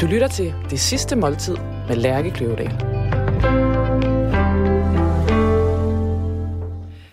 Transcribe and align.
Du 0.00 0.06
lytter 0.06 0.28
til 0.28 0.54
Det 0.70 0.80
Sidste 0.80 1.16
Måltid 1.16 1.56
med 1.88 1.96
Lærke 1.96 2.30
Kløvedal. 2.30 2.70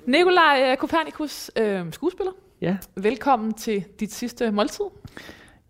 Nikolaj 0.05 0.71
øh, 0.71 0.77
Kopernikus, 0.77 1.51
øh, 1.55 1.81
skuespiller. 1.91 2.31
Ja. 2.61 2.77
Velkommen 2.95 3.53
til 3.53 3.83
dit 3.99 4.13
sidste 4.13 4.51
måltid. 4.51 4.85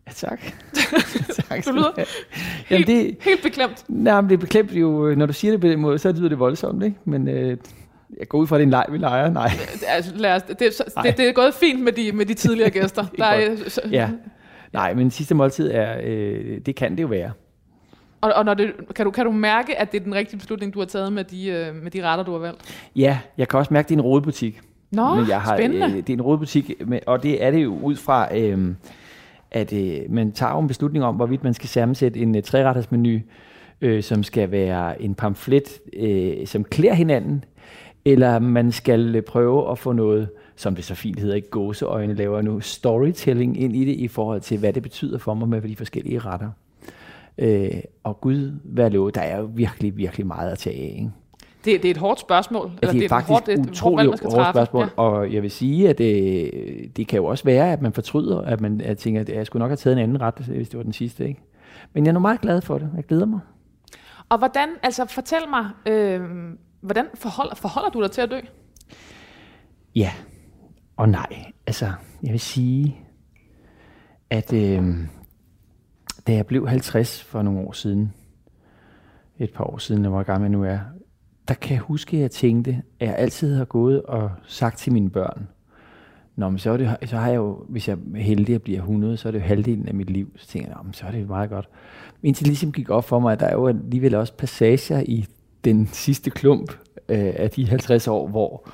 Ja, 0.08 0.12
tak. 0.12 0.41
tak. 1.50 1.66
Du 1.66 1.71
lyder 1.71 1.91
helt, 1.98 2.09
Jamen, 2.70 2.88
det, 2.88 3.18
helt 3.21 3.43
beklemt. 3.43 3.86
nej, 3.88 4.21
men 4.21 4.29
det 4.29 4.36
er 4.36 4.39
beklemt 4.39 4.71
jo, 4.71 5.15
når 5.15 5.25
du 5.25 5.34
siger 5.34 5.52
det 5.52 5.61
på 5.61 5.68
den 5.68 5.79
måde, 5.79 5.99
så 5.99 6.11
lyder 6.11 6.29
det 6.29 6.39
voldsomt, 6.39 6.84
ikke? 6.84 6.97
Men 7.05 7.27
øh, 7.27 7.57
jeg 8.20 8.27
går 8.27 8.38
ud 8.38 8.47
fra, 8.47 8.55
at 8.55 8.59
det 8.59 8.63
er 8.63 8.68
en 8.68 8.70
leg, 8.70 8.86
vi 8.89 8.97
leger. 8.97 9.29
Nej. 9.29 9.52
Altså, 9.88 10.11
lad 10.15 10.36
os, 10.36 10.41
det, 10.59 10.73
så, 10.73 10.84
det, 11.04 11.18
det 11.18 11.27
er 11.27 11.34
gået 11.34 11.54
fint 11.54 11.84
med 11.84 11.91
de, 11.91 12.11
med 12.11 12.25
de 12.25 12.34
tidligere 12.34 12.70
gæster. 12.70 13.02
Er 13.13 13.18
Der 13.18 13.25
er, 13.25 13.55
så, 13.68 13.81
Ja. 13.91 14.09
Nej, 14.73 14.93
men 14.93 15.11
sidste 15.11 15.36
måltid 15.36 15.71
er, 15.71 16.02
øh, 16.04 16.62
det 16.66 16.75
kan 16.75 16.98
det 16.98 17.03
jo 17.03 17.08
være. 17.08 17.31
Og, 18.21 18.34
og 18.34 18.45
når 18.45 18.53
det, 18.53 18.73
kan, 18.95 19.05
du, 19.05 19.12
kan 19.12 19.25
du 19.25 19.31
mærke, 19.31 19.80
at 19.80 19.91
det 19.91 19.99
er 19.99 20.03
den 20.03 20.16
rigtige 20.16 20.39
beslutning, 20.39 20.73
du 20.73 20.80
har 20.80 20.85
taget 20.85 21.13
med 21.13 21.23
de, 21.23 21.48
øh, 21.48 21.75
med 21.75 21.91
de 21.91 22.03
retter, 22.03 22.25
du 22.25 22.31
har 22.31 22.39
valgt? 22.39 22.89
Ja, 22.95 23.20
jeg 23.38 23.48
kan 23.48 23.59
også 23.59 23.73
mærke, 23.73 23.85
at 23.85 23.89
det 23.89 23.95
er 23.95 23.99
en 23.99 24.05
rodebutik. 24.05 24.61
Nå, 24.91 25.16
men 25.16 25.30
jeg 25.30 25.41
har, 25.41 25.58
spændende. 25.58 25.85
Øh, 25.85 25.95
det 25.95 26.09
er 26.09 26.13
en 26.13 26.22
rodebutik, 26.22 26.72
og 27.05 27.23
det 27.23 27.44
er 27.44 27.52
det 27.52 27.63
jo 27.63 27.80
ud 27.84 27.95
fra, 27.95 28.38
øh, 28.38 28.73
at 29.52 29.73
øh, 29.73 29.99
man 30.09 30.31
tager 30.31 30.59
en 30.59 30.67
beslutning 30.67 31.05
om, 31.05 31.16
hvorvidt 31.16 31.44
man 31.44 31.53
skal 31.53 31.70
sammensætte 31.70 32.20
en 32.20 32.36
øh, 32.36 32.44
trærettersmenu, 32.44 33.20
øh, 33.81 34.03
som 34.03 34.23
skal 34.23 34.52
være 34.52 35.02
en 35.02 35.16
pamflet, 35.16 35.80
øh, 35.94 36.47
som 36.47 36.63
klæder 36.63 36.94
hinanden, 36.94 37.44
eller 38.05 38.39
man 38.39 38.72
skal 38.72 39.16
øh, 39.16 39.22
prøve 39.22 39.72
at 39.72 39.80
få 39.80 39.91
noget, 39.91 40.30
som 40.57 40.75
det 40.75 40.85
så 40.85 40.95
fint 40.95 41.20
hedder, 41.20 41.35
ikke 41.35 41.49
gåseøjne 41.49 42.13
laver 42.13 42.41
nu, 42.41 42.59
storytelling 42.59 43.61
ind 43.61 43.75
i 43.75 43.85
det, 43.85 43.95
i 43.95 44.07
forhold 44.07 44.41
til, 44.41 44.59
hvad 44.59 44.73
det 44.73 44.83
betyder 44.83 45.17
for 45.17 45.33
mig 45.33 45.47
med 45.49 45.61
de 45.61 45.75
forskellige 45.75 46.20
retter. 46.20 46.49
Øh, 47.38 47.70
og 48.03 48.21
Gud, 48.21 48.59
hvad 48.64 48.89
lov, 48.89 49.11
der 49.11 49.22
er 49.22 49.38
jo 49.39 49.49
virkelig, 49.53 49.97
virkelig 49.97 50.27
meget 50.27 50.52
at 50.52 50.58
tage 50.58 50.75
af, 50.75 50.95
ikke? 50.97 51.11
Det, 51.66 51.81
det 51.83 51.86
er 51.86 51.91
et 51.91 51.97
hårdt 51.97 52.19
spørgsmål. 52.19 52.72
Ja, 52.83 52.88
det 52.88 52.99
er 52.99 53.03
et 53.03 53.09
faktisk 53.09 53.30
hårdt, 53.30 53.49
et 53.49 53.58
hårdt 53.58 53.69
utroligt 53.69 54.09
hårdt 54.09 54.22
træffe. 54.22 54.52
spørgsmål, 54.52 54.81
Ja. 54.97 55.03
ja. 55.03 55.09
og 55.09 55.33
jeg 55.33 55.41
vil 55.41 55.52
sige, 55.52 55.89
at 55.89 55.97
det, 55.97 56.52
det 56.97 57.08
kan 57.08 57.17
jo 57.17 57.25
også 57.25 57.44
være, 57.44 57.71
at 57.73 57.81
man 57.81 57.94
fortryder, 57.94 58.42
at 58.42 58.61
man 58.61 58.81
at 58.81 58.97
tænker, 58.97 59.21
at 59.21 59.30
jeg 59.30 59.45
skulle 59.45 59.61
nok 59.61 59.69
have 59.69 59.77
taget 59.77 59.97
en 59.97 60.03
anden 60.03 60.21
ret, 60.21 60.33
hvis 60.33 60.69
det 60.69 60.77
var 60.77 60.83
den 60.83 60.94
sidste. 60.94 61.27
Ikke? 61.27 61.42
Men 61.94 62.03
jeg 62.05 62.09
er 62.09 62.14
nu 62.14 62.19
meget 62.19 62.42
glad 62.42 62.61
for 62.61 62.77
det. 62.77 62.89
Jeg 62.95 63.03
glæder 63.03 63.25
mig. 63.25 63.39
Og 64.30 64.38
hvordan, 64.38 64.69
altså 64.83 65.05
fortæl 65.05 65.39
mig, 65.49 65.66
øh, 65.94 66.21
hvordan 66.81 67.05
forholder, 67.16 67.55
forholder 67.55 67.89
du 67.89 68.02
dig 68.02 68.11
til 68.11 68.21
at 68.21 68.31
dø? 68.31 68.39
Ja 69.95 70.11
og 70.98 71.09
nej. 71.09 71.52
Altså, 71.67 71.92
jeg 72.23 72.31
vil 72.31 72.40
sige, 72.40 72.98
at 74.30 74.53
øh, 74.53 74.98
da 76.28 76.34
jeg 76.34 76.45
blev 76.45 76.67
50 76.67 77.23
for 77.23 77.42
nogle 77.42 77.59
år 77.59 77.72
siden, 77.72 78.14
et 79.39 79.54
par 79.54 79.64
år 79.64 79.78
siden, 79.78 80.06
hvor 80.06 80.23
gammel 80.23 80.45
jeg 80.45 80.52
nu 80.52 80.64
er, 80.64 80.80
der 81.48 81.54
kan 81.54 81.73
jeg 81.73 81.80
huske, 81.81 82.17
at 82.17 82.22
jeg 82.22 82.31
tænkte, 82.31 82.81
at 83.00 83.08
jeg 83.08 83.16
altid 83.16 83.56
har 83.56 83.66
gået 83.66 84.02
og 84.02 84.31
sagt 84.44 84.78
til 84.78 84.94
mine 84.94 85.09
børn, 85.09 85.48
Nå, 86.38 86.50
men 86.50 86.59
så, 86.59 86.72
er 86.72 86.78
det, 86.78 86.98
så 87.06 87.17
har 87.17 87.28
jeg 87.28 87.36
jo, 87.36 87.66
hvis 87.70 87.88
jeg 87.88 87.98
er 88.16 88.20
heldig 88.20 88.56
at 88.56 88.61
blive 88.61 88.78
100, 88.78 89.17
så 89.17 89.28
er 89.28 89.32
det 89.32 89.39
jo 89.39 89.44
halvdelen 89.44 89.88
af 89.88 89.94
mit 89.94 90.09
liv. 90.09 90.32
Så 90.36 90.48
tænker 90.48 90.70
jeg, 90.70 90.78
men 90.84 90.94
så 90.94 91.06
er 91.06 91.11
det 91.11 91.22
jo 91.22 91.28
meget 91.28 91.50
godt. 91.50 91.70
Indtil 92.23 92.45
det 92.45 92.50
ligesom 92.50 92.72
gik 92.72 92.89
op 92.89 93.04
for 93.04 93.20
mig, 93.20 93.32
at 93.32 93.39
der 93.39 93.45
er 93.45 93.54
jo 93.54 93.67
alligevel 93.67 94.16
også 94.16 94.34
passager 94.34 95.00
i 95.00 95.26
den 95.66 95.88
sidste 95.88 96.30
klump 96.30 96.72
øh, 97.09 97.34
af 97.36 97.50
de 97.50 97.67
50 97.67 98.08
år, 98.08 98.28
hvor, 98.28 98.70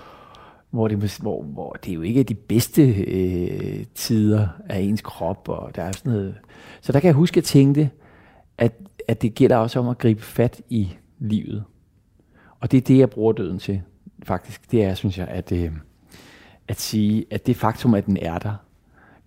hvor, 0.73 0.87
det, 0.87 1.17
hvor, 1.21 1.43
hvor 1.43 1.73
det 1.85 1.95
jo 1.95 2.01
ikke 2.01 2.19
er 2.19 2.23
de 2.23 2.33
bedste 2.35 2.81
øh, 2.93 3.85
tider 3.95 4.47
af 4.69 4.79
ens 4.79 5.01
krop, 5.01 5.49
og 5.49 5.75
der 5.75 5.83
er 5.83 5.91
sådan 5.91 6.11
noget. 6.13 6.35
Så 6.81 6.91
der 6.91 6.99
kan 6.99 7.07
jeg 7.07 7.15
huske, 7.15 7.33
at 7.33 7.35
jeg 7.37 7.43
tænkte, 7.43 7.89
at, 8.57 8.73
at 9.07 9.21
det 9.21 9.35
gælder 9.35 9.57
også 9.57 9.79
om 9.79 9.87
at 9.87 9.97
gribe 9.97 10.21
fat 10.21 10.61
i 10.69 10.89
livet. 11.19 11.63
Og 12.59 12.71
det 12.71 12.77
er 12.77 12.81
det, 12.81 12.97
jeg 12.97 13.09
bruger 13.09 13.33
døden 13.33 13.59
til, 13.59 13.81
faktisk. 14.23 14.71
Det 14.71 14.83
er, 14.83 14.93
synes 14.93 15.17
jeg, 15.17 15.27
at, 15.27 15.51
øh, 15.51 15.71
at 16.67 16.79
sige, 16.79 17.25
at 17.31 17.47
det 17.47 17.55
faktum, 17.55 17.93
at 17.93 18.05
den 18.05 18.17
er 18.17 18.39
der, 18.39 18.53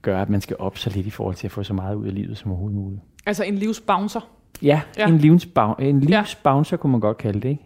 gør, 0.02 0.22
at 0.22 0.30
man 0.30 0.40
skal 0.40 0.56
op 0.58 0.78
så 0.78 0.90
lidt 0.90 1.06
i 1.06 1.10
forhold 1.10 1.34
til 1.34 1.46
at 1.46 1.50
få 1.50 1.62
så 1.62 1.74
meget 1.74 1.94
ud 1.94 2.06
af 2.06 2.14
livet 2.14 2.38
som 2.38 2.50
overhovedet 2.50 2.76
muligt. 2.78 3.00
Altså 3.26 3.44
en 3.44 3.54
livsbouncer. 3.54 4.20
Ja, 4.62 4.80
Ja. 4.98 5.02
ja. 5.02 5.08
en, 5.14 5.18
livsboun- 5.18 5.82
en 5.82 6.00
Ja. 6.02 6.18
livsbouncer 6.20 6.76
kunne 6.76 6.90
man 6.90 7.00
godt 7.00 7.18
kalde 7.18 7.40
det, 7.40 7.48
ikke? 7.48 7.62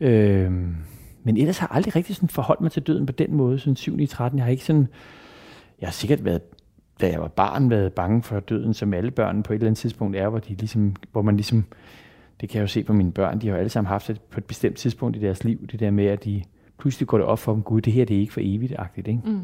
Øhm, 0.00 0.76
men 1.24 1.36
ellers 1.36 1.58
har 1.58 1.68
jeg 1.70 1.76
aldrig 1.76 1.96
rigtig 1.96 2.16
sådan 2.16 2.28
forholdt 2.28 2.60
mig 2.60 2.72
til 2.72 2.82
døden 2.82 3.06
på 3.06 3.12
den 3.12 3.34
måde, 3.34 3.58
sådan 3.58 3.76
7 3.76 3.98
i 3.98 4.06
13. 4.06 4.38
Jeg 4.38 4.44
har 4.44 4.50
ikke 4.50 4.64
sådan, 4.64 4.88
jeg 5.80 5.86
har 5.86 5.92
sikkert 5.92 6.24
været, 6.24 6.40
da 7.00 7.08
jeg 7.10 7.20
var 7.20 7.28
barn, 7.28 7.70
været 7.70 7.92
bange 7.92 8.22
for 8.22 8.40
døden, 8.40 8.74
som 8.74 8.94
alle 8.94 9.10
børn 9.10 9.42
på 9.42 9.52
et 9.52 9.54
eller 9.54 9.66
andet 9.66 9.78
tidspunkt 9.78 10.16
er, 10.16 10.28
hvor, 10.28 10.38
de 10.38 10.54
ligesom, 10.54 10.94
hvor 11.12 11.22
man 11.22 11.36
ligesom, 11.36 11.64
det 12.40 12.48
kan 12.48 12.56
jeg 12.56 12.62
jo 12.62 12.66
se 12.68 12.82
på 12.82 12.92
mine 12.92 13.12
børn, 13.12 13.38
de 13.40 13.46
har 13.46 13.54
jo 13.54 13.58
alle 13.58 13.70
sammen 13.70 13.88
haft 13.88 14.08
det 14.08 14.20
på 14.20 14.40
et 14.40 14.44
bestemt 14.44 14.76
tidspunkt 14.76 15.16
i 15.16 15.20
deres 15.20 15.44
liv, 15.44 15.66
det 15.66 15.80
der 15.80 15.90
med, 15.90 16.06
at 16.06 16.24
de 16.24 16.42
pludselig 16.78 17.08
går 17.08 17.18
det 17.18 17.26
op 17.26 17.38
for 17.38 17.52
dem, 17.52 17.62
gud, 17.62 17.80
det 17.80 17.92
her 17.92 18.04
det 18.04 18.16
er 18.16 18.20
ikke 18.20 18.32
for 18.32 18.40
evigt-agtigt, 18.44 19.08
ikke? 19.08 19.20
Mm. 19.24 19.40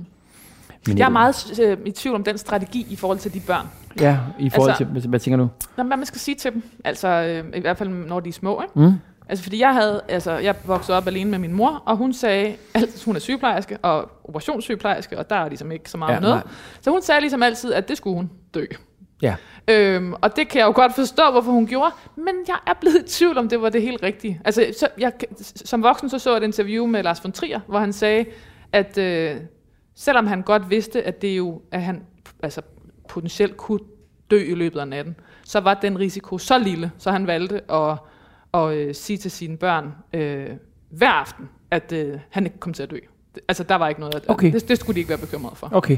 Men 0.88 0.98
Jeg 0.98 1.04
er 1.04 1.08
meget 1.10 1.60
øh, 1.62 1.78
i 1.86 1.90
tvivl 1.90 2.14
om 2.16 2.24
den 2.24 2.38
strategi 2.38 2.86
i 2.90 2.96
forhold 2.96 3.18
til 3.18 3.34
de 3.34 3.40
børn. 3.46 3.66
Ja, 4.00 4.18
i 4.38 4.50
forhold 4.50 4.70
Altså- 4.70 4.84
til, 4.84 4.92
hvad, 4.92 5.02
hvad 5.02 5.20
tænker 5.20 5.36
du? 5.38 5.48
Hvad 5.74 5.84
man 5.84 6.06
skal 6.06 6.20
sige 6.20 6.34
til 6.34 6.52
dem, 6.52 6.62
altså 6.84 7.08
øh, 7.08 7.58
i 7.58 7.60
hvert 7.60 7.76
fald 7.78 7.88
når 7.88 8.20
de 8.20 8.28
er 8.28 8.32
små, 8.32 8.62
ikke? 8.62 8.80
Mm? 8.80 8.92
Altså 9.28 9.42
fordi 9.42 9.60
jeg 9.60 9.74
havde, 9.74 10.02
altså 10.08 10.32
jeg 10.32 10.54
voksede 10.64 10.96
op 10.96 11.06
alene 11.06 11.30
med 11.30 11.38
min 11.38 11.52
mor, 11.52 11.82
og 11.86 11.96
hun 11.96 12.12
sagde, 12.12 12.56
altid, 12.74 13.04
hun 13.04 13.16
er 13.16 13.20
sygeplejerske 13.20 13.78
og 13.82 14.10
operationssygeplejerske, 14.24 15.18
og 15.18 15.30
der 15.30 15.36
er 15.36 15.48
ligesom 15.48 15.72
ikke 15.72 15.90
så 15.90 15.98
meget 15.98 16.10
Ja, 16.10 16.14
ja, 16.14 16.20
noget. 16.20 16.34
nej. 16.44 16.52
Så 16.80 16.90
hun 16.90 17.02
sagde 17.02 17.20
ligesom 17.20 17.42
altid, 17.42 17.72
at 17.72 17.88
det 17.88 17.96
skulle 17.96 18.16
hun 18.16 18.30
dø. 18.54 18.64
Ja. 19.22 19.36
Øhm, 19.68 20.12
og 20.12 20.36
det 20.36 20.48
kan 20.48 20.58
jeg 20.58 20.66
jo 20.66 20.72
godt 20.74 20.94
forstå, 20.94 21.22
hvorfor 21.30 21.50
hun 21.52 21.66
gjorde, 21.66 21.90
men 22.16 22.34
jeg 22.48 22.56
er 22.66 22.72
blevet 22.80 22.96
i 22.96 23.08
tvivl 23.08 23.38
om, 23.38 23.48
det 23.48 23.62
var 23.62 23.68
det 23.68 23.82
helt 23.82 24.02
rigtige. 24.02 24.40
Altså, 24.44 24.66
så 24.78 24.88
jeg, 24.98 25.12
som 25.56 25.82
voksen 25.82 26.08
så 26.10 26.18
så 26.18 26.30
jeg 26.30 26.36
et 26.36 26.42
interview 26.44 26.86
med 26.86 27.02
Lars 27.02 27.24
von 27.24 27.32
Trier, 27.32 27.60
hvor 27.66 27.78
han 27.78 27.92
sagde, 27.92 28.24
at 28.72 28.98
øh, 28.98 29.36
selvom 29.94 30.26
han 30.26 30.42
godt 30.42 30.70
vidste, 30.70 31.02
at 31.02 31.22
det 31.22 31.36
jo, 31.36 31.62
at 31.72 31.82
han 31.82 32.02
altså, 32.42 32.62
potentielt 33.08 33.56
kunne 33.56 33.80
dø 34.30 34.38
i 34.38 34.54
løbet 34.54 34.80
af 34.80 34.88
natten, 34.88 35.16
så 35.44 35.60
var 35.60 35.74
den 35.74 35.98
risiko 35.98 36.38
så 36.38 36.58
lille, 36.58 36.90
så 36.98 37.10
han 37.10 37.26
valgte 37.26 37.72
at, 37.72 37.96
at 38.56 38.76
øh, 38.76 38.94
sige 38.94 39.16
til 39.16 39.30
sine 39.30 39.56
børn 39.56 39.92
øh, 40.12 40.46
hver 40.90 41.10
aften, 41.10 41.48
at 41.70 41.92
øh, 41.92 42.18
han 42.30 42.46
ikke 42.46 42.58
kom 42.58 42.72
til 42.72 42.82
at 42.82 42.90
dø. 42.90 42.98
Altså, 43.48 43.62
der 43.62 43.74
var 43.74 43.88
ikke 43.88 44.00
noget, 44.00 44.14
at, 44.14 44.24
Okay. 44.28 44.52
det, 44.52 44.68
det 44.68 44.78
skulle 44.78 44.94
de 44.94 45.00
ikke 45.00 45.08
være 45.08 45.18
bekymrede 45.18 45.56
for. 45.56 45.68
Okay. 45.72 45.96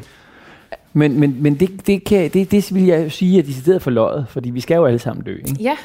Men, 0.92 1.20
men, 1.20 1.42
men 1.42 1.54
det, 1.54 1.86
det, 1.86 2.04
kan, 2.04 2.30
det, 2.30 2.50
det 2.50 2.74
vil 2.74 2.84
jeg 2.84 3.04
jo 3.04 3.10
sige, 3.10 3.38
at 3.38 3.44
de 3.44 3.50
decideret 3.50 3.82
for 3.82 3.90
løjet, 3.90 4.26
fordi 4.28 4.50
vi 4.50 4.60
skal 4.60 4.74
jo 4.74 4.86
alle 4.86 4.98
sammen 4.98 5.24
dø. 5.24 5.36
Ikke? 5.36 5.56
Ja, 5.62 5.76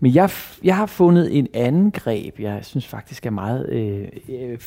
Men 0.00 0.14
jeg, 0.14 0.30
jeg 0.64 0.76
har 0.76 0.86
fundet 0.86 1.38
en 1.38 1.46
anden 1.54 1.90
greb, 1.90 2.40
jeg 2.40 2.60
synes 2.62 2.86
faktisk 2.86 3.26
er 3.26 3.30
meget 3.30 3.68
øh, 3.68 4.08
øh, 4.28 4.58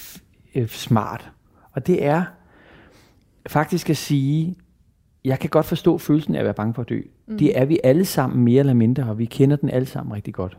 øh, 0.56 0.68
smart. 0.68 1.30
Og 1.72 1.88
det 1.88 2.06
er 2.06 2.24
faktisk 3.48 3.90
at 3.90 3.98
sige, 3.98 4.56
jeg 5.26 5.40
kan 5.40 5.50
godt 5.50 5.66
forstå 5.66 5.98
følelsen 5.98 6.36
af 6.36 6.40
at 6.40 6.46
være 6.46 6.54
bange 6.54 6.74
for 6.74 6.82
at 6.82 6.90
dø. 6.90 7.02
Mm. 7.28 7.38
Det 7.38 7.58
er 7.58 7.66
vi 7.66 7.80
alle 7.84 8.06
sammen 8.06 8.44
mere 8.44 8.60
eller 8.60 8.74
mindre, 8.74 9.04
og 9.04 9.20
vi 9.20 9.26
kender 9.26 9.56
den 9.56 9.70
alle 9.70 9.86
sammen 9.86 10.16
rigtig 10.16 10.34
godt. 10.34 10.58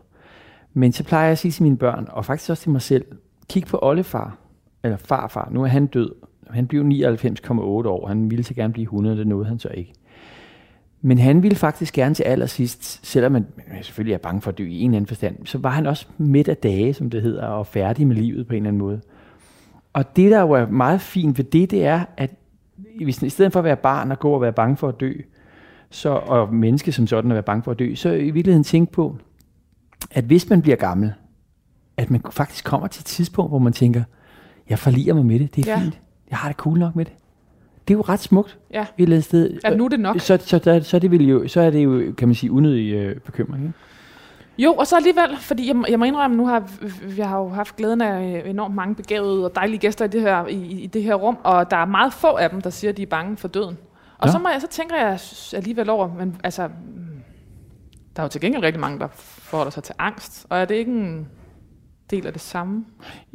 Men 0.73 0.91
så 0.91 1.03
plejer 1.03 1.23
jeg 1.23 1.31
at 1.31 1.37
sige 1.37 1.51
til 1.51 1.63
mine 1.63 1.77
børn, 1.77 2.07
og 2.11 2.25
faktisk 2.25 2.49
også 2.49 2.63
til 2.63 2.71
mig 2.71 2.81
selv, 2.81 3.05
kig 3.49 3.65
på 3.65 3.79
oldefar, 3.81 4.37
eller 4.83 4.97
farfar, 4.97 5.49
nu 5.51 5.63
er 5.63 5.67
han 5.67 5.85
død. 5.85 6.11
Han 6.49 6.67
blev 6.67 6.83
99,8 6.83 7.53
år, 7.61 8.07
han 8.07 8.31
ville 8.31 8.43
så 8.43 8.53
gerne 8.53 8.73
blive 8.73 8.83
100, 8.83 9.17
det 9.17 9.27
nåede 9.27 9.45
han 9.45 9.59
så 9.59 9.69
ikke. 9.73 9.93
Men 11.01 11.17
han 11.17 11.43
ville 11.43 11.55
faktisk 11.55 11.93
gerne 11.93 12.15
til 12.15 12.23
allersidst, 12.23 13.07
selvom 13.07 13.31
man 13.31 13.45
selvfølgelig 13.81 14.13
er 14.13 14.17
bange 14.17 14.41
for 14.41 14.51
at 14.51 14.57
dø 14.57 14.63
i 14.63 14.81
en 14.81 14.89
eller 14.89 14.97
anden 14.97 15.07
forstand, 15.07 15.45
så 15.45 15.57
var 15.57 15.69
han 15.69 15.85
også 15.85 16.07
midt 16.17 16.47
af 16.47 16.57
dage, 16.57 16.93
som 16.93 17.09
det 17.09 17.21
hedder, 17.21 17.45
og 17.45 17.67
færdig 17.67 18.07
med 18.07 18.15
livet 18.15 18.47
på 18.47 18.53
en 18.53 18.57
eller 18.57 18.67
anden 18.67 18.81
måde. 18.81 19.01
Og 19.93 20.15
det, 20.15 20.31
der 20.31 20.41
jo 20.41 20.51
er 20.51 20.65
meget 20.65 21.01
fint 21.01 21.37
ved 21.37 21.45
det, 21.45 21.71
det 21.71 21.85
er, 21.85 22.05
at 22.17 22.31
hvis, 23.03 23.21
i 23.21 23.29
stedet 23.29 23.53
for 23.53 23.59
at 23.59 23.63
være 23.63 23.75
barn 23.75 24.11
og 24.11 24.19
gå 24.19 24.31
og 24.31 24.41
være 24.41 24.53
bange 24.53 24.77
for 24.77 24.87
at 24.87 24.99
dø, 24.99 25.13
så, 25.89 26.09
og 26.09 26.53
menneske 26.53 26.91
som 26.91 27.07
sådan 27.07 27.31
at 27.31 27.35
være 27.35 27.43
bange 27.43 27.63
for 27.63 27.71
at 27.71 27.79
dø, 27.79 27.95
så 27.95 28.09
i 28.09 28.31
virkeligheden 28.31 28.63
tænke 28.63 28.91
på, 28.91 29.17
at 30.13 30.23
hvis 30.23 30.49
man 30.49 30.61
bliver 30.61 30.75
gammel, 30.75 31.13
at 31.97 32.11
man 32.11 32.21
faktisk 32.31 32.65
kommer 32.65 32.87
til 32.87 33.01
et 33.01 33.05
tidspunkt, 33.05 33.51
hvor 33.51 33.59
man 33.59 33.73
tænker, 33.73 34.03
jeg 34.69 34.79
forliger 34.79 35.13
mig 35.13 35.25
med 35.25 35.39
det, 35.39 35.55
det 35.55 35.67
er 35.67 35.71
Ja. 35.71 35.77
ja. 35.79 35.83
fint, 35.83 35.99
jeg 36.29 36.37
har 36.37 36.49
det 36.49 36.57
cool 36.57 36.79
nok 36.79 36.95
med 36.95 37.05
det. 37.05 37.13
Det 37.87 37.93
er 37.93 37.97
jo 37.97 38.01
ret 38.01 38.19
smukt 38.19 38.59
ja. 38.73 38.81
et 38.81 38.87
eller 38.97 39.15
andet 39.15 39.25
sted. 39.25 39.59
At 39.63 39.77
nu 39.77 39.85
er 39.85 39.89
det 39.89 39.99
nok. 39.99 40.19
Så, 40.19 40.37
så, 40.41 40.79
så, 40.83 40.97
er 40.97 40.99
det 40.99 41.11
vel 41.11 41.27
jo, 41.27 41.47
så 41.47 41.61
er 41.61 41.69
det 41.69 41.83
jo, 41.83 42.13
kan 42.17 42.27
man 42.27 42.35
sige, 42.35 42.51
unødig 42.51 42.93
øh, 42.93 43.19
bekymring. 43.19 43.63
Ikke? 43.63 43.73
Jo, 44.57 44.73
og 44.73 44.87
så 44.87 44.95
alligevel, 44.95 45.37
fordi 45.37 45.67
jeg, 45.67 45.75
jeg 45.89 45.99
må 45.99 46.05
indrømme, 46.05 46.37
nu 46.37 46.47
har 46.47 46.69
jeg 47.17 47.29
har 47.29 47.37
jo 47.39 47.49
haft 47.49 47.75
glæden 47.75 48.01
af 48.01 48.43
enormt 48.45 48.75
mange 48.75 48.95
begavede 48.95 49.45
og 49.45 49.55
dejlige 49.55 49.77
gæster 49.79 50.05
i 50.05 50.07
det 50.07 50.21
her, 50.21 50.47
i, 50.47 50.81
i 50.81 50.87
det 50.87 51.03
her 51.03 51.15
rum, 51.15 51.37
og 51.43 51.71
der 51.71 51.77
er 51.77 51.85
meget 51.85 52.13
få 52.13 52.27
af 52.27 52.49
dem, 52.49 52.61
der 52.61 52.69
siger, 52.69 52.91
at 52.91 52.97
de 52.97 53.01
er 53.01 53.07
bange 53.07 53.37
for 53.37 53.47
døden. 53.47 53.77
Og 54.17 54.27
Nå. 54.27 54.31
så, 54.31 54.39
må 54.39 54.49
jeg, 54.49 54.61
så 54.61 54.67
tænker 54.67 54.95
jeg 54.95 55.19
alligevel 55.53 55.89
over, 55.89 56.13
men 56.17 56.35
altså, 56.43 56.67
mm, 56.67 56.73
der 58.15 58.21
er 58.21 58.25
jo 58.25 58.29
til 58.29 58.41
gengæld 58.41 58.63
rigtig 58.63 58.79
mange, 58.81 58.99
der 58.99 59.07
forholder 59.53 59.71
sig 59.71 59.83
til 59.83 59.95
angst, 59.99 60.45
og 60.49 60.57
er 60.59 60.65
det 60.65 60.75
ikke 60.75 60.91
en 60.91 61.27
del 62.11 62.27
af 62.27 62.33
det 62.33 62.41
samme? 62.41 62.85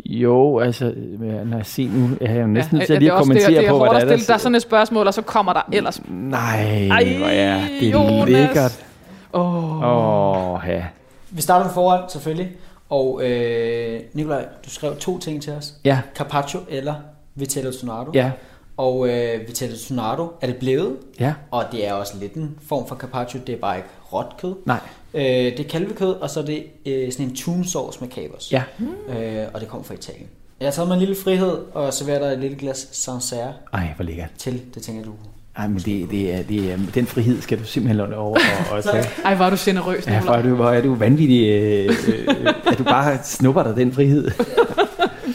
Jo, 0.07 0.59
altså, 0.59 0.85
øh, 0.87 1.21
når 1.21 1.57
jeg 1.57 1.67
ser 1.67 1.89
nu, 1.91 2.09
jeg 2.21 2.31
har 2.31 2.41
jo 2.41 2.47
næsten 2.47 2.77
ja, 2.77 2.79
nødt 2.79 2.87
til 2.87 2.93
at 2.95 2.97
det 2.97 3.03
lige 3.03 3.11
er 3.11 3.15
at 3.15 3.19
også- 3.21 3.33
det, 3.33 3.37
er- 3.41 3.45
kommentere 3.45 3.61
det 3.63 3.67
er 3.69 3.73
på, 3.73 3.79
hårdt 3.79 3.93
hvad 3.93 4.03
at 4.03 4.09
der 4.09 4.15
er, 4.15 4.19
stille 4.19 4.39
sådan 4.39 4.55
et 4.55 4.63
spørgsmål, 4.63 5.07
og 5.07 5.15
så 5.15 5.23
kommer 5.23 5.53
der 5.53 5.61
ellers... 5.73 6.01
Nej, 6.09 6.89
Ej, 6.91 7.17
hvor 7.19 7.27
er 7.27 7.61
det 7.81 7.93
Jonas. 7.93 8.29
lækkert. 8.29 8.85
Åh, 9.33 9.83
Åh, 9.83 10.53
Åh, 10.55 10.61
ja. 10.69 10.85
Vi 11.31 11.43
starter 11.43 11.65
med 11.65 11.75
foran, 11.75 12.01
selvfølgelig. 12.11 12.53
Og 12.91 13.21
øh, 13.25 14.01
Nikolaj, 14.15 14.47
du 14.65 14.71
skrev 14.71 14.97
to 14.97 15.19
ting 15.19 15.43
til 15.43 15.53
os. 15.53 15.75
Ja, 15.85 16.01
Carpaccio 16.15 16.61
eller 16.69 16.95
Vitello 17.35 17.73
Sonato. 17.73 18.11
ja, 18.15 18.31
Og 18.77 19.09
øh, 19.09 19.41
Vitello 19.49 19.77
Sonato 19.77 20.33
er 20.41 20.47
det 20.47 20.57
blevet, 20.57 20.97
ja. 21.21 21.35
og 21.51 21.65
det 21.73 21.89
er 21.89 21.93
også 21.93 22.13
lidt 22.21 22.35
en 22.35 22.59
form 22.69 22.87
for 22.89 22.95
carpaccio. 22.97 23.41
Det 23.47 23.55
er 23.55 23.59
bare 23.59 23.77
ikke 23.77 23.89
råt 24.13 24.27
kød. 24.41 24.55
Nej. 24.67 24.81
Øh, 25.15 25.23
det 25.23 25.61
er 25.61 25.69
kalvekød, 25.69 26.13
og 26.13 26.31
så 26.31 26.41
er 26.41 26.45
det 26.45 26.65
øh, 26.87 27.13
sådan 27.13 27.27
en 27.27 27.35
tunesauce 27.37 28.01
med 28.01 28.09
kapers. 28.09 28.53
Ja. 28.53 28.63
Øh, 29.09 29.47
og 29.55 29.61
det 29.61 29.69
kommer 29.69 29.85
fra 29.85 29.95
Italien. 29.95 30.27
Jeg 30.61 30.67
har 30.67 30.73
taget 30.73 30.89
mig 30.89 30.95
en 30.95 31.01
lille 31.01 31.17
frihed 31.25 31.59
og 31.75 31.95
serverer 31.95 32.19
dig 32.19 32.27
et 32.33 32.39
lille 32.39 32.57
glas 32.57 32.89
Sancerre 32.93 33.53
Ej, 33.73 33.89
hvor 33.97 34.05
lækkert. 34.05 34.31
til. 34.39 34.63
Det 34.75 34.83
tænker 34.83 35.05
du. 35.05 35.11
Ej, 35.57 35.69
men 35.69 35.79
det, 35.79 36.11
det 36.11 36.35
er, 36.35 36.43
det 36.43 36.73
er, 36.73 36.79
den 36.95 37.07
frihed 37.07 37.41
skal 37.43 37.59
du 37.59 37.65
simpelthen 37.65 37.97
lade 37.97 38.17
over 38.19 38.39
og, 38.71 38.77
og 38.77 38.85
tage. 38.93 39.05
Ej, 39.25 39.35
hvor 39.35 39.45
er 39.45 39.51
du 39.51 39.57
generøs, 39.61 40.07
Ja, 40.07 40.21
hvor 40.21 40.33
er 40.33 40.43
du, 40.43 40.55
hvor 40.55 40.71
er 40.71 40.81
du 40.83 40.95
vanvittig, 40.95 41.49
øh, 41.49 41.85
øh, 42.09 42.55
at 42.67 42.79
du 42.79 42.85
bare 42.85 43.19
snupper 43.25 43.63
dig 43.63 43.77
den 43.77 43.93
frihed. 43.93 44.31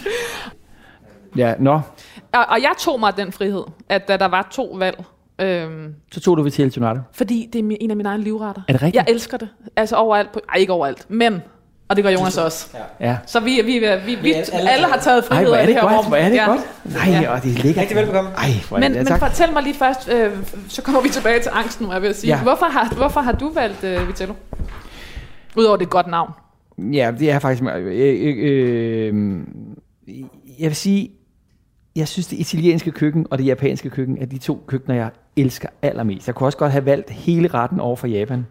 ja, 1.38 1.54
nå, 1.60 1.82
Og, 2.34 2.46
og 2.50 2.62
jeg 2.62 2.72
tog 2.80 3.00
mig 3.00 3.18
den 3.18 3.32
frihed, 3.32 3.64
at 3.90 4.08
da 4.08 4.18
der 4.18 4.26
var 4.28 4.48
to 4.52 4.76
valg, 4.80 5.04
øhm, 5.40 5.94
så 6.12 6.20
tog 6.20 6.38
du 6.38 6.50
til 6.50 6.72
Tornado. 6.72 7.00
fordi 7.14 7.50
det 7.54 7.60
er 7.60 7.78
en 7.82 7.92
af 7.92 7.98
mine 7.98 8.10
egne 8.10 8.24
livretter. 8.24 8.62
Er 8.68 8.74
det 8.74 8.82
rigtigt? 8.82 8.96
Jeg 9.08 9.14
elsker 9.14 9.38
det. 9.38 9.50
Altså 9.76 9.96
overalt. 9.96 10.32
På, 10.32 10.40
ej, 10.50 10.56
ikke 10.60 10.74
overalt, 10.74 11.06
men... 11.10 11.42
Og 11.88 11.96
det 11.96 12.04
gør 12.06 12.12
Jonas 12.12 12.38
også. 12.38 12.78
Ja. 13.00 13.08
Ja. 13.10 13.18
Så 13.26 13.40
vi, 13.40 13.62
vi, 13.66 13.72
vi, 13.80 13.80
vi, 14.06 14.16
vi 14.22 14.34
alle- 14.34 14.70
alle, 14.70 14.86
har 14.88 14.98
taget 14.98 15.22
Ej, 15.22 15.28
frihed 15.28 15.52
er 15.52 15.58
af 15.58 15.68
det 15.68 15.76
det 15.76 15.82
her 15.82 15.90
godt, 15.90 15.98
rum. 15.98 16.06
hvor 16.08 16.16
er 16.18 16.30
det 16.30 16.36
Ja. 16.36 16.46
godt. 16.46 16.62
Nej, 16.86 17.10
Ja. 17.12 17.22
ja. 17.22 17.30
og 17.36 17.44
det 17.44 17.52
er 17.60 17.64
lækkert. 17.64 17.82
Rigtig 17.82 17.98
velbekomme. 17.98 18.30
Ej, 18.30 18.50
hvor 18.68 18.78
er 18.78 18.82
Men, 18.82 18.92
det, 18.92 18.98
men 19.00 19.06
tak. 19.06 19.20
fortæl 19.20 19.54
mig 19.54 19.64
lige 19.64 19.76
først, 19.76 20.10
øh, 20.10 20.32
så 20.68 20.82
kommer 20.82 21.02
vi 21.02 21.10
tilbage 21.10 21.40
til 21.42 21.52
angsten, 21.54 21.92
jeg 21.92 22.02
vil 22.02 22.16
sige. 22.16 22.30
Ja. 22.32 22.38
Ja. 22.38 22.44
Hvorfor, 22.44 22.66
har, 22.66 22.96
hvorfor 22.96 23.22
har 23.22 23.32
du 23.32 23.52
valgt 23.54 23.84
øh, 23.84 24.08
Vitello? 24.08 24.34
Udover 25.58 25.78
det 25.78 25.84
et 25.86 25.90
godt 25.90 26.08
navn. 26.08 26.32
Ja, 26.78 27.12
det 27.20 27.32
er 27.32 27.40
faktisk... 27.40 27.64
Øh, 27.64 27.86
øh, 27.86 28.36
øh, 28.40 29.14
jeg 30.60 30.68
vil 30.70 30.76
sige, 30.76 31.10
jeg 31.96 32.08
synes, 32.08 32.28
det 32.28 32.40
italienske 32.40 32.92
køkken 32.92 33.28
og 33.32 33.38
det 33.38 33.46
japanske 33.46 33.90
køkken 33.90 34.18
er 34.22 34.26
de 34.26 34.38
to 34.38 34.64
køkkener, 34.68 34.96
jeg 34.96 35.10
elsker 35.36 35.70
allermest. 35.82 36.28
Jeg 36.28 36.36
kunne 36.36 36.48
også 36.48 36.58
godt 36.58 36.72
have 36.72 36.86
valgt 36.86 37.10
hele 37.10 37.48
retten 37.48 37.80
over 37.80 37.96
for 37.96 38.08
Japan. 38.08 38.46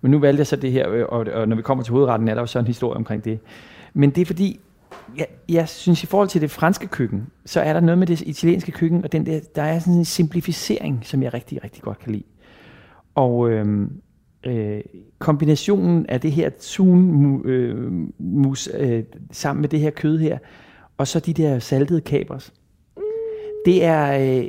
Men 0.00 0.10
nu 0.10 0.18
valgte 0.18 0.40
jeg 0.40 0.46
så 0.46 0.56
det 0.56 0.72
her, 0.72 0.90
øh, 0.90 1.04
og, 1.08 1.26
og 1.34 1.48
når 1.48 1.56
vi 1.56 1.62
kommer 1.62 1.84
til 1.84 1.92
hovedretten, 1.92 2.28
er 2.28 2.34
der 2.34 2.42
jo 2.42 2.46
så 2.46 2.58
en 2.58 2.66
historie 2.66 2.96
omkring 2.96 3.24
det. 3.24 3.38
Men 3.94 4.10
det 4.10 4.20
er 4.20 4.26
fordi, 4.26 4.60
jeg, 5.18 5.26
jeg 5.48 5.68
synes 5.68 6.02
i 6.02 6.06
forhold 6.06 6.28
til 6.28 6.40
det 6.40 6.50
franske 6.50 6.86
køkken, 6.86 7.26
så 7.44 7.60
er 7.60 7.72
der 7.72 7.80
noget 7.80 7.98
med 7.98 8.06
det 8.06 8.20
italienske 8.20 8.72
køkken, 8.72 9.04
og 9.04 9.12
den 9.12 9.26
der, 9.26 9.40
der 9.54 9.62
er 9.62 9.78
sådan 9.78 9.94
en 9.94 10.04
simplificering, 10.04 11.00
som 11.02 11.22
jeg 11.22 11.34
rigtig, 11.34 11.64
rigtig 11.64 11.82
godt 11.82 11.98
kan 11.98 12.12
lide. 12.12 12.24
Og 13.14 13.50
øhm, 13.50 14.00
øh, 14.46 14.80
kombinationen 15.18 16.06
af 16.06 16.20
det 16.20 16.32
her 16.32 16.50
tun 16.60 17.42
øh, 17.44 17.92
mus 18.18 18.68
øh, 18.74 19.04
sammen 19.32 19.60
med 19.60 19.68
det 19.68 19.80
her 19.80 19.90
kød 19.90 20.18
her, 20.18 20.38
og 20.98 21.08
så 21.08 21.20
de 21.20 21.32
der 21.32 21.58
saltede 21.58 22.00
kapers. 22.00 22.52
Det 23.66 23.84
er, 23.84 24.12
øh, 24.12 24.48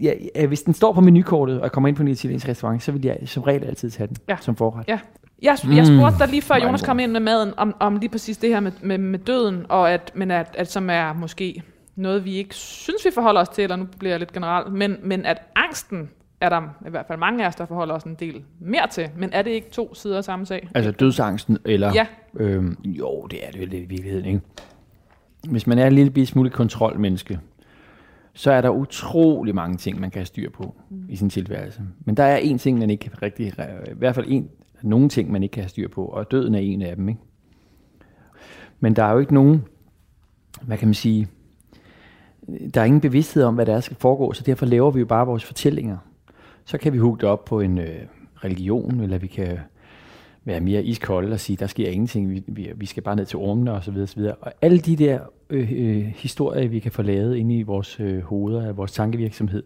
ja, 0.00 0.12
ja, 0.36 0.46
hvis 0.46 0.62
den 0.62 0.74
står 0.74 0.92
på 0.92 1.00
menukortet, 1.00 1.56
og 1.56 1.62
jeg 1.62 1.72
kommer 1.72 1.88
ind 1.88 1.96
på 1.96 2.02
en 2.02 2.08
italiensk 2.08 2.48
restaurant, 2.48 2.82
så 2.82 2.92
vil 2.92 3.04
jeg 3.04 3.18
som 3.26 3.42
regel 3.42 3.64
altid 3.64 3.90
tage 3.90 4.06
den 4.06 4.16
Ja. 4.28 4.36
som 4.40 4.56
forret. 4.56 4.84
Ja. 4.88 4.98
Jeg, 5.42 5.58
jeg 5.76 5.86
spurgte 5.86 6.18
dig 6.18 6.28
lige 6.28 6.42
før 6.42 6.54
Hvor 6.54 6.62
er 6.62 6.66
Jonas 6.66 6.82
kom 6.82 6.98
ind 6.98 7.12
med 7.12 7.20
maden, 7.20 7.52
om, 7.56 7.74
om 7.80 7.96
lige 7.96 8.10
præcis 8.10 8.36
det 8.36 8.50
her 8.50 8.60
med, 8.60 8.72
med, 8.82 8.98
med 8.98 9.18
døden, 9.18 9.66
og 9.68 9.92
at, 9.92 10.12
men 10.14 10.30
at, 10.30 10.54
at 10.58 10.70
som 10.70 10.90
er 10.90 11.12
måske 11.12 11.62
noget, 11.96 12.24
vi 12.24 12.36
ikke 12.36 12.54
synes, 12.54 13.04
vi 13.04 13.10
forholder 13.14 13.40
os 13.40 13.48
til, 13.48 13.62
eller 13.62 13.76
nu 13.76 13.86
bliver 13.98 14.12
jeg 14.12 14.18
lidt 14.18 14.32
generelt, 14.32 14.72
men, 14.72 14.96
men 15.02 15.26
at 15.26 15.42
angsten 15.56 16.10
er 16.40 16.48
der 16.48 16.62
i 16.86 16.90
hvert 16.90 17.06
fald 17.06 17.18
mange 17.18 17.44
af 17.44 17.48
os, 17.48 17.54
der 17.54 17.66
forholder 17.66 17.94
os 17.94 18.02
en 18.02 18.14
del 18.14 18.42
mere 18.60 18.86
til. 18.90 19.08
Men 19.16 19.30
er 19.32 19.42
det 19.42 19.50
ikke 19.50 19.70
to 19.70 19.94
sider 19.94 20.16
af 20.16 20.24
samme 20.24 20.46
sag? 20.46 20.68
Altså 20.74 20.90
dødsangsten, 20.90 21.58
eller... 21.64 21.92
Ja. 21.94 22.06
Øhm, 22.36 22.76
jo, 22.84 23.26
det 23.30 23.46
er 23.46 23.50
det 23.50 23.60
jo 23.60 23.66
lidt 23.66 23.82
i 23.82 23.86
virkeligheden, 23.86 24.24
ikke? 24.26 24.40
Hvis 25.50 25.66
man 25.66 25.78
er 25.78 25.86
en 25.86 25.92
lille 25.92 26.26
smule 26.26 26.50
kontrolmenneske, 26.50 27.40
så 28.38 28.50
er 28.50 28.60
der 28.60 28.70
utrolig 28.70 29.54
mange 29.54 29.76
ting, 29.76 30.00
man 30.00 30.10
kan 30.10 30.18
have 30.18 30.26
styr 30.26 30.50
på 30.50 30.74
mm. 30.90 31.04
i 31.08 31.16
sin 31.16 31.30
tilværelse. 31.30 31.82
Men 32.04 32.16
der 32.16 32.22
er 32.22 32.36
en 32.36 32.58
ting, 32.58 32.78
man 32.78 32.90
ikke 32.90 33.02
kan 33.02 33.22
rigtig... 33.22 33.46
I 33.46 33.94
hvert 33.96 34.14
fald 34.14 34.26
en, 34.28 34.48
nogle 34.82 35.08
ting, 35.08 35.30
man 35.32 35.42
ikke 35.42 35.52
kan 35.52 35.62
have 35.62 35.68
styr 35.68 35.88
på, 35.88 36.04
og 36.04 36.30
døden 36.30 36.54
er 36.54 36.58
en 36.58 36.82
af 36.82 36.96
dem, 36.96 37.08
ikke? 37.08 37.20
Men 38.80 38.96
der 38.96 39.02
er 39.02 39.12
jo 39.12 39.18
ikke 39.18 39.34
nogen, 39.34 39.64
hvad 40.62 40.78
kan 40.78 40.88
man 40.88 40.94
sige, 40.94 41.28
der 42.74 42.80
er 42.80 42.84
ingen 42.84 43.00
bevidsthed 43.00 43.42
om, 43.42 43.54
hvad 43.54 43.66
der 43.66 43.80
skal 43.80 43.96
foregå, 43.96 44.32
så 44.32 44.42
derfor 44.46 44.66
laver 44.66 44.90
vi 44.90 45.00
jo 45.00 45.06
bare 45.06 45.26
vores 45.26 45.44
fortællinger. 45.44 45.96
Så 46.64 46.78
kan 46.78 46.92
vi 46.92 46.98
hugge 46.98 47.20
det 47.20 47.28
op 47.28 47.44
på 47.44 47.60
en 47.60 47.78
øh, 47.78 47.98
religion, 48.44 49.00
eller 49.00 49.18
vi 49.18 49.26
kan 49.26 49.58
være 50.44 50.60
mere 50.60 50.84
iskolde 50.84 51.32
og 51.32 51.40
sige, 51.40 51.56
der 51.56 51.66
sker 51.66 51.88
ingenting, 51.88 52.30
vi, 52.30 52.44
vi, 52.46 52.72
vi 52.76 52.86
skal 52.86 53.02
bare 53.02 53.16
ned 53.16 53.26
til 53.26 53.38
ormene 53.38 53.72
og 53.72 53.84
så 53.84 53.90
videre, 53.90 54.04
og 54.04 54.08
så 54.08 54.16
videre. 54.16 54.34
Og 54.34 54.52
alle 54.62 54.78
de 54.78 54.96
der 54.96 55.20
øh, 55.50 55.72
øh, 55.72 56.04
historier, 56.04 56.68
vi 56.68 56.78
kan 56.78 56.92
få 56.92 57.02
lavet 57.02 57.36
inde 57.36 57.56
i 57.56 57.62
vores 57.62 58.00
øh, 58.00 58.22
hoveder, 58.22 58.66
af 58.66 58.76
vores 58.76 58.92
tankevirksomhed, 58.92 59.62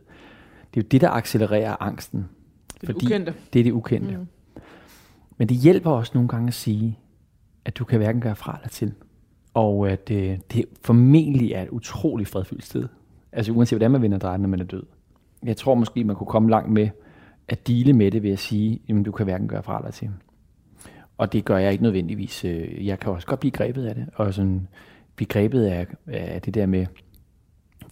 det 0.75 0.81
er 0.81 0.85
jo 0.85 0.89
det, 0.91 1.01
der 1.01 1.11
accelererer 1.11 1.77
angsten. 1.81 2.29
Det 2.81 2.89
er 2.89 2.93
det 2.93 3.03
ukendte. 3.03 3.35
Det 3.53 3.59
er 3.59 3.65
det 3.65 3.73
ukendte. 3.73 4.17
Mm. 4.17 4.27
Men 5.37 5.49
det 5.49 5.57
hjælper 5.57 5.91
også 5.91 6.13
nogle 6.15 6.29
gange 6.29 6.49
at 6.49 6.55
sige, 6.55 6.99
at 7.65 7.79
du 7.79 7.85
kan 7.85 7.99
hverken 7.99 8.21
gøre 8.21 8.37
fra 8.37 8.57
eller 8.57 8.69
til. 8.69 8.93
Og 9.55 9.91
at 9.91 10.11
øh, 10.11 10.39
det 10.53 10.65
formentlig 10.83 11.53
er 11.53 11.63
et 11.63 11.69
utroligt 11.69 12.29
fredfyldt 12.29 12.65
sted. 12.65 12.89
Altså 13.33 13.53
uanset 13.53 13.77
hvordan 13.77 13.91
man 13.91 14.03
vender 14.03 14.19
drejen, 14.19 14.41
når 14.41 14.49
man 14.49 14.61
er 14.61 14.65
død. 14.65 14.83
Jeg 15.43 15.57
tror 15.57 15.75
måske, 15.75 16.05
man 16.05 16.17
kunne 16.17 16.27
komme 16.27 16.51
langt 16.51 16.71
med 16.71 16.89
at 17.49 17.67
dele 17.67 17.93
med 17.93 18.11
det 18.11 18.23
ved 18.23 18.31
at 18.31 18.39
sige, 18.39 18.81
at 18.89 19.05
du 19.05 19.13
kan 19.13 19.25
hverken 19.25 19.49
gøre 19.49 19.63
fra 19.63 19.79
eller 19.79 19.91
til. 19.91 20.11
Og 21.19 21.33
det 21.33 21.45
gør 21.45 21.57
jeg 21.57 21.73
ikke 21.73 21.83
nødvendigvis. 21.83 22.45
øh, 22.45 22.87
Jeg 22.87 23.01
kan 23.01 23.13
også 23.13 23.27
godt 23.27 23.41
blive 23.41 23.53
grebet 23.53 23.87
af 23.87 23.95
det. 23.95 24.07
Og 24.15 24.35
sådan 24.35 24.69
blive 25.27 25.43
grebet 25.43 25.65
af, 25.67 25.87
af 26.13 26.43
det 26.43 26.55
der 26.55 26.67
med, 26.67 26.87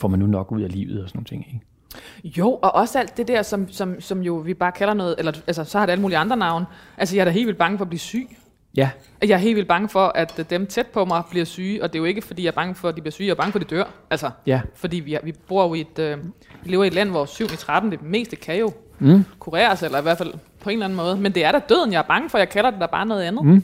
får 0.00 0.08
man 0.08 0.18
nu 0.18 0.26
nok 0.26 0.52
ud 0.52 0.62
af 0.62 0.72
livet 0.72 1.02
og 1.02 1.08
sådan 1.08 1.18
nogle 1.18 1.26
ting. 1.26 1.46
Ikke? 1.46 2.38
Jo, 2.38 2.58
og 2.62 2.74
også 2.74 2.98
alt 2.98 3.16
det 3.16 3.28
der, 3.28 3.42
som, 3.42 3.68
som, 3.72 4.00
som 4.00 4.20
jo 4.22 4.34
vi 4.34 4.54
bare 4.54 4.72
kalder 4.72 4.94
noget, 4.94 5.14
eller 5.18 5.32
altså, 5.46 5.64
så 5.64 5.78
har 5.78 5.86
det 5.86 5.92
alle 5.92 6.02
mulige 6.02 6.18
andre 6.18 6.36
navne. 6.36 6.66
Altså, 6.98 7.16
jeg 7.16 7.20
er 7.20 7.24
da 7.24 7.30
helt 7.30 7.46
vildt 7.46 7.58
bange 7.58 7.78
for 7.78 7.84
at 7.84 7.88
blive 7.88 8.00
syg. 8.00 8.28
Ja, 8.76 8.90
Jeg 9.22 9.30
er 9.30 9.36
helt 9.36 9.56
vildt 9.56 9.68
bange 9.68 9.88
for, 9.88 10.12
at 10.14 10.46
dem 10.50 10.66
tæt 10.66 10.86
på 10.86 11.04
mig 11.04 11.22
bliver 11.30 11.44
syge, 11.44 11.82
og 11.82 11.92
det 11.92 11.98
er 11.98 12.00
jo 12.00 12.04
ikke, 12.04 12.22
fordi 12.22 12.42
jeg 12.42 12.48
er 12.48 12.54
bange 12.54 12.74
for, 12.74 12.88
at 12.88 12.96
de 12.96 13.00
bliver 13.00 13.12
syge, 13.12 13.26
jeg 13.26 13.32
er 13.32 13.36
bange 13.36 13.52
for, 13.52 13.58
at 13.58 13.70
de 13.70 13.76
dør. 13.76 13.84
Altså, 14.10 14.30
ja. 14.46 14.60
fordi 14.74 14.96
vi, 15.00 15.16
vi 15.22 15.32
bor 15.48 15.66
jo 15.68 15.74
i 15.74 15.80
et, 15.80 15.98
øh, 15.98 16.18
vi 16.64 16.70
lever 16.70 16.84
i 16.84 16.86
et 16.86 16.94
land, 16.94 17.10
hvor 17.10 17.24
7 17.24 17.44
i 17.44 17.48
13, 17.48 17.90
det 17.92 18.02
meste 18.02 18.36
kan 18.36 18.58
jo 18.58 18.72
Mm. 19.02 19.24
kureres, 19.38 19.82
eller 19.82 19.98
i 19.98 20.02
hvert 20.02 20.18
fald 20.18 20.32
på 20.60 20.70
en 20.70 20.72
eller 20.72 20.84
anden 20.84 20.96
måde. 20.96 21.16
Men 21.16 21.32
det 21.34 21.44
er 21.44 21.52
da 21.52 21.60
døden, 21.68 21.92
jeg 21.92 21.98
er 21.98 22.02
bange 22.08 22.30
for, 22.30 22.38
jeg 22.38 22.48
kalder 22.48 22.70
det 22.70 22.80
da 22.80 22.86
bare 22.86 23.06
noget 23.06 23.22
andet. 23.22 23.44
Mm. 23.44 23.62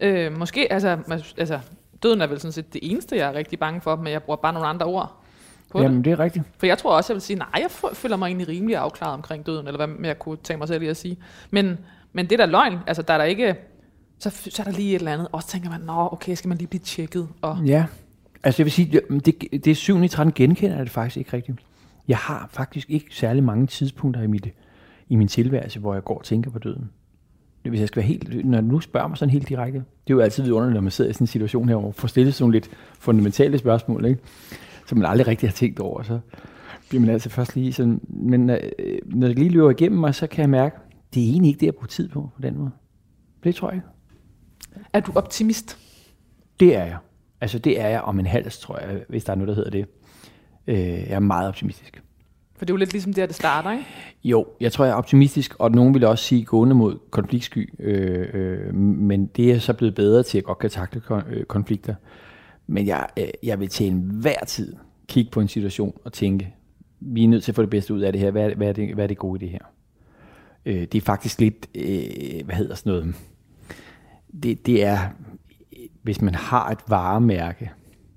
Øh, 0.00 0.38
måske, 0.38 0.72
altså, 0.72 0.98
altså, 1.38 1.58
døden 2.02 2.20
er 2.20 2.26
vel 2.26 2.40
sådan 2.40 2.52
set 2.52 2.72
det 2.72 2.80
eneste, 2.82 3.16
jeg 3.16 3.28
er 3.28 3.34
rigtig 3.34 3.58
bange 3.58 3.80
for, 3.80 3.96
men 3.96 4.12
jeg 4.12 4.22
bruger 4.22 4.36
bare 4.36 4.52
nogle 4.52 4.68
andre 4.68 4.86
ord 4.86 5.16
på 5.70 5.78
det. 5.78 5.84
Jamen, 5.84 6.04
det 6.04 6.12
er 6.12 6.18
rigtigt. 6.20 6.44
For 6.58 6.66
jeg 6.66 6.78
tror 6.78 6.96
også, 6.96 7.12
jeg 7.12 7.14
vil 7.14 7.22
sige, 7.22 7.38
nej, 7.38 7.48
jeg 7.54 7.70
føler 7.92 8.16
mig 8.16 8.26
egentlig 8.26 8.48
rimelig 8.48 8.76
afklaret 8.76 9.14
omkring 9.14 9.46
døden, 9.46 9.66
eller 9.66 9.86
hvad 9.86 10.06
jeg 10.06 10.18
kunne 10.18 10.36
tænke 10.36 10.58
mig 10.58 10.68
selv 10.68 10.80
lige 10.80 10.90
at 10.90 10.96
sige. 10.96 11.16
Men, 11.50 11.78
men 12.12 12.24
det 12.24 12.32
er 12.40 12.46
da 12.46 12.50
løgn, 12.50 12.78
altså 12.86 13.02
der 13.02 13.14
er 13.14 13.18
der 13.18 13.24
ikke, 13.24 13.56
så, 14.18 14.30
så 14.30 14.62
er 14.62 14.64
der 14.64 14.72
lige 14.72 14.94
et 14.94 14.98
eller 14.98 15.12
andet, 15.12 15.28
og 15.32 15.42
så 15.42 15.48
tænker 15.48 15.70
man, 15.70 15.80
nå, 15.80 16.08
okay, 16.12 16.34
skal 16.34 16.48
man 16.48 16.58
lige 16.58 16.68
blive 16.68 16.80
tjekket, 16.80 17.28
og 17.42 17.58
Ja. 17.64 17.86
Altså 18.44 18.62
jeg 18.62 18.64
vil 18.64 18.72
sige, 18.72 19.00
det, 19.10 19.26
det, 19.26 19.64
det 19.64 19.66
er 19.70 19.74
7 19.74 20.02
i 20.02 20.08
13 20.08 20.32
genkender 20.32 20.76
jeg 20.76 20.84
det 20.84 20.92
faktisk 20.92 21.16
ikke 21.16 21.32
rigtigt. 21.32 21.58
Jeg 22.08 22.16
har 22.16 22.48
faktisk 22.52 22.90
ikke 22.90 23.06
særlig 23.10 23.44
mange 23.44 23.66
tidspunkter 23.66 24.22
i, 24.22 24.26
mit, 24.26 24.48
i 25.08 25.16
min 25.16 25.28
tilværelse, 25.28 25.80
hvor 25.80 25.94
jeg 25.94 26.04
går 26.04 26.18
og 26.18 26.24
tænker 26.24 26.50
på 26.50 26.58
døden. 26.58 26.90
Hvis 27.68 27.80
jeg 27.80 27.88
skal 27.88 28.00
være 28.00 28.08
helt, 28.08 28.46
når 28.46 28.60
du 28.60 28.66
nu 28.66 28.80
spørger 28.80 29.08
mig 29.08 29.18
sådan 29.18 29.32
helt 29.32 29.48
direkte, 29.48 29.78
det 29.78 30.12
er 30.12 30.14
jo 30.14 30.20
altid 30.20 30.42
vidunderligt, 30.42 30.74
når 30.74 30.80
man 30.80 30.90
sidder 30.90 31.10
i 31.10 31.12
sådan 31.12 31.22
en 31.22 31.26
situation 31.26 31.68
her, 31.68 31.76
og 31.76 31.94
får 31.94 32.08
stillet 32.08 32.34
sådan 32.34 32.42
nogle 32.42 32.54
lidt 32.54 32.70
fundamentale 32.98 33.58
spørgsmål, 33.58 34.04
ikke? 34.04 34.20
som 34.86 34.98
man 34.98 35.10
aldrig 35.10 35.26
rigtig 35.26 35.48
har 35.48 35.54
tænkt 35.54 35.80
over, 35.80 36.02
så 36.02 36.18
bliver 36.88 37.00
man 37.00 37.10
altså 37.10 37.30
først 37.30 37.56
lige 37.56 37.72
sådan, 37.72 38.00
men 38.08 38.50
øh, 38.50 38.58
når 39.06 39.28
det 39.28 39.38
lige 39.38 39.50
løber 39.50 39.70
igennem 39.70 40.00
mig, 40.00 40.14
så 40.14 40.26
kan 40.26 40.40
jeg 40.40 40.50
mærke, 40.50 40.76
det 41.14 41.22
er 41.22 41.26
egentlig 41.30 41.48
ikke 41.48 41.60
det, 41.60 41.66
jeg 41.66 41.74
bruger 41.74 41.86
tid 41.86 42.08
på, 42.08 42.30
på 42.36 42.42
den 42.42 42.58
måde. 42.58 42.70
Det 43.44 43.54
tror 43.54 43.68
jeg 43.68 43.76
ikke. 43.76 43.88
er 44.92 45.00
du 45.00 45.12
optimist? 45.14 45.78
Det 46.60 46.76
er 46.76 46.84
jeg. 46.84 46.96
Altså 47.40 47.58
det 47.58 47.80
er 47.80 47.88
jeg 47.88 48.00
om 48.00 48.18
en 48.18 48.26
hals, 48.26 48.58
tror 48.58 48.78
jeg, 48.78 49.04
hvis 49.08 49.24
der 49.24 49.32
er 49.32 49.36
noget, 49.36 49.48
der 49.48 49.54
hedder 49.54 49.70
det. 49.70 49.86
Øh, 50.66 50.76
jeg 50.78 51.10
er 51.10 51.18
meget 51.18 51.48
optimistisk. 51.48 52.02
For 52.62 52.66
det 52.66 52.70
er 52.70 52.74
jo 52.74 52.78
lidt 52.78 52.92
ligesom 52.92 53.12
der, 53.12 53.26
det 53.26 53.34
starter, 53.34 53.72
ikke? 53.72 53.84
Jo, 54.24 54.46
jeg 54.60 54.72
tror, 54.72 54.84
jeg 54.84 54.92
er 54.92 54.96
optimistisk, 54.96 55.54
og 55.58 55.70
nogen 55.70 55.94
vil 55.94 56.04
også 56.04 56.24
sige 56.24 56.44
gående 56.44 56.74
mod 56.74 56.98
konfliktsky, 57.10 57.74
øh, 57.78 58.28
øh, 58.32 58.74
men 58.74 59.26
det 59.26 59.52
er 59.52 59.58
så 59.58 59.72
blevet 59.72 59.94
bedre 59.94 60.22
til 60.22 60.38
at 60.38 60.44
godt 60.44 60.58
kan 60.58 60.70
takle 60.70 61.02
kon- 61.10 61.30
øh, 61.30 61.44
konflikter. 61.44 61.94
Men 62.66 62.86
jeg, 62.86 63.06
øh, 63.18 63.28
jeg 63.42 63.60
vil 63.60 63.68
til 63.68 63.86
enhver 63.86 64.44
tid 64.46 64.76
kigge 65.08 65.30
på 65.30 65.40
en 65.40 65.48
situation 65.48 65.98
og 66.04 66.12
tænke, 66.12 66.54
vi 67.00 67.24
er 67.24 67.28
nødt 67.28 67.44
til 67.44 67.52
at 67.52 67.56
få 67.56 67.62
det 67.62 67.70
bedste 67.70 67.94
ud 67.94 68.00
af 68.00 68.12
det 68.12 68.20
her. 68.20 68.30
Hvad 68.30 68.50
er, 68.50 68.54
hvad 68.54 68.68
er, 68.68 68.72
det, 68.72 68.94
hvad 68.94 69.04
er 69.04 69.08
det 69.08 69.18
gode 69.18 69.44
i 69.44 69.46
det 69.46 69.50
her? 69.50 69.72
Øh, 70.66 70.80
det 70.80 70.94
er 70.94 71.00
faktisk 71.00 71.40
lidt, 71.40 71.68
øh, 71.74 72.44
hvad 72.44 72.54
hedder 72.54 72.74
sådan 72.74 72.92
noget, 72.92 73.14
det, 74.42 74.66
det 74.66 74.84
er, 74.84 74.98
hvis 76.02 76.22
man 76.22 76.34
har 76.34 76.70
et 76.70 76.80
varemærke, 76.88 77.70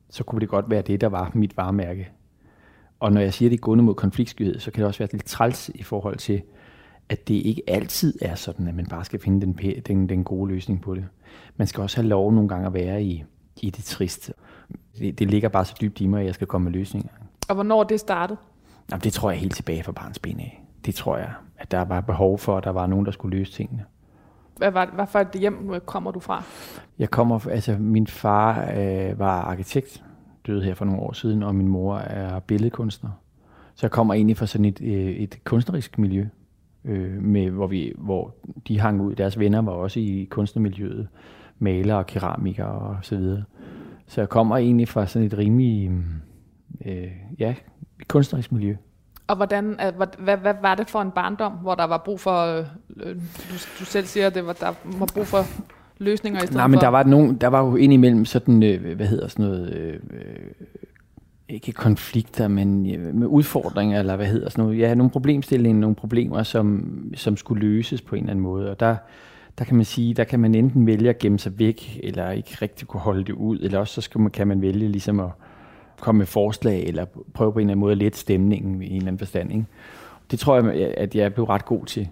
så 0.10 0.24
kunne 0.24 0.42
det 0.42 0.50
godt 0.50 0.70
være 0.70 0.82
det, 0.82 1.02
der 1.02 1.08
var 1.08 1.32
mit 1.34 1.58
varemærke. 1.58 2.10
Og 3.00 3.12
når 3.12 3.22
jeg 3.22 3.34
siger, 3.34 3.50
det 3.50 3.58
er 3.58 3.62
gående 3.62 3.84
mod 3.84 3.94
konfliktskyhed, 3.94 4.60
så 4.60 4.72
kan 4.72 4.82
det 4.82 4.88
også 4.88 5.00
være 5.00 5.10
lidt 5.12 5.26
træls 5.26 5.70
i 5.76 5.84
forhold 5.84 6.18
til, 6.18 6.42
at 7.10 7.28
det 7.28 7.34
ikke 7.34 7.62
altid 7.68 8.14
er 8.22 8.36
sådan, 8.36 8.68
at 8.68 8.76
man 8.76 8.86
bare 8.86 9.06
skal 9.06 9.20
finde 9.20 9.46
den, 9.46 9.82
den, 9.88 10.10
den 10.10 10.24
gode 10.24 10.52
løsning 10.52 10.82
på 10.82 10.96
det. 10.96 11.06
Man 11.58 11.68
skal 11.68 11.82
også 11.82 11.98
have 11.98 12.08
lov 12.08 12.32
nogle 12.34 12.50
gange 12.50 12.68
at 12.68 12.74
være 12.74 13.04
i, 13.04 13.24
i 13.62 13.70
det 13.70 13.84
triste. 13.84 14.34
Det, 15.00 15.20
det 15.20 15.30
ligger 15.30 15.50
bare 15.50 15.66
så 15.66 15.76
dybt 15.82 16.02
i 16.02 16.08
mig, 16.08 16.20
at 16.20 16.26
jeg 16.26 16.34
skal 16.34 16.48
komme 16.48 16.66
med 16.66 16.72
løsninger. 16.72 17.10
Og 17.50 17.56
hvornår 17.56 17.84
det 17.84 18.00
startede? 18.00 18.40
Jamen, 18.92 19.02
det 19.02 19.14
tror 19.14 19.32
jeg 19.32 19.40
helt 19.40 19.56
tilbage 19.56 19.84
fra 19.84 19.92
barns 19.92 20.20
ben 20.20 20.40
af. 20.40 20.64
Det 20.86 20.96
tror 20.96 21.18
jeg, 21.18 21.34
at 21.58 21.72
der 21.72 21.82
var 21.86 22.02
behov 22.02 22.40
for, 22.40 22.58
at 22.58 22.64
der 22.64 22.70
var 22.70 22.88
nogen, 22.88 23.06
der 23.06 23.12
skulle 23.12 23.38
løse 23.38 23.52
tingene. 23.52 23.86
Hvad, 24.58 24.72
var, 24.72 24.92
hvad 24.94 25.08
for 25.08 25.20
et 25.20 25.32
hjem 25.34 25.74
kommer 25.86 26.12
du 26.12 26.20
fra? 26.20 26.44
Jeg 27.00 27.12
kommer, 27.12 27.48
altså 27.48 27.78
min 27.80 28.08
far 28.08 28.72
øh, 28.78 29.20
var 29.20 29.42
arkitekt, 29.42 30.04
døde 30.48 30.64
her 30.64 30.74
for 30.74 30.86
nogle 30.86 31.02
år 31.02 31.14
siden, 31.14 31.44
og 31.44 31.56
min 31.56 31.68
mor 31.68 31.98
er 31.98 32.40
billedkunstner. 32.40 33.10
Så 33.76 33.86
jeg 33.86 33.92
kommer 33.92 34.14
egentlig 34.14 34.38
fra 34.38 34.46
sådan 34.46 34.66
et, 34.66 34.82
øh, 34.82 35.10
et 35.10 35.40
kunstnerisk 35.44 35.98
miljø, 35.98 36.28
øh, 36.86 37.24
med, 37.24 37.50
hvor, 37.50 37.68
vi, 37.68 37.94
hvor 37.98 38.36
de 38.68 38.80
hang 38.80 39.02
ud. 39.02 39.16
Deres 39.16 39.40
venner 39.40 39.62
var 39.62 39.72
også 39.72 40.00
i 40.00 40.28
kunstnermiljøet, 40.32 41.08
malere 41.60 41.98
og 41.98 42.06
keramikere 42.06 42.68
og 42.68 42.98
så 43.02 43.18
videre. 43.18 43.44
Så 44.08 44.22
jeg 44.22 44.30
kommer 44.30 44.58
egentlig 44.58 44.88
fra 44.88 45.08
sådan 45.08 45.26
et 45.26 45.38
rimelig, 45.38 45.92
øh, 46.86 47.12
ja, 47.40 47.56
kunstnerisk 48.08 48.52
miljø. 48.52 48.76
Og 49.28 49.36
hvordan, 49.36 49.66
øh, 49.66 49.96
hvad, 49.96 50.08
hvad, 50.20 50.38
hvad 50.38 50.54
var 50.62 50.76
det 50.76 50.90
for 50.90 51.02
en 51.02 51.12
barndom, 51.12 51.52
hvor 51.52 51.76
der 51.76 51.84
var 51.84 51.98
brug 51.98 52.20
for, 52.20 52.46
øh, 52.46 52.66
øh, 52.98 53.16
du, 53.16 53.54
du 53.80 53.86
selv 53.86 54.06
siger, 54.06 54.28
at 54.28 54.36
det 54.36 54.46
var, 54.46 54.54
der 54.54 54.74
var 54.84 55.10
brug 55.14 55.28
for 55.28 55.44
løsninger 55.98 56.40
i 56.40 56.46
stedet 56.46 56.56
Nej, 56.56 56.68
men 56.68 56.74
for... 56.74 56.82
der 56.82 56.88
var, 56.88 57.04
nogen, 57.04 57.36
der 57.36 57.48
var 57.48 57.66
jo 57.66 57.76
indimellem 57.76 58.26
sådan, 58.26 58.64
øh, 58.64 58.96
hvad 58.96 59.08
hedder 59.08 59.28
sådan 59.28 59.46
noget, 59.46 59.74
øh, 59.74 59.94
øh, 59.94 60.50
ikke 61.50 61.72
konflikter, 61.72 62.48
men 62.48 62.96
øh, 62.96 63.16
med 63.16 63.28
udfordringer, 63.28 64.00
eller 64.00 64.16
hvad 64.16 64.26
hedder 64.26 64.50
sådan 64.50 64.64
noget, 64.64 64.80
ja, 64.80 64.96
nogle 64.96 65.12
problemstillinger, 65.12 65.80
nogle 65.80 65.96
problemer, 65.96 66.44
som, 66.44 66.96
som 67.16 67.38
skulle 67.38 67.68
løses 67.68 68.02
på 68.02 68.16
en 68.16 68.24
eller 68.24 68.32
anden 68.32 68.44
måde, 68.44 68.72
og 68.72 68.80
der, 68.80 68.96
der 69.58 69.66
kan 69.66 69.76
man 69.76 69.86
sige, 69.86 70.14
der 70.14 70.24
kan 70.24 70.40
man 70.40 70.56
enten 70.56 70.88
vælge 70.88 71.10
at 71.10 71.20
gemme 71.20 71.40
sig 71.40 71.60
væk, 71.60 72.00
eller 72.04 72.32
ikke 72.32 72.58
rigtig 72.62 72.88
kunne 72.88 73.02
holde 73.02 73.24
det 73.24 73.34
ud, 73.34 73.60
eller 73.60 73.80
også 73.80 73.94
så 73.94 74.02
skal 74.02 74.22
man, 74.22 74.32
kan 74.32 74.48
man 74.48 74.62
vælge 74.62 74.88
ligesom 74.88 75.20
at 75.20 75.30
komme 76.00 76.18
med 76.18 76.26
forslag, 76.26 76.84
eller 76.84 77.06
prøve 77.34 77.54
på 77.54 77.60
en 77.60 77.64
eller 77.64 77.72
anden 77.72 77.80
måde 77.80 77.92
at 77.92 77.98
lette 77.98 78.20
stemningen 78.20 78.82
i 78.82 78.90
en 78.90 78.96
eller 78.96 79.08
anden 79.08 79.20
forstand. 79.20 79.52
Ikke? 79.52 79.66
Det 80.32 80.40
tror 80.40 80.56
jeg, 80.56 80.94
at 80.98 81.16
jeg 81.16 81.34
blev 81.34 81.46
ret 81.46 81.66
god 81.66 81.86
til. 81.86 82.10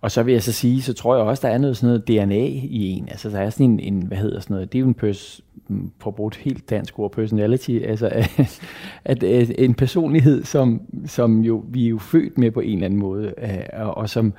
Og 0.00 0.10
så 0.10 0.22
vil 0.22 0.32
jeg 0.32 0.42
så 0.42 0.52
sige, 0.52 0.82
så 0.82 0.92
tror 0.94 1.16
jeg 1.16 1.24
også, 1.24 1.46
der 1.46 1.54
er 1.54 1.58
noget 1.58 1.76
sådan 1.76 1.88
noget 1.88 2.08
DNA 2.08 2.46
i 2.48 2.88
en. 2.88 3.08
Altså 3.08 3.30
der 3.30 3.38
er 3.38 3.50
sådan 3.50 3.66
en, 3.66 3.80
en 3.80 4.06
hvad 4.06 4.18
hedder 4.18 4.40
sådan 4.40 4.54
noget, 4.54 4.72
det 4.72 4.78
er 4.78 4.80
jo 4.80 4.86
en 4.86 4.94
pers, 4.94 5.40
mm, 5.68 5.90
for 6.00 6.10
brugt 6.10 6.36
helt 6.36 6.70
dansk 6.70 6.98
ord, 6.98 7.12
personality, 7.12 7.78
altså 7.84 8.08
at, 8.08 8.30
at, 9.04 9.22
at 9.22 9.52
en 9.58 9.74
personlighed, 9.74 10.44
som, 10.44 10.80
som 11.06 11.40
jo, 11.40 11.64
vi 11.68 11.84
er 11.84 11.88
jo 11.88 11.98
født 11.98 12.38
med 12.38 12.50
på 12.50 12.60
en 12.60 12.72
eller 12.72 12.84
anden 12.84 13.00
måde, 13.00 13.34
øh, 13.38 13.58
og, 13.72 13.96
og 13.96 14.10
som, 14.10 14.32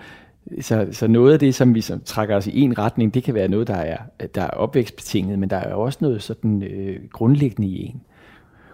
så, 0.61 0.87
så 0.91 1.07
noget 1.07 1.33
af 1.33 1.39
det, 1.39 1.55
som 1.55 1.75
vi 1.75 1.81
som 1.81 2.01
trækker 2.05 2.35
os 2.35 2.47
i 2.47 2.61
en 2.61 2.77
retning, 2.77 3.13
det 3.13 3.23
kan 3.23 3.33
være 3.33 3.47
noget, 3.47 3.67
der 3.67 3.75
er, 3.75 3.97
der 4.35 4.41
er 4.41 4.49
opvækstbetinget, 4.49 5.39
men 5.39 5.49
der 5.49 5.57
er 5.57 5.73
også 5.73 5.97
noget 6.01 6.23
sådan 6.23 6.63
øh, 6.63 6.99
grundlæggende 7.11 7.69
i 7.69 7.85
en 7.85 8.01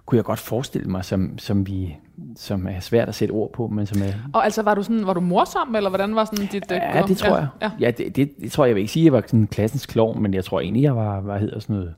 kunne 0.05 0.17
jeg 0.17 0.25
godt 0.25 0.39
forestille 0.39 0.89
mig, 0.89 1.05
som, 1.05 1.37
som, 1.37 1.67
vi, 1.67 1.95
som 2.35 2.67
er 2.67 2.79
svært 2.79 3.09
at 3.09 3.15
sætte 3.15 3.31
ord 3.31 3.51
på, 3.53 3.67
men 3.67 3.85
som 3.85 4.01
er... 4.01 4.11
Og 4.33 4.43
altså, 4.43 4.61
var 4.61 4.75
du, 4.75 4.83
sådan, 4.83 5.07
var 5.07 5.13
du 5.13 5.19
morsom, 5.21 5.75
eller 5.75 5.89
hvordan 5.89 6.15
var 6.15 6.25
sådan 6.25 6.45
dit... 6.45 6.71
øh, 6.71 6.77
Ja, 6.77 7.03
det 7.07 7.17
tror 7.17 7.37
jeg. 7.37 7.47
Ja. 7.61 7.71
Ja, 7.79 7.91
det, 7.91 8.15
det, 8.15 8.31
det, 8.41 8.51
tror 8.51 8.65
jeg, 8.65 8.69
jeg 8.69 8.75
vil 8.75 8.81
ikke 8.81 8.93
sige, 8.93 9.03
at 9.03 9.05
jeg 9.05 9.13
var 9.13 9.23
sådan 9.27 9.47
klassens 9.47 9.85
klovn, 9.85 10.21
men 10.21 10.33
jeg 10.33 10.43
tror 10.45 10.59
egentlig, 10.61 10.83
jeg 10.83 10.95
var, 10.95 11.19
hvad 11.21 11.39
hedder 11.39 11.59
sådan 11.59 11.75
noget, 11.75 11.95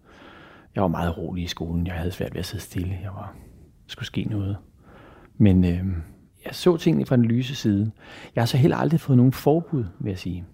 jeg 0.76 0.82
var 0.84 0.88
meget 0.88 1.18
rolig 1.18 1.44
i 1.44 1.48
skolen. 1.48 1.88
Jeg 1.88 1.96
havde 1.96 2.12
svært 2.12 2.34
ved 2.34 2.40
at 2.40 2.46
sidde 2.46 2.64
stille. 2.64 3.00
Jeg 3.04 3.12
var, 3.16 3.34
skulle 3.88 4.08
ske 4.08 4.24
noget. 4.24 4.58
Men 5.38 5.66
øh, 5.66 5.72
jeg 6.46 6.56
så 6.56 6.78
tingene 6.78 7.06
fra 7.06 7.16
den 7.16 7.26
lyse 7.26 7.56
side. 7.56 7.92
Jeg 8.36 8.42
har 8.42 8.46
så 8.46 8.58
heller 8.58 8.78
aldrig 8.78 9.00
fået 9.00 9.18
nogen 9.18 9.32
forbud, 9.32 9.86
vil 10.00 10.10
jeg 10.10 10.20
sige. 10.20 10.46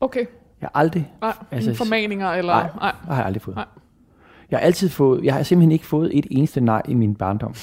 Okay. 0.00 0.20
Jeg 0.60 0.68
har 0.74 0.80
aldrig... 0.80 1.12
Nej, 1.20 1.32
Altså, 1.50 1.74
formaninger, 1.74 2.30
eller... 2.30 2.52
Nej, 2.54 2.70
nej. 2.80 2.92
har 3.08 3.16
jeg 3.16 3.26
aldrig 3.26 3.42
fået. 3.42 3.56
Nej. 3.56 3.66
Jeg 4.50 4.58
har 4.58 4.66
altid 4.66 4.88
fået, 4.88 5.24
jeg 5.24 5.34
har 5.34 5.42
simpelthen 5.42 5.72
ikke 5.72 5.86
fået 5.86 6.10
et 6.18 6.26
eneste 6.30 6.60
nej 6.60 6.82
i 6.88 6.94
min 6.94 7.14
barndom. 7.14 7.54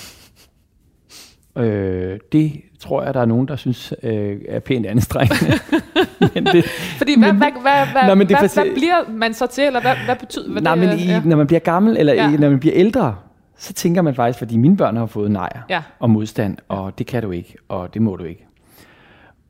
Øh, 1.57 2.19
det 2.31 2.61
tror 2.79 3.03
jeg, 3.03 3.13
der 3.13 3.21
er 3.21 3.25
nogen, 3.25 3.47
der 3.47 3.55
synes 3.55 3.93
øh, 4.03 4.37
er 4.49 4.59
pænt 4.59 4.85
anstrengende. 4.85 5.53
men 6.35 6.45
det, 6.45 6.65
Fordi 6.97 7.19
hvad, 7.19 7.33
hvad, 7.33 7.51
hvad, 7.61 7.85
hvad, 7.91 8.07
Nå, 8.07 8.15
men 8.15 8.27
det 8.27 8.33
er 8.35 8.39
hvad, 8.39 8.49
for- 8.49 8.61
hvad 8.63 8.73
bliver 8.73 9.09
man 9.11 9.33
så 9.33 9.47
til, 9.47 9.63
eller 9.63 9.81
hvad, 9.81 9.95
hvad 10.05 10.15
betyder 10.15 10.51
hvad 10.51 10.61
nej, 10.61 10.75
det, 10.75 10.87
men 10.89 10.99
i, 10.99 11.05
ja. 11.05 11.21
når 11.25 11.37
man 11.37 11.47
bliver 11.47 11.59
gammel, 11.59 11.97
eller 11.97 12.13
Ja. 12.13 12.29
når 12.29 12.49
man 12.49 12.59
bliver 12.59 12.75
ældre, 12.75 13.15
så 13.57 13.73
tænker 13.73 14.01
man 14.01 14.15
faktisk, 14.15 14.39
fordi 14.39 14.57
mine 14.57 14.77
børn 14.77 14.97
har 14.97 15.05
fået 15.05 15.31
nejer 15.31 15.61
Ja. 15.69 15.81
og 15.99 16.09
modstand, 16.09 16.57
og 16.67 16.97
det 16.99 17.07
kan 17.07 17.23
du 17.23 17.31
ikke, 17.31 17.55
og 17.69 17.93
det 17.93 18.01
må 18.01 18.15
du 18.15 18.23
ikke. 18.23 18.47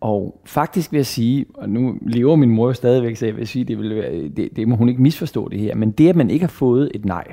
Og 0.03 0.41
faktisk 0.45 0.91
vil 0.91 0.98
jeg 0.98 1.05
sige, 1.05 1.45
og 1.53 1.69
nu 1.69 1.95
lever 2.01 2.36
min 2.36 2.50
mor 2.50 2.67
jo 2.67 2.74
stadigvæk, 2.74 3.15
så 3.15 3.25
jeg 3.25 3.38
vil 3.38 3.48
sige, 3.48 3.65
det, 3.65 3.77
vil 3.77 3.95
være, 3.95 4.27
det, 4.38 4.50
det 4.55 4.67
må 4.67 4.75
hun 4.75 4.89
ikke 4.89 5.01
misforstå 5.01 5.50
det 5.50 5.60
her, 5.60 5.75
men 5.75 5.91
det, 5.91 6.10
at 6.10 6.15
man 6.15 6.29
ikke 6.29 6.43
har 6.43 6.50
fået 6.50 6.91
et 6.95 7.05
nej, 7.05 7.24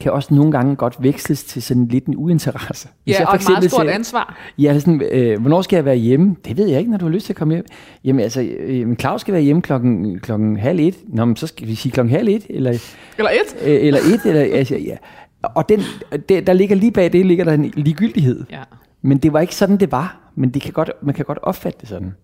kan 0.00 0.12
også 0.12 0.34
nogle 0.34 0.52
gange 0.52 0.76
godt 0.76 0.96
veksles 1.00 1.44
til 1.44 1.62
sådan 1.62 1.86
lidt 1.88 2.06
en 2.06 2.16
uinteresse. 2.16 2.88
Hvis 3.04 3.14
Ja, 3.14 3.18
jeg 3.20 3.28
og 3.28 3.34
et 3.34 3.48
meget 3.48 3.70
stort 3.70 3.82
siger- 3.82 3.94
ansvar. 3.94 4.38
Ja, 4.58 4.78
sådan, 4.78 5.02
øh, 5.12 5.40
hvornår 5.40 5.62
skal 5.62 5.76
jeg 5.76 5.84
være 5.84 5.96
hjemme? 5.96 6.36
Det 6.44 6.56
ved 6.56 6.66
jeg 6.68 6.78
ikke, 6.78 6.90
når 6.90 6.98
du 6.98 7.04
har 7.04 7.12
lyst 7.12 7.26
til 7.26 7.32
at 7.32 7.36
komme 7.36 7.54
hjem. 7.54 7.64
Jamen 8.04 8.20
altså, 8.20 8.42
øh, 8.42 8.86
men 8.86 8.96
Claus 8.96 9.20
skal 9.20 9.34
være 9.34 9.42
hjemme 9.42 9.62
klokken, 9.62 10.18
klokken 10.18 10.56
halv 10.56 10.80
et. 10.80 10.96
Nå, 11.08 11.24
men 11.24 11.36
så 11.36 11.46
skal 11.46 11.68
vi 11.68 11.74
sige 11.74 11.92
klokken 11.92 12.14
halv 12.14 12.28
et, 12.28 12.46
eller, 12.50 12.70
Eller 13.18 13.30
et. 13.30 13.66
øh, 13.68 13.86
eller 13.86 14.00
et, 14.00 14.20
eller, 14.26 14.40
altså, 14.58 14.76
ja. 14.76 14.96
Og 15.42 15.68
den, 15.68 15.80
det, 16.28 16.46
der 16.46 16.52
ligger 16.52 16.76
lige 16.76 16.92
bag 16.92 17.12
det, 17.12 17.26
ligger 17.26 17.44
der 17.44 17.52
en 17.52 17.72
ligegyldighed. 17.76 18.44
Ja. 18.50 18.62
Men 19.02 19.18
det 19.18 19.32
var 19.32 19.40
ikke 19.40 19.54
sådan, 19.54 19.76
det 19.76 19.92
var. 19.92 20.18
Men 20.34 20.50
det 20.50 20.62
kan 20.62 20.72
godt, 20.72 20.90
man 21.02 21.14
kan 21.14 21.24
godt 21.24 21.38
opfatte 21.42 21.78
det 21.80 21.88
sådan. 21.88 22.14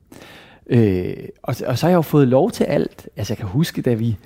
Øh, 0.70 1.14
og, 1.42 1.54
og 1.66 1.78
så 1.78 1.86
har 1.86 1.90
jeg 1.90 1.96
jo 1.96 2.02
fået 2.02 2.28
lov 2.28 2.50
til 2.50 2.64
alt. 2.64 3.08
Altså, 3.16 3.32
jeg 3.32 3.38
kan 3.38 3.46
huske, 3.46 3.82
da 3.82 3.94
vi... 3.94 4.16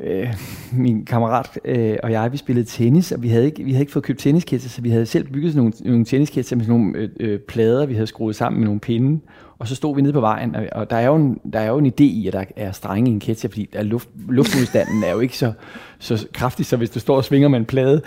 Øh, 0.00 0.34
min 0.72 1.04
kammerat 1.04 1.58
øh, 1.64 1.96
og 2.02 2.12
jeg, 2.12 2.32
vi 2.32 2.36
spillede 2.36 2.66
tennis, 2.66 3.12
og 3.12 3.22
vi 3.22 3.28
havde 3.28 3.44
ikke, 3.44 3.64
vi 3.64 3.70
havde 3.72 3.82
ikke 3.82 3.92
fået 3.92 4.04
købt 4.04 4.18
tennisketcher, 4.18 4.70
så 4.70 4.82
vi 4.82 4.90
havde 4.90 5.06
selv 5.06 5.28
bygget 5.28 5.52
sådan 5.52 5.58
nogle, 5.62 5.90
nogle 5.90 6.04
tennisketcher 6.04 6.56
med 6.56 6.64
sådan 6.64 6.80
nogle 6.80 6.98
øh, 6.98 7.10
øh, 7.20 7.38
plader, 7.40 7.86
vi 7.86 7.94
havde 7.94 8.06
skruet 8.06 8.36
sammen 8.36 8.60
med 8.60 8.66
nogle 8.66 8.80
pinde. 8.80 9.20
Og 9.58 9.68
så 9.68 9.74
stod 9.74 9.94
vi 9.96 10.02
nede 10.02 10.12
på 10.12 10.20
vejen, 10.20 10.56
og, 10.56 10.66
og 10.72 10.90
der, 10.90 10.96
er 10.96 11.06
jo 11.06 11.14
en, 11.14 11.40
der 11.52 11.60
er 11.60 11.68
jo 11.68 11.78
en 11.78 11.86
idé 11.86 12.02
i, 12.02 12.26
at 12.26 12.32
der 12.32 12.44
er 12.56 12.72
strenge 12.72 13.10
i 13.10 13.14
en 13.14 13.20
ketcher, 13.20 13.50
fordi 13.50 13.68
der 13.72 13.78
er 13.78 13.82
luft, 13.82 14.08
luftmodstanden 14.28 15.04
er 15.04 15.12
jo 15.12 15.20
ikke 15.20 15.38
så, 15.38 15.52
så 15.98 16.26
kraftig, 16.32 16.66
så 16.66 16.76
hvis 16.76 16.90
du 16.90 17.00
står 17.00 17.16
og 17.16 17.24
svinger 17.24 17.48
med 17.48 17.58
en 17.58 17.64
plade. 17.64 18.02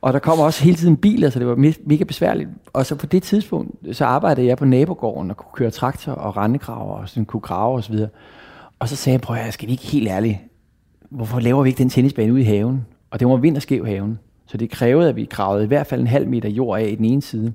Og 0.00 0.12
der 0.12 0.18
kommer 0.18 0.44
også 0.44 0.64
hele 0.64 0.76
tiden 0.76 0.96
biler, 0.96 1.30
så 1.30 1.38
det 1.38 1.46
var 1.46 1.72
mega 1.84 2.04
besværligt. 2.04 2.48
Og 2.72 2.86
så 2.86 2.94
på 2.94 3.06
det 3.06 3.22
tidspunkt, 3.22 3.96
så 3.96 4.04
arbejdede 4.04 4.46
jeg 4.46 4.56
på 4.56 4.64
nabogården 4.64 5.30
og 5.30 5.36
kunne 5.36 5.52
køre 5.54 5.70
traktor 5.70 6.12
og 6.12 6.36
rendegraver 6.36 6.94
og 6.94 7.08
sådan 7.08 7.24
kunne 7.24 7.40
grave 7.40 7.74
og 7.74 7.84
så 7.84 7.92
videre. 7.92 8.08
Og 8.78 8.88
så 8.88 8.96
sagde 8.96 9.14
jeg, 9.14 9.20
prøv 9.20 9.36
at 9.36 9.42
høre, 9.42 9.52
skal 9.52 9.66
vi 9.66 9.72
ikke 9.72 9.86
helt 9.86 10.08
ærligt, 10.08 10.38
hvorfor 11.10 11.40
laver 11.40 11.62
vi 11.62 11.68
ikke 11.68 11.78
den 11.78 11.90
tennisbane 11.90 12.32
ude 12.32 12.40
i 12.40 12.44
haven? 12.44 12.86
Og 13.10 13.20
det 13.20 13.28
var 13.28 13.36
vinterskæv 13.36 13.78
skæv 13.78 13.86
haven. 13.86 14.18
Så 14.46 14.56
det 14.56 14.70
krævede, 14.70 15.08
at 15.08 15.16
vi 15.16 15.24
gravede 15.24 15.64
i 15.64 15.66
hvert 15.66 15.86
fald 15.86 16.00
en 16.00 16.06
halv 16.06 16.28
meter 16.28 16.48
jord 16.48 16.80
af 16.80 16.88
i 16.88 16.94
den 16.94 17.04
ene 17.04 17.22
side. 17.22 17.52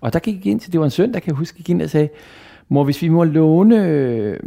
Og 0.00 0.12
der 0.12 0.18
gik 0.18 0.34
jeg 0.34 0.46
ind 0.46 0.60
til, 0.60 0.72
det 0.72 0.80
var 0.80 0.86
en 0.86 0.90
søndag, 0.90 1.22
kan 1.22 1.30
jeg 1.30 1.36
huske, 1.36 1.56
gik 1.56 1.70
ind 1.70 1.82
og 1.82 1.90
sagde, 1.90 2.08
mor, 2.68 2.84
hvis 2.84 3.02
vi 3.02 3.08
må 3.08 3.24
låne 3.24 3.76
øh, 3.76 4.38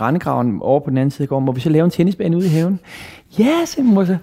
rendegraven 0.00 0.58
over 0.60 0.80
på 0.80 0.90
den 0.90 0.98
anden 0.98 1.10
side 1.10 1.24
af 1.24 1.28
gården, 1.28 1.46
må 1.46 1.52
vi 1.52 1.60
så 1.60 1.70
lave 1.70 1.84
en 1.84 1.90
tennisbane 1.90 2.36
ude 2.36 2.46
i 2.46 2.48
haven? 2.48 2.80
Ja, 3.38 3.64
sagde 3.64 3.86
min 3.86 3.94
mor 3.94 4.04
så. 4.04 4.16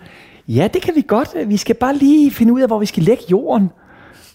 Ja, 0.49 0.69
det 0.73 0.81
kan 0.81 0.95
vi 0.95 1.03
godt. 1.07 1.49
Vi 1.49 1.57
skal 1.57 1.75
bare 1.75 1.95
lige 1.95 2.31
finde 2.31 2.53
ud 2.53 2.61
af, 2.61 2.67
hvor 2.67 2.79
vi 2.79 2.85
skal 2.85 3.03
lægge 3.03 3.23
jorden. 3.31 3.69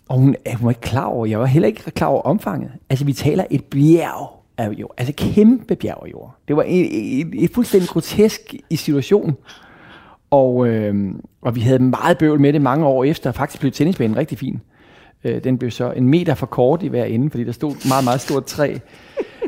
Og 0.09 0.18
hun, 0.18 0.37
hun 0.56 0.64
var 0.64 0.71
ikke 0.71 0.80
klar 0.80 1.04
over, 1.04 1.26
jeg 1.26 1.40
var 1.40 1.47
heller 1.47 1.66
ikke 1.66 1.90
klar 1.90 2.06
over 2.06 2.23
omfanget. 2.23 2.71
Altså, 2.90 3.04
vi 3.04 3.12
taler 3.12 3.44
et 3.50 3.64
bjerg 3.64 4.30
af 4.59 4.68
jord. 4.68 4.94
Altså, 4.97 5.14
kæmpe 5.16 5.76
bjerg 5.76 5.99
af 6.02 6.11
jord. 6.11 6.37
Det 6.49 6.56
var 6.56 6.64
et, 6.66 7.21
et, 7.21 7.44
et 7.44 7.50
fuldstændig 7.50 7.88
grotesk 7.88 8.54
i 8.71 8.76
situation. 8.76 9.37
Og, 10.30 10.66
øh, 10.66 11.14
og 11.42 11.54
vi 11.56 11.61
havde 11.61 11.78
meget 11.78 12.18
bøvl 12.18 12.40
med 12.40 12.52
det 12.52 12.62
mange 12.62 12.87
år 12.87 13.04
efter. 13.04 13.33
Faktisk 13.33 13.61
blev 13.61 13.73
tennisbanen 13.73 14.16
rigtig 14.16 14.38
fin. 14.38 14.61
Øh, 15.25 15.44
den 15.44 15.59
blev 15.59 15.71
så 15.71 15.92
en 15.92 16.09
meter 16.09 16.35
for 16.35 16.47
kort 16.47 16.83
i 16.83 16.88
hver 16.88 17.04
ende, 17.04 17.30
fordi 17.30 17.44
der 17.44 17.52
stod 17.52 17.88
meget, 17.88 18.04
meget 18.04 18.21
stort 18.21 18.44
træ. 18.44 18.75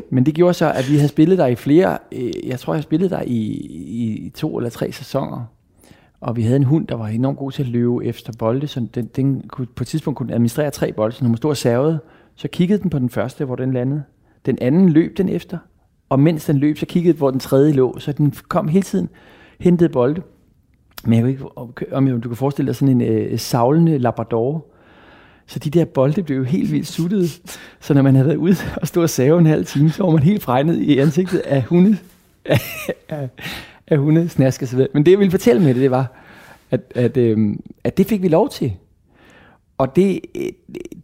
Men 0.09 0.25
det 0.25 0.33
gjorde 0.33 0.53
så, 0.53 0.71
at 0.71 0.89
vi 0.89 0.95
havde 0.95 1.09
spillet 1.09 1.37
der 1.37 1.45
i 1.45 1.55
flere, 1.55 1.97
øh, 2.11 2.47
jeg 2.47 2.59
tror, 2.59 2.73
jeg 2.73 2.83
spillede 2.83 3.09
der 3.09 3.21
i, 3.21 3.37
i 4.25 4.31
to 4.35 4.57
eller 4.57 4.69
tre 4.69 4.91
sæsoner. 4.91 5.45
Og 6.21 6.35
vi 6.35 6.41
havde 6.41 6.55
en 6.55 6.63
hund, 6.63 6.87
der 6.87 6.95
var 6.95 7.07
enormt 7.07 7.37
god 7.37 7.51
til 7.51 7.63
at 7.63 7.69
løbe 7.69 8.05
efter 8.05 8.33
bolde, 8.39 8.67
så 8.67 8.87
den, 8.95 9.05
den 9.05 9.41
kunne, 9.47 9.67
på 9.67 9.83
et 9.83 9.87
tidspunkt 9.87 10.17
kunne 10.17 10.33
administrere 10.33 10.71
tre 10.71 10.93
bolde, 10.93 11.15
så 11.15 11.23
når 11.23 11.29
man 11.29 11.37
stod 11.37 11.49
og 11.49 11.57
servede, 11.57 11.99
så 12.35 12.47
kiggede 12.47 12.81
den 12.81 12.89
på 12.89 12.99
den 12.99 13.09
første, 13.09 13.45
hvor 13.45 13.55
den 13.55 13.73
landede. 13.73 14.03
Den 14.45 14.57
anden 14.61 14.89
løb 14.89 15.17
den 15.17 15.29
efter, 15.29 15.57
og 16.09 16.19
mens 16.19 16.45
den 16.45 16.57
løb, 16.57 16.77
så 16.77 16.85
kiggede 16.85 17.13
den, 17.13 17.17
hvor 17.17 17.31
den 17.31 17.39
tredje 17.39 17.71
lå, 17.71 17.99
så 17.99 18.11
den 18.11 18.33
kom 18.47 18.67
hele 18.67 18.83
tiden, 18.83 19.09
hentede 19.59 19.89
bolde. 19.89 20.21
Men 21.03 21.13
jeg 21.13 21.23
kan 21.23 21.29
ikke, 21.29 21.95
om 21.95 22.21
du 22.21 22.29
kan 22.29 22.35
forestille 22.35 22.67
dig 22.67 22.75
sådan 22.75 23.01
en 23.01 23.01
øh, 23.01 23.39
savlende 23.39 23.97
labrador, 23.97 24.65
så 25.47 25.59
de 25.59 25.69
der 25.69 25.85
bolde 25.85 26.23
blev 26.23 26.37
jo 26.37 26.43
helt 26.43 26.71
vildt 26.71 26.87
suttede. 26.87 27.27
Så 27.79 27.93
når 27.93 28.01
man 28.01 28.15
havde 28.15 28.27
været 28.27 28.37
ude 28.37 28.55
og 28.81 28.87
stå 28.87 29.01
og 29.01 29.09
save 29.09 29.39
en 29.39 29.45
halv 29.45 29.65
time, 29.65 29.89
så 29.89 30.03
var 30.03 30.11
man 30.11 30.23
helt 30.23 30.43
fregnet 30.43 30.77
i 30.77 30.97
ansigtet 30.97 31.39
af 31.39 31.63
hunde, 31.63 31.97
af, 33.09 33.29
af 33.87 33.97
hunde 33.97 34.29
snask 34.29 34.61
og 34.61 34.67
så 34.67 34.75
videre. 34.75 34.89
Men 34.93 35.05
det 35.05 35.11
jeg 35.11 35.19
ville 35.19 35.31
fortælle 35.31 35.61
med 35.61 35.73
det, 35.73 35.81
det 35.81 35.91
var, 35.91 36.13
at, 36.71 36.81
at, 36.95 37.17
øh, 37.17 37.55
at 37.83 37.97
det 37.97 38.05
fik 38.05 38.21
vi 38.21 38.27
lov 38.27 38.49
til. 38.49 38.73
Og 39.77 39.95
det, 39.95 40.21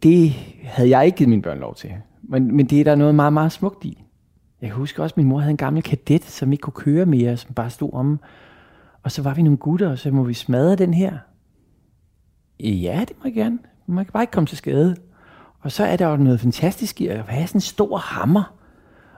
det 0.02 0.30
havde 0.62 0.90
jeg 0.90 1.06
ikke 1.06 1.16
givet 1.16 1.28
mine 1.30 1.42
børn 1.42 1.58
lov 1.58 1.74
til. 1.74 1.90
Men, 2.22 2.56
men 2.56 2.66
det 2.66 2.80
er 2.80 2.84
der 2.84 2.94
noget 2.94 3.14
meget, 3.14 3.32
meget 3.32 3.52
smukt 3.52 3.84
i. 3.84 4.02
Jeg 4.62 4.70
husker 4.70 5.02
også, 5.02 5.12
at 5.12 5.16
min 5.16 5.26
mor 5.26 5.38
havde 5.38 5.50
en 5.50 5.56
gammel 5.56 5.82
kadet, 5.82 6.24
som 6.24 6.52
ikke 6.52 6.62
kunne 6.62 6.72
køre 6.72 7.06
mere, 7.06 7.36
som 7.36 7.54
bare 7.54 7.70
stod 7.70 7.90
om. 7.92 8.20
Og 9.02 9.12
så 9.12 9.22
var 9.22 9.34
vi 9.34 9.42
nogle 9.42 9.56
gutter, 9.56 9.90
og 9.90 9.98
så 9.98 10.10
må 10.10 10.22
vi 10.22 10.34
smadre 10.34 10.76
den 10.76 10.94
her. 10.94 11.18
Ja, 12.60 13.04
det 13.08 13.16
må 13.18 13.24
jeg 13.24 13.34
gerne. 13.34 13.58
Man 13.86 14.04
kan 14.04 14.12
bare 14.12 14.22
ikke 14.22 14.30
komme 14.30 14.46
til 14.46 14.58
skade. 14.58 14.96
Og 15.60 15.72
så 15.72 15.84
er 15.84 15.96
der 15.96 16.08
jo 16.08 16.16
noget 16.16 16.40
fantastisk 16.40 17.00
i 17.00 17.06
at 17.06 17.24
have 17.28 17.46
sådan 17.46 17.56
en 17.56 17.60
stor 17.60 17.96
hammer. 17.96 18.54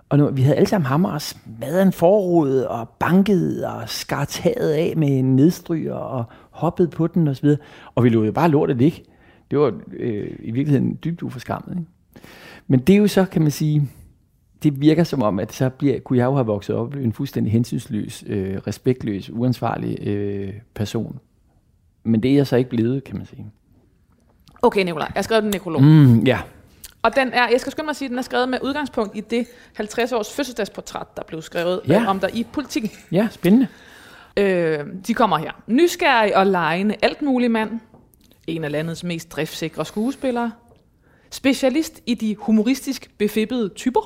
Og 0.08 0.18
nu, 0.18 0.30
vi 0.30 0.42
havde 0.42 0.56
alle 0.56 0.68
sammen 0.68 0.86
hammer 0.86 1.10
og 1.10 1.22
smadret 1.22 1.82
en 1.82 1.92
forrude 1.92 2.68
og 2.68 2.88
banket 2.88 3.64
og 3.64 3.88
skar 3.88 4.24
taget 4.24 4.72
af 4.72 4.94
med 4.96 5.18
en 5.18 5.36
nedstryger 5.36 5.94
og 5.94 6.24
hoppet 6.50 6.90
på 6.90 7.06
den 7.06 7.28
osv. 7.28 7.46
Og, 7.46 7.58
og 7.94 8.04
vi 8.04 8.08
lå 8.08 8.24
jo 8.24 8.32
bare 8.32 8.48
lortet 8.48 8.76
ligge. 8.76 9.02
Det 9.50 9.58
var 9.58 9.72
øh, 9.92 10.30
i 10.38 10.50
virkeligheden 10.50 10.98
dybt 11.04 11.22
uforskammet. 11.22 11.78
Ikke? 11.78 11.90
Men 12.66 12.80
det 12.80 12.92
er 12.92 12.96
jo 12.96 13.06
så, 13.06 13.24
kan 13.24 13.42
man 13.42 13.50
sige, 13.50 13.88
det 14.62 14.80
virker 14.80 15.04
som 15.04 15.22
om, 15.22 15.38
at 15.38 15.52
så 15.52 15.68
bliver, 15.68 16.00
kunne 16.00 16.18
jeg 16.18 16.24
jo 16.24 16.34
have 16.34 16.46
vokset 16.46 16.76
op 16.76 16.94
en 16.94 17.12
fuldstændig 17.12 17.52
hensynsløs, 17.52 18.24
øh, 18.26 18.56
respektløs, 18.66 19.30
uansvarlig 19.30 20.08
øh, 20.08 20.52
person. 20.74 21.18
Men 22.04 22.22
det 22.22 22.30
er 22.30 22.34
jeg 22.34 22.46
så 22.46 22.56
ikke 22.56 22.70
blevet, 22.70 23.04
kan 23.04 23.16
man 23.16 23.26
sige. 23.26 23.46
Okay, 24.62 24.84
Nicolaj, 24.84 25.06
jeg 25.06 25.18
har 25.18 25.22
skrevet 25.22 25.44
en 25.44 25.50
nekrolog. 25.50 25.82
Mm, 25.82 26.20
ja. 26.20 26.40
Og 27.06 27.16
den 27.16 27.32
er, 27.32 27.48
jeg 27.48 27.60
skal 27.60 27.72
skynde 27.72 27.84
mig 27.86 27.90
at 27.90 27.96
sige, 27.96 28.06
at 28.06 28.10
den 28.10 28.18
er 28.18 28.22
skrevet 28.22 28.48
med 28.48 28.58
udgangspunkt 28.62 29.16
i 29.16 29.20
det 29.20 29.46
50-års 29.80 30.32
fødselsdagsportræt, 30.32 31.16
der 31.16 31.22
blev 31.26 31.42
skrevet 31.42 31.80
Ja. 31.88 31.92
ja. 32.02 32.06
om 32.06 32.20
dig 32.20 32.30
i 32.34 32.46
politikken. 32.52 32.90
ja, 33.12 33.28
spændende. 33.30 33.66
Øh, 34.36 34.78
de 35.06 35.14
kommer 35.14 35.38
her. 35.38 35.50
Nysgerrig 35.66 36.36
og 36.36 36.46
lejende 36.46 36.94
alt 37.02 37.22
mulig 37.22 37.50
mand. 37.50 37.70
En 38.46 38.64
af 38.64 38.70
landets 38.72 39.04
mest 39.04 39.32
driftsikre 39.32 39.84
skuespillere. 39.84 40.52
Specialist 41.30 42.00
i 42.06 42.14
de 42.14 42.36
humoristisk 42.38 43.10
befippede 43.18 43.68
typer. 43.68 44.00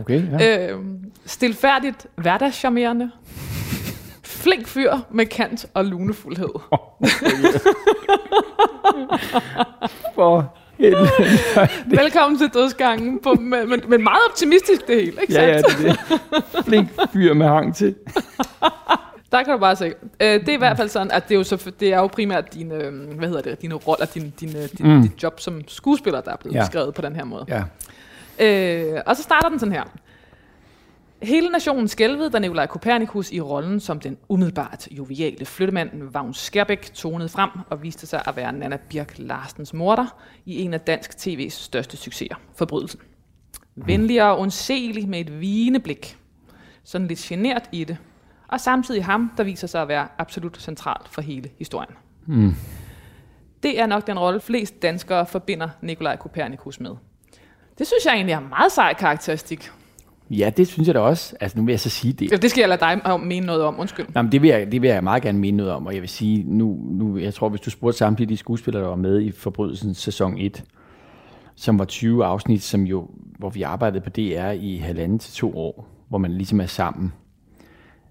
Okay, 0.00 0.22
ja. 0.40 0.68
Øh, 0.72 0.78
stilfærdigt 1.26 2.06
hverdagscharmerende. 2.16 3.10
Flink 4.22 4.66
fyr 4.66 4.92
med 5.10 5.26
kant 5.26 5.66
og 5.74 5.84
lunefuldhed. 5.84 6.48
For 10.14 10.54
helvede. 10.54 10.63
Velkommen 12.00 12.38
til 12.38 12.48
dødsgangen, 12.54 13.20
på, 13.22 13.34
men, 13.34 13.68
men, 13.88 14.02
meget 14.04 14.20
optimistisk 14.30 14.86
det 14.86 14.96
hele, 14.96 15.12
ikke 15.22 15.32
Ja, 15.34 15.46
ja, 15.46 15.60
sandt? 15.60 15.78
det 15.78 15.88
er 15.88 16.16
det. 16.54 16.64
Flink 16.64 16.88
fyr 17.12 17.34
med 17.34 17.46
hang 17.46 17.76
til. 17.76 17.94
Der 19.32 19.42
kan 19.42 19.52
du 19.52 19.58
bare 19.58 19.76
se. 19.76 19.86
Øh, 20.20 20.40
det 20.40 20.48
er 20.48 20.52
i 20.52 20.56
hvert 20.56 20.76
fald 20.76 20.88
sådan, 20.88 21.10
at 21.10 21.28
det 21.28 21.34
er 21.34 21.38
jo, 21.38 21.44
så, 21.44 21.70
det 21.80 21.92
er 21.92 21.98
jo 21.98 22.06
primært 22.06 22.54
dine, 22.54 22.74
øh, 22.74 22.92
hvad 23.18 23.28
hedder 23.28 23.42
det, 23.42 23.62
dine 23.62 23.74
roller, 23.74 24.06
din, 24.06 24.32
din, 24.40 24.48
din, 24.78 24.86
Mm. 24.96 25.02
dit 25.02 25.22
job 25.22 25.40
som 25.40 25.60
skuespiller, 25.68 26.20
der 26.20 26.32
er 26.32 26.36
blevet 26.36 26.54
Ja. 26.54 26.58
ja. 26.60 26.64
beskrevet 26.66 26.94
på 26.94 27.02
den 27.02 27.16
her 27.16 27.24
måde. 27.24 27.44
Ja. 27.48 27.62
Øh, 28.94 29.00
og 29.06 29.16
så 29.16 29.22
starter 29.22 29.48
den 29.48 29.58
sådan 29.58 29.72
her. 29.72 29.82
Hele 31.24 31.48
nationen 31.48 31.88
skælvede, 31.88 32.30
da 32.30 32.38
Nikolaj 32.38 32.66
Kopernikus 32.66 33.32
i 33.32 33.40
rollen 33.40 33.80
som 33.80 34.00
den 34.00 34.16
umiddelbart 34.28 34.88
joviale 34.90 35.46
flyttemand 35.46 36.02
Vagn 36.02 36.34
Skærbæk 36.34 36.90
tonede 36.94 37.28
frem 37.28 37.50
og 37.70 37.82
viste 37.82 38.06
sig 38.06 38.22
at 38.26 38.36
være 38.36 38.52
Nana 38.52 38.76
Birk 38.88 39.14
Larsens 39.16 39.74
morter 39.74 40.06
i 40.44 40.62
en 40.62 40.74
af 40.74 40.80
dansk 40.80 41.10
TV's 41.10 41.48
største 41.50 41.96
succeser, 41.96 42.34
Forbrydelsen. 42.56 43.00
Venlig 43.74 44.22
og 44.22 44.38
undselig 44.38 45.08
med 45.08 45.20
et 45.20 45.40
vigende 45.40 45.80
blik. 45.80 46.16
Sådan 46.84 47.06
lidt 47.06 47.18
genert 47.18 47.68
i 47.72 47.84
det. 47.84 47.96
Og 48.48 48.60
samtidig 48.60 49.04
ham, 49.04 49.32
der 49.36 49.44
viser 49.44 49.66
sig 49.66 49.82
at 49.82 49.88
være 49.88 50.08
absolut 50.18 50.56
centralt 50.60 51.08
for 51.08 51.20
hele 51.20 51.50
historien. 51.58 51.94
Mm. 52.26 52.54
Det 53.62 53.80
er 53.80 53.86
nok 53.86 54.06
den 54.06 54.18
rolle, 54.18 54.40
flest 54.40 54.82
danskere 54.82 55.26
forbinder 55.26 55.68
Nikolaj 55.82 56.16
Kopernikus 56.16 56.80
med. 56.80 56.90
Det 57.78 57.86
synes 57.86 58.04
jeg 58.04 58.14
egentlig 58.14 58.32
er 58.32 58.38
en 58.38 58.48
meget 58.48 58.72
sej 58.72 58.94
karakteristik. 58.94 59.70
Ja, 60.30 60.50
det 60.56 60.68
synes 60.68 60.86
jeg 60.86 60.94
da 60.94 61.00
også. 61.00 61.36
Altså, 61.40 61.58
nu 61.58 61.64
vil 61.64 61.72
jeg 61.72 61.80
så 61.80 61.90
sige 61.90 62.12
det. 62.12 62.42
Det 62.42 62.50
skal 62.50 62.60
jeg 62.62 62.68
lade 62.68 62.80
dig 62.80 63.06
om- 63.06 63.20
mene 63.20 63.46
noget 63.46 63.62
om, 63.62 63.80
undskyld. 63.80 64.06
Nå, 64.14 64.22
men 64.22 64.32
det, 64.32 64.42
vil 64.42 64.48
jeg, 64.50 64.72
det 64.72 64.82
vil 64.82 64.88
jeg 64.90 65.04
meget 65.04 65.22
gerne 65.22 65.38
mene 65.38 65.56
noget 65.56 65.72
om, 65.72 65.86
og 65.86 65.92
jeg 65.94 66.00
vil 66.02 66.08
sige, 66.08 66.44
nu, 66.46 66.78
nu 66.90 67.18
jeg 67.18 67.34
tror, 67.34 67.48
hvis 67.48 67.60
du 67.60 67.70
spurgte 67.70 67.98
samtlige 67.98 68.28
de 68.28 68.36
skuespillere, 68.36 68.82
der 68.82 68.88
var 68.88 68.96
med 68.96 69.20
i 69.20 69.30
Forbrydelsen 69.30 69.94
sæson 69.94 70.38
1, 70.38 70.64
som 71.54 71.78
var 71.78 71.84
20 71.84 72.24
afsnit, 72.24 72.62
som 72.62 72.82
jo, 72.82 73.10
hvor 73.38 73.50
vi 73.50 73.62
arbejdede 73.62 74.00
på 74.00 74.10
DR 74.10 74.50
i 74.50 74.76
halvanden 74.76 75.18
til 75.18 75.32
to 75.34 75.56
år, 75.58 75.88
hvor 76.08 76.18
man 76.18 76.32
ligesom 76.32 76.60
er 76.60 76.66
sammen 76.66 77.12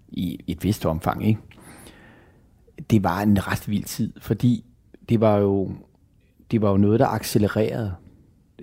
i 0.08 0.40
et 0.48 0.64
vist 0.64 0.86
omfang, 0.86 1.28
ikke? 1.28 1.40
Det 2.90 3.04
var 3.04 3.22
en 3.22 3.48
ret 3.48 3.70
vild 3.70 3.84
tid, 3.84 4.14
fordi 4.22 4.66
det 5.10 5.22
var 5.22 5.38
jo, 5.38 5.72
det 6.52 6.62
var 6.62 6.70
jo 6.72 6.78
noget, 6.78 7.00
der 7.00 7.08
accelererede. 7.08 7.94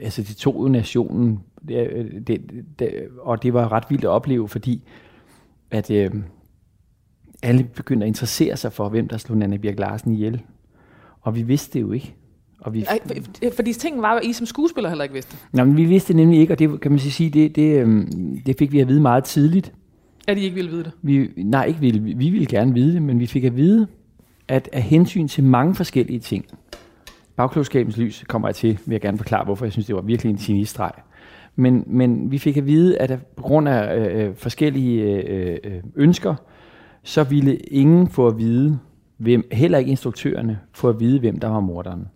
Altså, 0.03 0.23
det 0.23 0.37
tog 0.37 0.63
jo 0.63 0.69
nationen, 0.69 1.41
det, 1.69 2.07
det, 2.27 2.41
det, 2.79 2.93
og 3.21 3.43
det 3.43 3.55
var 3.55 3.73
ret 3.73 3.85
vildt 3.89 4.05
at 4.05 4.09
opleve, 4.11 4.49
fordi 4.49 4.83
at 5.71 5.91
øh, 5.91 6.11
alle 7.43 7.65
begyndte 7.65 8.05
at 8.05 8.09
interessere 8.09 8.57
sig 8.57 8.73
for, 8.73 8.89
hvem 8.89 9.09
der 9.09 9.17
slog 9.19 9.39
Nanna 9.39 9.57
Birk 9.57 9.79
Larsen 9.79 10.13
ihjel. 10.13 10.43
Og 11.21 11.37
vi 11.37 11.43
vidste 11.43 11.73
det 11.79 11.81
jo 11.81 11.93
ikke. 11.93 12.15
Og 12.61 12.75
vi, 12.75 12.85
Ej, 12.89 12.99
for- 13.07 13.51
fordi 13.57 13.73
ting 13.73 14.03
var 14.03 14.15
at 14.15 14.25
I 14.25 14.33
som 14.33 14.47
skuespiller 14.47 14.89
heller 14.91 15.03
ikke 15.05 15.13
vidste. 15.15 15.37
Nå, 15.53 15.65
men 15.65 15.77
vi 15.77 15.85
vidste 15.85 16.09
det 16.09 16.17
nemlig 16.17 16.41
ikke, 16.41 16.53
og 16.55 16.59
det 16.59 16.81
kan 16.81 16.91
man 16.91 16.99
sige, 17.01 17.31
det, 17.31 17.57
det, 17.57 17.81
øhm, 17.81 18.41
det 18.47 18.57
fik 18.59 18.73
vi 18.73 18.81
at 18.81 18.89
vide 18.89 19.01
meget 19.01 19.25
tidligt. 19.25 19.73
At 20.29 20.39
I 20.39 20.41
ikke 20.41 20.55
ville 20.55 20.71
vide 20.71 20.85
det. 20.85 20.93
Vi, 21.03 21.29
nej, 21.37 21.65
ikke 21.65 21.81
ville, 21.81 22.01
vi 22.01 22.31
ville 22.31 22.47
gerne 22.47 22.75
vide 22.75 22.95
det, 22.95 23.03
men 23.03 23.21
vi 23.21 23.27
fik 23.27 23.45
at 23.45 23.57
vide, 23.57 23.87
at 24.49 24.69
af 24.73 24.83
hensyn 24.83 25.29
til 25.29 25.45
mange 25.45 25.75
forskellige 25.75 26.21
ting, 26.21 26.45
bagklogskabens 27.37 27.97
lys 27.97 28.25
kommer 28.29 28.49
jeg 28.49 28.55
til, 28.55 28.79
vil 28.87 28.93
jeg 28.95 29.01
gerne 29.01 29.17
forklare, 29.19 29.45
hvorfor 29.45 29.65
jeg 29.65 29.73
synes, 29.73 29.87
det 29.87 29.95
var 29.95 30.01
virkelig 30.03 30.31
en 30.31 30.37
genistreg. 30.37 30.91
Men, 31.57 31.85
men 31.87 32.31
vi 32.31 32.39
fik 32.39 32.57
at 32.57 32.67
vide, 32.67 32.99
at 32.99 33.21
på 33.37 33.43
grund 33.43 33.69
af 33.69 33.97
øh, 33.97 34.29
øh 34.29 34.35
forskellige 34.35 35.23
øh, 35.23 35.59
øh, 35.65 35.83
ønsker, 35.95 36.35
så 37.03 37.25
ville 37.25 37.57
ingen 37.57 38.09
få 38.09 38.27
at 38.27 38.39
vide, 38.39 38.79
hvem, 39.17 39.49
heller 39.53 39.79
ikke 39.79 39.91
instruktørerne, 39.91 40.61
få 40.73 40.89
at 40.89 41.01
vide, 41.01 41.21
hvem 41.21 41.39
der 41.41 41.49
var 41.49 41.61
morderen. 41.61 42.09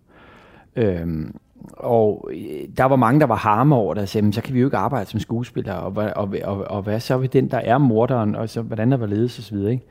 Øhm, 0.75 1.35
og 1.73 2.29
øh, 2.33 2.67
der 2.77 2.83
var 2.83 2.95
mange, 2.95 3.19
der 3.19 3.25
var 3.25 3.35
harme 3.35 3.75
over 3.75 3.93
det, 3.93 4.03
og 4.03 4.09
sagde, 4.09 4.33
så 4.33 4.41
kan 4.41 4.53
vi 4.53 4.59
jo 4.59 4.67
ikke 4.67 4.77
arbejde 4.77 5.09
som 5.09 5.19
skuespillere, 5.19 5.79
og, 5.79 5.93
og, 6.15 6.35
og, 6.43 6.67
og 6.67 6.81
hvad 6.81 6.99
så 6.99 7.17
ved 7.17 7.27
den, 7.27 7.51
der 7.51 7.57
er 7.57 7.77
morderen, 7.77 8.35
og 8.35 8.49
så, 8.49 8.61
hvordan 8.61 8.91
der 8.91 8.97
var 8.97 9.05
ledes 9.05 9.39
osv. 9.39 9.57
Ikke? 9.57 9.83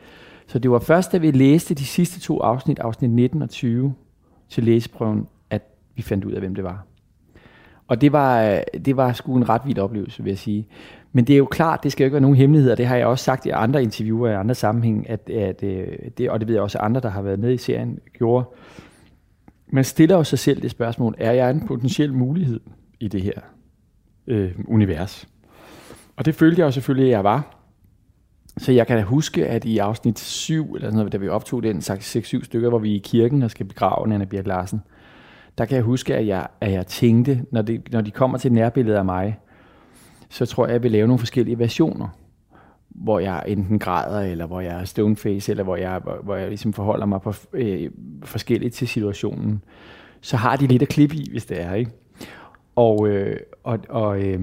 Så 0.46 0.59
det 0.59 0.70
var 0.70 0.78
først, 0.78 1.12
da 1.12 1.18
vi 1.18 1.30
læste 1.30 1.74
de 1.74 1.85
sidste 1.85 2.20
to 2.20 2.40
afsnit, 2.40 2.78
afsnit 2.78 3.11
19 3.11 3.42
og 3.42 3.50
20, 3.50 3.94
til 4.48 4.64
læseprøven, 4.64 5.26
at 5.50 5.62
vi 5.94 6.02
fandt 6.02 6.24
ud 6.24 6.33
af, 6.33 6.40
hvem 6.40 6.54
det 6.54 6.64
var. 6.64 6.87
Og 7.88 8.01
det 8.01 8.12
var, 8.12 8.62
det 8.85 8.97
var 8.97 9.12
sgu 9.12 9.37
en 9.37 9.49
ret 9.49 9.62
vild 9.66 9.79
oplevelse, 9.79 10.23
vil 10.23 10.31
jeg 10.31 10.38
sige. 10.38 10.68
Men 11.12 11.25
det 11.25 11.33
er 11.33 11.38
jo 11.38 11.47
klart, 11.47 11.83
det 11.83 11.92
skal 11.92 12.05
jo 12.05 12.07
ikke 12.07 12.14
være 12.14 12.20
nogen 12.20 12.37
hemmelighed, 12.37 12.70
og 12.70 12.79
det 12.79 12.87
har 12.87 12.97
jeg 12.97 13.07
også 13.07 13.25
sagt 13.25 13.47
i 13.47 13.51
andre 13.51 13.83
interviewer 13.83 14.29
i 14.29 14.35
andre 14.35 14.55
sammenhæng, 14.55 15.11
at, 15.11 15.31
at 15.31 15.62
øh, 15.62 15.87
det, 16.18 16.31
og 16.31 16.40
det 16.40 16.49
ved 16.49 16.55
jeg 16.55 16.62
også 16.62 16.79
andre, 16.79 17.01
der 17.01 17.09
har 17.09 17.23
været 17.23 17.38
med 17.38 17.53
i 17.53 17.57
serien, 17.57 17.99
gjorde. 18.18 18.47
Man 19.73 19.85
stiller 19.85 20.16
jo 20.16 20.25
sig 20.25 20.38
selv 20.38 20.62
det 20.62 20.70
spørgsmål, 20.70 21.14
er 21.18 21.33
jeg 21.33 21.51
en 21.51 21.66
potentiel 21.66 22.14
mulighed 22.14 22.61
i 23.01 23.09
det 23.09 23.23
her 23.23 23.40
øh, 24.27 24.53
univers? 24.68 25.29
Og 26.16 26.25
det 26.25 26.35
følte 26.35 26.61
jeg 26.61 26.66
jo 26.66 26.70
selvfølgelig, 26.70 27.07
at 27.07 27.16
jeg 27.16 27.25
var. 27.25 27.61
Så 28.59 28.73
jeg 28.73 28.87
kan 28.87 28.97
da 28.97 29.03
huske, 29.03 29.47
at 29.47 29.64
i 29.64 29.79
afsnit 29.79 30.18
7, 30.18 30.75
eller 30.75 30.87
sådan 30.88 30.97
noget, 30.97 31.12
da 31.12 31.16
vi 31.16 31.29
optog 31.29 31.62
den, 31.62 31.81
sagt 31.81 32.16
6-7 32.16 32.44
stykker, 32.44 32.68
hvor 32.68 32.79
vi 32.79 32.90
er 32.90 32.97
i 32.97 33.03
kirken 33.05 33.42
og 33.42 33.51
skal 33.51 33.66
begrave 33.66 34.09
Nanna 34.09 34.25
Birk 34.25 34.47
Larsen, 34.47 34.81
der 35.59 35.64
kan 35.64 35.77
jeg 35.77 35.85
huske, 35.85 36.14
at 36.14 36.27
jeg, 36.27 36.47
at 36.61 36.73
jeg 36.73 36.87
tænkte, 36.87 37.45
når, 37.51 37.62
det, 37.62 37.93
når 37.93 38.01
de 38.01 38.11
kommer 38.11 38.38
til 38.38 38.53
nærbilledet 38.53 38.99
af 38.99 39.05
mig, 39.05 39.38
så 40.29 40.47
tror 40.47 40.67
jeg, 40.67 40.73
jeg 40.73 40.83
vil 40.83 40.90
lave 40.90 41.07
nogle 41.07 41.19
forskellige 41.19 41.59
versioner, 41.59 42.09
hvor 42.88 43.19
jeg 43.19 43.45
enten 43.47 43.79
græder, 43.79 44.21
eller 44.21 44.47
hvor 44.47 44.61
jeg 44.61 44.81
er 44.81 44.85
stoneface, 44.85 45.53
eller 45.53 45.64
hvor 45.64 45.77
jeg, 45.77 45.99
hvor, 45.99 46.19
hvor 46.23 46.37
jeg 46.37 46.49
ligesom 46.49 46.73
forholder 46.73 47.07
mig 47.07 47.21
på, 47.21 47.35
øh, 47.53 47.90
forskelligt 48.23 48.75
til 48.75 48.88
situationen. 48.88 49.62
Så 50.21 50.37
har 50.37 50.57
de 50.57 50.67
lidt 50.67 50.83
at 50.83 50.88
klippe 50.88 51.17
i, 51.17 51.31
hvis 51.31 51.47
det 51.47 51.62
er, 51.62 51.75
ikke? 51.75 51.90
Og, 52.77 53.09
øh, 53.09 53.37
og, 53.64 53.79
og, 53.88 54.21
øh, 54.21 54.40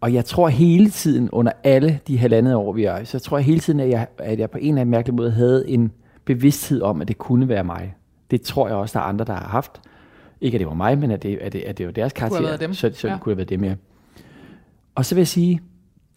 og 0.00 0.14
jeg 0.14 0.24
tror 0.24 0.48
hele 0.48 0.90
tiden, 0.90 1.30
under 1.30 1.52
alle 1.64 2.00
de 2.08 2.18
halvandet 2.18 2.54
år, 2.54 2.72
vi 2.72 2.84
er, 2.84 3.04
så 3.04 3.18
tror 3.18 3.38
jeg 3.38 3.44
hele 3.44 3.60
tiden, 3.60 3.80
at 3.80 3.88
jeg, 3.88 4.06
at 4.18 4.38
jeg 4.38 4.50
på 4.50 4.58
en 4.58 4.68
eller 4.68 4.80
anden 4.80 4.90
mærkelig 4.90 5.14
måde 5.14 5.30
havde 5.30 5.68
en 5.68 5.92
bevidsthed 6.24 6.82
om, 6.82 7.00
at 7.00 7.08
det 7.08 7.18
kunne 7.18 7.48
være 7.48 7.64
mig. 7.64 7.94
Det 8.30 8.42
tror 8.42 8.68
jeg 8.68 8.76
også, 8.76 8.98
der 8.98 9.04
er 9.04 9.08
andre, 9.08 9.24
der 9.24 9.32
har 9.32 9.48
haft. 9.48 9.80
Ikke 10.44 10.54
at 10.56 10.58
det 10.60 10.66
var 10.68 10.74
mig, 10.74 10.98
men 10.98 11.10
at 11.10 11.22
det, 11.22 11.36
at 11.38 11.52
det, 11.52 11.60
at 11.60 11.78
det 11.78 11.86
var 11.86 11.92
deres 11.92 12.12
karakter. 12.12 12.56
dem. 12.56 12.74
Så, 12.74 12.90
så 12.94 13.06
ja. 13.06 13.12
Ja. 13.12 13.14
det 13.16 13.22
kunne 13.22 13.30
have 13.30 13.36
været 13.36 13.48
dem, 13.50 13.64
ja. 13.64 13.74
Og 14.94 15.04
så 15.04 15.14
vil 15.14 15.20
jeg 15.20 15.28
sige, 15.28 15.60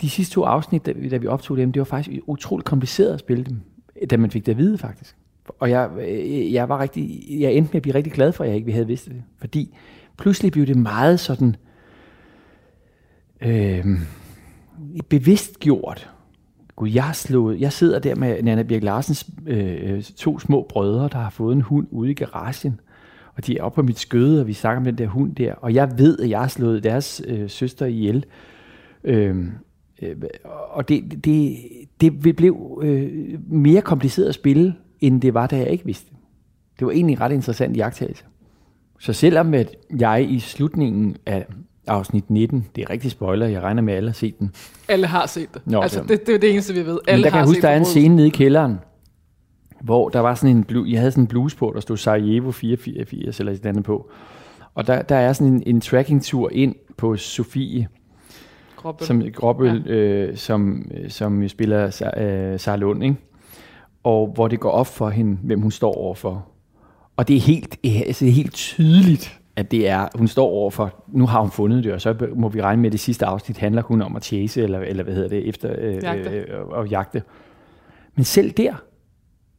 de 0.02 0.10
sidste 0.10 0.34
to 0.34 0.44
afsnit, 0.44 0.86
da, 0.86 0.92
vi- 0.92 1.10
da 1.10 1.18
vi 1.18 1.28
optog 1.28 1.58
dem, 1.58 1.72
det 1.72 1.80
var 1.80 1.84
faktisk 1.86 2.20
utroligt 2.28 2.66
kompliceret 2.66 3.14
at 3.14 3.20
spille 3.20 3.44
dem, 3.44 3.62
da 4.10 4.18
man 4.18 4.32
fik 4.32 4.46
det 4.46 4.52
at 4.52 4.58
vide 4.58 4.78
faktisk. 4.78 5.16
Og 5.60 5.70
jeg, 5.70 5.90
øh, 6.08 6.54
jeg 6.54 6.70
var 6.70 6.80
rigtig, 6.80 7.26
jeg 7.40 7.54
endte 7.54 7.70
med 7.72 7.76
at 7.76 7.82
blive 7.82 7.96
rigtig 7.96 8.14
glad 8.14 8.32
for, 8.32 8.44
at 8.44 8.50
jeg 8.50 8.58
ikke 8.58 8.72
havde 8.72 8.88
vidst 8.88 9.06
det. 9.06 9.24
Fordi 9.38 9.76
pludselig 10.18 10.52
blev 10.52 10.66
det 10.68 10.76
meget 10.78 11.20
sådan 11.20 11.56
øh, 13.42 13.86
bevidst 15.10 15.60
gjort. 15.60 16.10
Gud, 16.76 16.90
jeg 16.90 17.10
slået, 17.14 17.60
jeg 17.60 17.74
sidder 17.74 18.00
der 18.00 18.16
med 18.16 18.44
Nana 18.44 18.64
Birk 18.64 18.84
Larsens 18.84 19.30
øh, 19.48 20.04
to 20.04 20.40
små 20.40 20.66
brødre, 20.70 21.10
der 21.12 21.18
har 21.18 21.30
fået 21.30 21.56
en 21.56 21.62
hund 21.62 21.88
ude 21.92 22.12
i 22.12 22.14
garagen. 22.14 22.80
Og 23.38 23.48
de 23.48 23.58
er 23.58 23.64
oppe 23.64 23.76
på 23.76 23.82
mit 23.84 24.00
skøde, 24.00 24.42
og 24.42 24.48
vi 24.48 24.54
snakker 24.54 24.78
om 24.80 24.86
den 24.86 24.98
der 24.98 25.08
hund 25.08 25.36
der. 25.36 25.54
Og 25.54 25.74
jeg 25.74 25.92
ved, 25.98 26.18
at 26.20 26.30
jeg 26.30 26.40
har 26.40 26.48
slået 26.48 26.84
deres 26.84 27.22
øh, 27.28 27.50
søster 27.50 27.86
ihjel. 27.86 28.26
Øh, 29.04 29.36
øh, 30.02 30.16
og 30.70 30.90
det, 30.90 31.26
det, 31.26 31.58
det 32.02 32.36
blev 32.36 32.80
øh, 32.84 33.10
mere 33.50 33.82
kompliceret 33.82 34.28
at 34.28 34.36
spille, 34.36 34.76
end 35.02 35.22
det 35.22 35.34
var, 35.34 35.48
da 35.48 35.58
jeg 35.58 35.68
ikke 35.70 35.86
vidste. 35.86 36.12
Det 36.80 36.88
var 36.88 36.92
egentlig 36.94 37.14
en 37.14 37.22
ret 37.22 37.32
interessant 37.32 37.78
jagttagelse. 37.78 38.24
Så 39.00 39.14
selvom 39.14 39.54
at 39.54 39.76
jeg 40.00 40.28
i 40.30 40.40
slutningen 40.40 41.18
af 41.26 41.46
afsnit 41.88 42.30
19, 42.30 42.66
det 42.76 42.82
er 42.84 42.90
rigtig 42.90 43.12
spoiler, 43.12 43.48
jeg 43.48 43.62
regner 43.62 43.82
med, 43.82 43.94
at 43.94 43.98
alle 43.98 44.10
har 44.10 44.14
set 44.14 44.40
den. 44.40 44.52
Alle 44.88 45.08
har 45.08 45.26
set 45.26 45.54
det. 45.54 45.62
Nå, 45.66 45.82
altså, 45.82 45.98
så- 45.98 46.04
det, 46.08 46.28
det 46.28 46.36
er 46.36 46.40
det 46.40 46.52
eneste, 46.52 46.74
vi 46.74 46.86
ved. 46.86 47.00
Alle 47.08 47.18
Men 47.18 47.24
der 47.24 47.30
kan 47.30 47.32
har 47.32 47.40
jeg 47.40 47.48
huske, 47.48 47.62
der 47.62 47.70
er 47.70 47.78
en 47.78 47.86
scene 47.86 48.16
nede 48.16 48.28
i 48.28 48.30
kælderen, 48.30 48.78
hvor 49.82 50.10
der 50.10 50.20
var 50.20 50.36
sådan 50.36 50.56
en 50.58 50.64
blue, 50.64 50.92
jeg 50.92 51.00
havde 51.00 51.12
sådan 51.12 51.24
en 51.24 51.28
blues 51.28 51.56
på, 51.56 51.72
der 51.76 51.80
stod 51.80 51.98
Sarajevo 51.98 52.52
484 52.52 53.40
eller 53.40 53.54
sådan 53.56 53.70
andet 53.70 53.84
på. 53.84 54.12
Og 54.76 54.88
der, 54.88 55.02
der 55.02 55.16
er 55.16 55.34
sådan 55.34 55.54
en, 55.54 55.64
en 55.66 55.82
tracking-tur 55.82 56.50
ind 56.52 56.76
på 56.98 57.16
Sofie, 57.16 57.88
Kroppen. 58.76 59.08
som 59.08 59.24
Gråbøl, 59.36 59.84
ja. 59.86 59.94
øh, 59.94 60.38
som, 60.38 60.92
øh, 60.92 61.10
som 61.10 61.42
jo 61.42 61.48
spiller 61.48 61.86
øh, 62.18 62.60
Sara 62.60 62.76
Lund, 62.76 63.04
ikke? 63.04 63.16
Og 64.04 64.32
hvor 64.36 64.48
det 64.48 64.60
går 64.60 64.72
op 64.72 64.88
for 64.88 65.10
hende, 65.10 65.38
hvem 65.44 65.62
hun 65.62 65.72
står 65.72 65.94
overfor. 65.94 66.48
Og 67.18 67.28
det 67.28 67.36
er 67.36 67.40
helt, 67.42 67.78
altså 67.84 68.26
det 68.26 68.32
er 68.32 68.36
helt 68.36 68.54
tydeligt, 68.54 69.40
at 69.56 69.72
det 69.72 69.90
er, 69.90 70.08
hun 70.16 70.28
står 70.28 70.48
overfor, 70.48 71.04
nu 71.08 71.26
har 71.26 71.42
hun 71.42 71.52
fundet 71.52 71.84
det, 71.84 71.94
og 71.94 72.02
så 72.02 72.28
må 72.36 72.50
vi 72.50 72.62
regne 72.62 72.82
med, 72.82 72.90
at 72.90 72.92
det 72.92 73.00
sidste 73.00 73.26
afsnit 73.26 73.58
handler 73.58 73.82
kun 73.82 74.02
om 74.02 74.16
at 74.16 74.24
chase, 74.24 74.62
eller, 74.62 74.80
eller 74.80 75.04
hvad 75.04 75.14
hedder 75.14 75.30
det, 75.30 75.48
efter 75.50 75.76
øh, 75.78 76.04
Jagte. 76.04 76.30
øh, 76.30 76.66
og 76.68 76.88
jagte. 76.88 77.24
Men 78.16 78.26
selv 78.26 78.52
der 78.52 78.74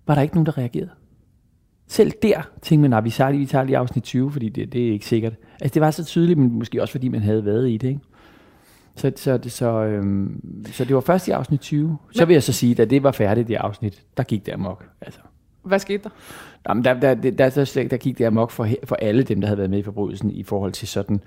var 0.09 0.15
der 0.15 0.23
ikke 0.23 0.35
nogen, 0.35 0.47
der 0.47 0.59
reagerede. 0.59 0.91
Selv 1.89 2.13
der 2.23 2.43
tænkte 2.63 2.89
man, 2.89 2.99
at 2.99 3.05
vi 3.05 3.11
tager 3.11 3.31
lige, 3.31 3.41
vi 3.41 3.47
tager 3.47 3.65
lige 3.65 3.77
afsnit 3.77 4.05
20, 4.05 4.33
fordi 4.33 4.49
det, 4.49 4.73
det 4.73 4.89
er 4.89 4.93
ikke 4.93 5.07
sikkert. 5.07 5.33
Altså 5.61 5.75
det 5.75 5.83
var 5.83 5.91
så 5.91 6.05
tydeligt, 6.05 6.39
men 6.39 6.53
måske 6.53 6.83
også 6.83 6.93
fordi 6.93 7.09
man 7.09 7.21
havde 7.21 7.45
været 7.45 7.71
i 7.71 7.77
det, 7.77 7.89
ikke? 7.89 8.01
Så, 8.97 9.13
så, 9.17 9.39
det, 9.39 9.53
så, 9.53 9.85
øhm, 9.85 10.41
så 10.73 10.85
det 10.85 10.95
var 10.95 11.01
først 11.01 11.29
i 11.29 11.31
afsnit 11.31 11.61
20. 11.61 11.99
Så 12.13 12.25
vil 12.25 12.35
jeg 12.35 12.43
så 12.43 12.53
sige, 12.53 12.71
at 12.71 12.77
da 12.77 12.85
det 12.85 13.03
var 13.03 13.13
færdigt, 13.13 13.49
det 13.49 13.55
afsnit, 13.55 14.03
der 14.17 14.23
gik 14.23 14.47
det 14.47 14.53
amok. 14.53 14.89
Altså. 15.01 15.21
Hvad 15.63 15.79
skete 15.79 16.03
der? 16.05 16.11
Jamen, 16.69 16.85
der, 16.85 17.01
der, 17.01 17.15
der, 17.15 17.31
der, 17.31 17.51
der, 17.51 17.89
der 17.91 17.97
gik 17.97 18.19
det 18.19 18.25
amok 18.25 18.51
for, 18.51 18.69
for 18.85 18.97
alle 18.97 19.23
dem, 19.23 19.41
der 19.41 19.49
havde 19.49 19.59
været 19.59 19.71
med 19.71 19.79
i 19.79 19.83
forbrydelsen, 19.83 20.31
i 20.31 20.43
forhold 20.43 20.73
til 20.73 20.89
sådan, 20.89 21.21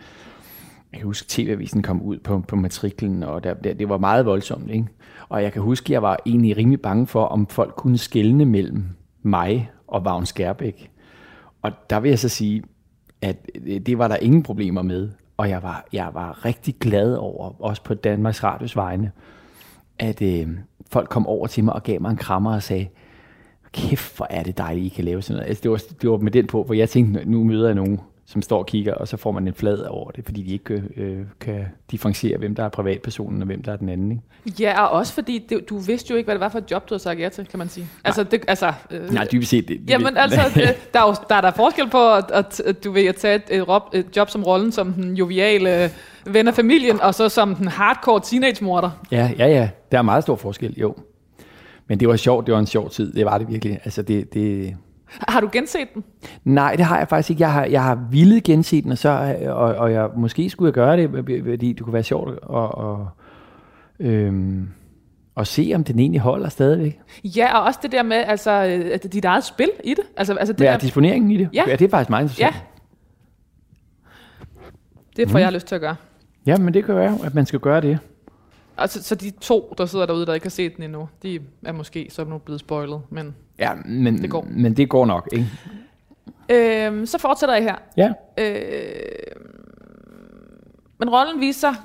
jeg 0.91 0.99
kan 0.99 1.05
huske, 1.05 1.25
TV-avisen 1.29 1.81
kom 1.81 2.01
ud 2.01 2.17
på, 2.17 2.39
på 2.47 2.55
matriklen, 2.55 3.23
og 3.23 3.43
der, 3.43 3.53
der, 3.53 3.73
det 3.73 3.89
var 3.89 3.97
meget 3.97 4.25
voldsomt. 4.25 4.69
Ikke? 4.69 4.87
Og 5.29 5.43
jeg 5.43 5.53
kan 5.53 5.61
huske, 5.61 5.85
at 5.85 5.89
jeg 5.89 6.01
var 6.01 6.17
egentlig 6.25 6.57
rimelig 6.57 6.81
bange 6.81 7.07
for, 7.07 7.23
om 7.23 7.47
folk 7.47 7.73
kunne 7.75 7.97
skelne 7.97 8.45
mellem 8.45 8.85
mig 9.21 9.71
og 9.87 10.05
Vagn 10.05 10.25
Skærbæk. 10.25 10.91
Og 11.61 11.71
der 11.89 11.99
vil 11.99 12.09
jeg 12.09 12.19
så 12.19 12.29
sige, 12.29 12.63
at 13.21 13.49
det 13.85 13.97
var 13.97 14.07
der 14.07 14.15
ingen 14.15 14.43
problemer 14.43 14.81
med. 14.81 15.09
Og 15.37 15.49
jeg 15.49 15.63
var, 15.63 15.85
jeg 15.93 16.09
var 16.13 16.45
rigtig 16.45 16.75
glad 16.75 17.15
over, 17.15 17.63
også 17.63 17.83
på 17.83 17.93
Danmarks 17.93 18.43
Radios 18.43 18.75
vegne, 18.75 19.11
at 19.99 20.21
øh, 20.21 20.47
folk 20.91 21.09
kom 21.09 21.27
over 21.27 21.47
til 21.47 21.63
mig 21.63 21.73
og 21.73 21.83
gav 21.83 22.01
mig 22.01 22.09
en 22.11 22.17
krammer 22.17 22.55
og 22.55 22.63
sagde, 22.63 22.87
kæft, 23.71 24.17
hvor 24.17 24.27
er 24.29 24.43
det 24.43 24.57
dejligt, 24.57 24.85
I 24.85 24.89
kan 24.89 25.05
lave 25.05 25.21
sådan 25.21 25.37
noget. 25.37 25.49
Altså, 25.49 25.61
det, 25.61 25.71
var, 25.71 25.81
det 26.01 26.09
var 26.09 26.17
med 26.17 26.31
den 26.31 26.47
på, 26.47 26.63
hvor 26.63 26.73
jeg 26.73 26.89
tænkte, 26.89 27.25
nu 27.25 27.43
møder 27.43 27.65
jeg 27.65 27.75
nogen, 27.75 27.99
som 28.31 28.41
står 28.41 28.57
og 28.57 28.65
kigger, 28.65 28.93
og 28.93 29.07
så 29.07 29.17
får 29.17 29.31
man 29.31 29.47
en 29.47 29.53
flad 29.53 29.77
over 29.79 30.11
det, 30.11 30.25
fordi 30.25 30.43
de 30.43 30.53
ikke 30.53 30.83
øh, 30.97 31.19
kan 31.39 31.65
differentiere, 31.91 32.37
hvem 32.37 32.55
der 32.55 32.63
er 32.63 32.69
privatpersonen, 32.69 33.41
og 33.41 33.45
hvem 33.45 33.63
der 33.63 33.71
er 33.71 33.75
den 33.75 33.89
anden. 33.89 34.11
Ikke? 34.11 34.63
Ja, 34.63 34.85
og 34.85 34.89
også 34.89 35.13
fordi 35.13 35.45
det, 35.49 35.69
du 35.69 35.77
vidste 35.77 36.11
jo 36.11 36.17
ikke, 36.17 36.27
hvad 36.27 36.35
det 36.35 36.39
var 36.39 36.49
for 36.49 36.57
et 36.57 36.71
job, 36.71 36.89
du 36.89 36.93
havde 36.93 37.03
sagt 37.03 37.19
ja 37.19 37.29
til, 37.29 37.45
kan 37.47 37.59
man 37.59 37.69
sige. 37.69 37.87
Altså, 38.03 38.23
det, 38.23 38.43
altså, 38.47 38.73
øh, 38.91 39.13
Nej, 39.13 39.27
dybest 39.31 39.49
set. 39.49 39.67
Det, 39.67 39.79
det, 39.79 39.89
Jamen 39.89 40.17
altså, 40.17 40.41
øh, 40.61 40.67
der 40.93 40.99
er 40.99 41.07
jo 41.07 41.15
der 41.29 41.35
er 41.35 41.41
der 41.41 41.51
forskel 41.51 41.89
på, 41.89 42.13
at, 42.13 42.31
at, 42.33 42.59
at 42.65 42.83
du 42.83 42.91
vil 42.91 43.01
at 43.01 43.15
tage 43.15 43.35
et, 43.35 43.43
et, 43.49 43.67
rob- 43.67 43.95
et 43.97 44.17
job 44.17 44.29
som 44.29 44.43
rollen 44.43 44.71
som 44.71 44.93
den 44.93 45.15
joviale 45.17 45.91
ven 46.25 46.47
af 46.47 46.53
familien, 46.53 47.01
og 47.01 47.15
så 47.15 47.29
som 47.29 47.55
den 47.55 47.67
hardcore 47.67 48.21
teenage-morder. 48.23 48.89
Ja, 49.11 49.31
ja, 49.37 49.47
ja. 49.47 49.69
Der 49.91 49.97
er 49.97 50.01
meget 50.01 50.23
stor 50.23 50.35
forskel, 50.35 50.73
jo. 50.77 50.95
Men 51.87 51.99
det 51.99 52.07
var 52.07 52.15
sjovt, 52.15 52.45
det 52.45 52.53
var 52.53 52.59
en 52.59 52.67
sjov 52.67 52.89
tid, 52.89 53.13
det 53.13 53.25
var 53.25 53.37
det 53.37 53.49
virkelig. 53.49 53.79
Altså, 53.83 54.01
det, 54.01 54.33
det, 54.33 54.75
Har 55.27 55.39
du 55.41 55.49
genset 55.51 55.87
den? 55.93 56.03
Nej, 56.43 56.75
det 56.75 56.85
har 56.85 56.97
jeg 56.97 57.07
faktisk 57.07 57.29
ikke. 57.29 57.41
Jeg 57.41 57.53
har, 57.53 57.65
jeg 57.65 57.83
har 57.83 57.95
villet 58.11 58.43
gense 58.43 58.81
den, 58.81 58.91
og, 58.91 58.97
så, 58.97 59.35
og, 59.47 59.55
og 59.75 59.91
jeg, 59.91 60.09
måske 60.15 60.49
skulle 60.49 60.67
jeg 60.67 60.73
gøre 60.73 60.97
det, 60.97 61.09
fordi 61.45 61.73
det 61.73 61.83
kunne 61.83 61.93
være 61.93 62.03
sjovt 62.03 62.29
at, 62.31 62.39
og, 62.43 63.07
øhm, 63.99 64.67
at 65.37 65.47
se, 65.47 65.71
om 65.75 65.83
den 65.83 65.99
egentlig 65.99 66.21
holder 66.21 66.49
stadigvæk. 66.49 66.99
Ja, 67.23 67.57
og 67.57 67.63
også 67.63 67.79
det 67.83 67.91
der 67.91 68.03
med, 68.03 68.17
altså, 68.17 68.51
at 68.93 69.13
dit 69.13 69.25
eget 69.25 69.43
spil 69.43 69.69
i 69.83 69.89
det. 69.89 70.03
Altså, 70.17 70.33
altså 70.33 70.53
det, 70.53 70.67
er 70.67 70.71
der, 70.71 70.79
disponeringen 70.79 71.31
i 71.31 71.37
det? 71.37 71.49
Ja. 71.53 71.63
ja 71.67 71.75
det 71.75 71.85
er 71.85 71.89
faktisk 71.89 72.09
meget 72.09 72.23
interessant. 72.23 72.55
ja, 72.55 72.61
det 75.17 75.29
får 75.29 75.37
Mm. 75.39 75.43
jeg 75.43 75.51
lyst 75.53 75.67
til 75.67 75.75
at 75.75 75.81
gøre. 75.81 75.95
ja, 76.45 76.57
men 76.57 76.73
det 76.73 76.85
kan 76.85 76.95
være, 76.95 77.17
at 77.23 77.35
man 77.35 77.45
skal 77.45 77.59
gøre 77.59 77.81
det. 77.81 77.99
Altså, 78.77 79.03
så 79.03 79.15
de 79.15 79.29
to, 79.41 79.73
der 79.77 79.85
sidder 79.85 80.05
derude, 80.05 80.25
der 80.25 80.33
ikke 80.33 80.45
har 80.45 80.49
set 80.49 80.75
den 80.75 80.83
endnu, 80.83 81.09
de 81.23 81.39
er 81.65 81.71
måske 81.71 82.07
så 82.09 82.23
nu 82.23 82.37
blevet 82.37 82.59
spoilet. 82.59 83.01
Men, 83.09 83.35
Ja, 83.61 83.71
men 83.85 84.21
Det 84.21 84.29
går. 84.29 84.47
men 84.51 84.77
det 84.77 84.89
går 84.89 85.05
nok, 85.05 85.29
ikke? 85.31 85.47
øhm, 86.87 87.05
så 87.05 87.17
fortsætter 87.17 87.55
jeg 87.55 87.63
her. 87.63 87.75
Ja. 87.97 88.11
Øh, 88.37 89.41
men 90.99 91.09
rollen 91.09 91.39
viser 91.41 91.73
sig 91.73 91.75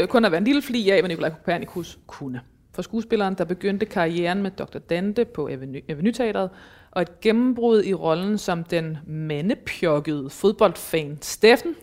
øh, 0.00 0.06
kun 0.08 0.24
at 0.24 0.30
være 0.32 0.38
en 0.38 0.44
lille 0.44 0.62
fli 0.62 0.90
af, 0.90 1.00
hvad 1.00 1.08
Nikolaj 1.08 1.30
Kopernikus 1.30 1.98
kunne. 2.06 2.40
For 2.74 2.82
skuespilleren, 2.82 3.34
der 3.34 3.44
begyndte 3.44 3.86
karrieren 3.86 4.42
med 4.42 4.50
Dr. 4.50 4.78
Dante 4.78 5.24
på 5.24 5.48
Aveny- 5.48 5.84
Avenyteatret, 5.90 6.50
og 6.90 7.02
et 7.02 7.20
gennembrud 7.20 7.82
i 7.84 7.94
rollen 7.94 8.38
som 8.38 8.64
den 8.64 8.98
mandepjokkede 9.06 10.30
fodboldfan 10.30 11.18
Steffen 11.22 11.74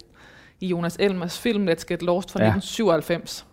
i 0.60 0.68
Jonas 0.68 0.98
Elmers 1.00 1.40
film 1.40 1.68
Let's 1.68 1.84
Get 1.88 2.02
Lost 2.02 2.32
fra 2.32 2.40
Ja. 2.44 2.50
1997. 2.50 3.46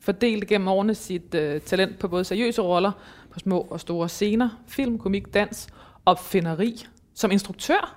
Fordelte 0.00 0.46
gennem 0.46 0.68
årene 0.68 0.94
sit 0.94 1.34
øh, 1.34 1.60
talent 1.60 1.98
på 1.98 2.08
både 2.08 2.24
seriøse 2.24 2.62
roller, 2.62 2.92
på 3.36 3.40
små 3.40 3.66
og 3.70 3.80
store 3.80 4.08
scener, 4.08 4.48
film, 4.68 4.98
komik, 4.98 5.34
dans, 5.34 5.66
opfinderi, 6.06 6.86
som 7.14 7.30
instruktør 7.30 7.96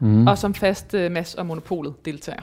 mm. 0.00 0.26
og 0.26 0.38
som 0.38 0.54
fast 0.54 0.94
øh, 0.94 1.12
Mads 1.12 1.34
og 1.34 1.46
Monopolet 1.46 2.04
deltager. 2.04 2.40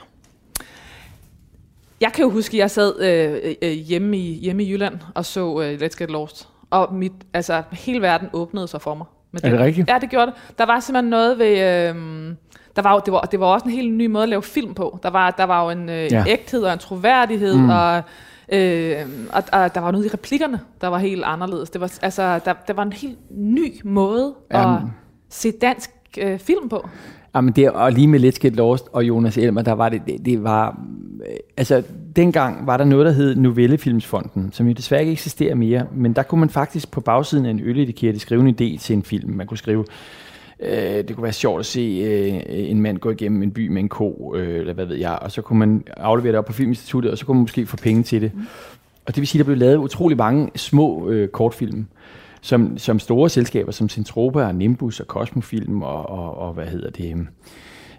Jeg 2.00 2.12
kan 2.12 2.24
jo 2.24 2.30
huske, 2.30 2.54
at 2.54 2.58
jeg 2.58 2.70
sad 2.70 3.00
øh, 3.00 3.54
øh, 3.62 3.70
hjemme, 3.70 4.18
i, 4.18 4.32
hjemme 4.34 4.64
i 4.64 4.72
Jylland 4.72 4.98
og 5.14 5.24
så 5.24 5.60
øh, 5.60 5.78
Let's 5.82 5.96
Get 5.98 6.10
Lost. 6.10 6.48
Og 6.70 6.94
mit, 6.94 7.12
altså, 7.32 7.62
hele 7.72 8.02
verden 8.02 8.28
åbnede 8.32 8.68
sig 8.68 8.82
for 8.82 8.94
mig. 8.94 9.06
Med 9.32 9.40
Er 9.44 9.48
det 9.48 9.58
den. 9.58 9.66
rigtigt? 9.66 9.88
Ja, 9.88 9.98
det 9.98 10.10
gjorde 10.10 10.26
det. 10.26 10.58
Der 10.58 10.66
var 10.66 10.80
simpelthen 10.80 11.10
noget 11.10 11.38
ved... 11.38 11.50
Øh, 11.50 12.34
der 12.76 12.82
var, 12.82 12.92
jo- 12.92 13.00
det, 13.04 13.12
var, 13.12 13.20
det 13.20 13.40
var 13.40 13.46
også 13.46 13.64
en 13.64 13.72
helt 13.72 13.92
ny 13.94 14.06
måde 14.06 14.22
at 14.22 14.28
lave 14.28 14.42
film 14.42 14.74
på. 14.74 14.98
Der 15.02 15.10
var, 15.10 15.30
der 15.30 15.44
var 15.44 15.64
jo 15.64 15.70
en, 15.70 15.88
øh, 15.88 15.94
ja. 15.94 16.00
Ja. 16.10 16.20
en 16.20 16.28
ægthed 16.28 16.62
og 16.62 16.72
en 16.72 16.78
troværdighed, 16.78 17.56
mm. 17.56 17.68
og, 17.68 18.02
øh, 18.48 18.96
og, 19.32 19.42
og 19.52 19.74
der 19.74 19.80
var 19.80 19.90
noget 19.90 20.06
i 20.06 20.08
replikkerne, 20.08 20.60
der 20.80 20.88
var 20.88 20.98
helt 20.98 21.24
anderledes. 21.24 21.70
Det 21.70 21.80
var, 21.80 21.98
altså, 22.02 22.40
der, 22.44 22.54
der 22.66 22.74
var 22.74 22.82
en 22.82 22.92
helt 22.92 23.18
ny 23.30 23.80
måde 23.84 24.34
at 24.50 24.60
Jamen. 24.60 24.90
se 25.28 25.52
dansk 25.52 25.90
øh, 26.18 26.38
film 26.38 26.68
på. 26.68 26.88
Jamen 27.34 27.52
det, 27.52 27.70
og 27.70 27.92
lige 27.92 28.08
med 28.08 28.20
Let's 28.20 28.38
Get 28.40 28.56
Lost 28.56 28.88
og 28.92 29.04
Jonas 29.04 29.38
Elmer, 29.38 29.62
der 29.62 29.72
var 29.72 29.88
det, 29.88 30.02
det, 30.06 30.24
det 30.24 30.44
var, 30.44 30.80
øh, 31.28 31.36
altså 31.56 31.82
dengang 32.16 32.66
var 32.66 32.76
der 32.76 32.84
noget, 32.84 33.06
der 33.06 33.12
hed 33.12 33.36
Novellefilmsfonden, 33.36 34.52
som 34.52 34.66
jo 34.66 34.72
desværre 34.72 35.00
ikke 35.00 35.12
eksisterer 35.12 35.54
mere, 35.54 35.86
men 35.92 36.12
der 36.12 36.22
kunne 36.22 36.40
man 36.40 36.50
faktisk 36.50 36.90
på 36.90 37.00
bagsiden 37.00 37.46
af 37.46 37.50
en 37.50 37.60
øletikette 37.60 38.20
skrive 38.20 38.48
en 38.48 38.48
idé 38.48 38.78
til 38.78 38.96
en 38.96 39.02
film. 39.02 39.30
Man 39.30 39.46
kunne 39.46 39.58
skrive, 39.58 39.84
øh, 40.62 41.08
det 41.08 41.14
kunne 41.14 41.22
være 41.22 41.32
sjovt 41.32 41.60
at 41.60 41.66
se 41.66 41.80
øh, 41.80 42.42
en 42.46 42.80
mand 42.80 42.98
gå 42.98 43.10
igennem 43.10 43.42
en 43.42 43.50
by 43.50 43.68
med 43.68 43.82
en 43.82 43.88
ko, 43.88 44.34
øh, 44.36 44.60
eller 44.60 44.72
hvad 44.72 44.84
ved 44.84 44.96
jeg, 44.96 45.18
og 45.22 45.32
så 45.32 45.42
kunne 45.42 45.58
man 45.58 45.84
aflevere 45.96 46.32
det 46.32 46.38
op 46.38 46.44
på 46.44 46.52
Filminstituttet, 46.52 47.12
og 47.12 47.18
så 47.18 47.26
kunne 47.26 47.34
man 47.34 47.42
måske 47.42 47.66
få 47.66 47.76
penge 47.76 48.02
til 48.02 48.22
det. 48.22 48.32
Og 49.06 49.14
det 49.14 49.20
vil 49.20 49.26
sige, 49.26 49.38
der 49.38 49.44
blev 49.44 49.56
lavet 49.56 49.76
utrolig 49.76 50.16
mange 50.16 50.50
små 50.56 51.08
øh, 51.08 51.28
kortfilm, 51.28 51.86
som, 52.40 52.78
som 52.78 52.98
store 52.98 53.28
selskaber 53.28 53.72
som 53.72 53.88
Centropa 53.88 54.44
og 54.44 54.54
Nimbus 54.54 55.00
og 55.00 55.06
Cosmofilm 55.06 55.82
og, 55.82 56.08
og, 56.08 56.38
og 56.38 56.52
hvad 56.52 56.66
hedder 56.66 56.90
det, 56.90 57.26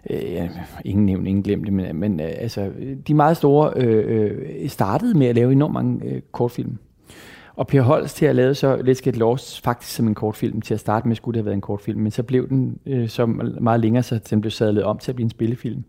øh, 0.10 0.50
ingen 0.86 1.06
nævnt, 1.06 1.28
ingen 1.28 1.44
glemt 1.44 1.66
det, 1.66 1.74
men, 1.74 1.96
men 1.96 2.20
øh, 2.20 2.32
altså, 2.38 2.70
de 3.08 3.14
meget 3.14 3.38
store 3.38 3.74
øh, 3.76 4.04
øh, 4.08 4.70
startede 4.70 5.18
med 5.18 5.28
at 5.28 5.36
lave 5.36 5.52
enormt 5.52 5.74
mange 5.74 6.06
øh, 6.06 6.22
kortfilm. 6.32 6.78
Og 7.56 7.68
Per 7.68 7.82
Holst 7.82 8.16
til 8.16 8.26
at 8.26 8.36
lave 8.36 8.56
så 8.56 8.76
Let's 8.76 9.02
Get 9.04 9.18
Lost 9.18 9.64
faktisk 9.64 9.96
som 9.96 10.08
en 10.08 10.16
kortfilm. 10.16 10.62
Til 10.62 10.74
at 10.74 10.80
starte 10.80 11.08
med 11.08 11.16
skulle 11.16 11.34
det 11.34 11.40
have 11.40 11.46
været 11.46 11.56
en 11.56 11.62
kortfilm, 11.62 12.00
men 12.00 12.12
så 12.12 12.24
blev 12.24 12.50
den 12.50 12.80
øh, 12.86 13.10
så 13.10 13.26
meget 13.26 13.80
længere, 13.80 14.04
så 14.04 14.20
den 14.30 14.42
blev 14.42 14.52
sadlet 14.52 14.84
om 14.84 14.98
til 14.98 15.12
at 15.12 15.16
blive 15.16 15.26
en 15.26 15.30
spillefilm. 15.30 15.84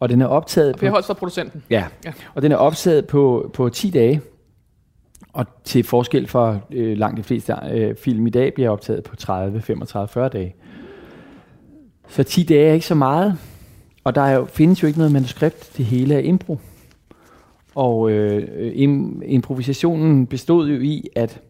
Og 0.00 0.08
den 0.08 0.22
er 0.22 0.26
optaget 0.26 0.72
Og 0.72 0.78
Per 0.78 0.90
Holst 0.90 1.08
var 1.08 1.14
producenten. 1.14 1.62
Ja. 1.70 1.76
Ja. 1.76 1.84
ja, 2.04 2.12
og 2.34 2.42
den 2.42 2.52
er 2.52 2.56
optaget 2.56 3.06
på, 3.06 3.50
på 3.54 3.68
10 3.68 3.90
dage. 3.90 4.20
Og 5.32 5.46
til 5.64 5.84
forskel 5.84 6.26
fra 6.26 6.58
øh, 6.70 6.98
langt 6.98 7.18
de 7.18 7.22
fleste 7.22 7.54
øh, 7.72 7.96
film 7.96 8.26
i 8.26 8.30
dag, 8.30 8.54
bliver 8.54 8.70
optaget 8.70 9.04
på 9.04 9.16
30, 9.16 9.60
35, 9.60 10.08
40 10.08 10.28
dage. 10.28 10.54
Så 12.08 12.22
10 12.22 12.42
dage 12.42 12.68
er 12.68 12.72
ikke 12.72 12.86
så 12.86 12.94
meget. 12.94 13.38
Og 14.04 14.14
der 14.14 14.20
er 14.20 14.36
jo, 14.36 14.44
findes 14.44 14.82
jo 14.82 14.86
ikke 14.86 14.98
noget 14.98 15.12
manuskript. 15.12 15.76
Det 15.76 15.84
hele 15.84 16.14
er 16.14 16.18
impro. 16.18 16.58
Og 17.76 18.10
øh, 18.10 18.72
im, 18.74 19.22
improvisationen 19.26 20.26
bestod 20.26 20.68
jo 20.68 20.80
i, 20.80 21.04
at 21.16 21.40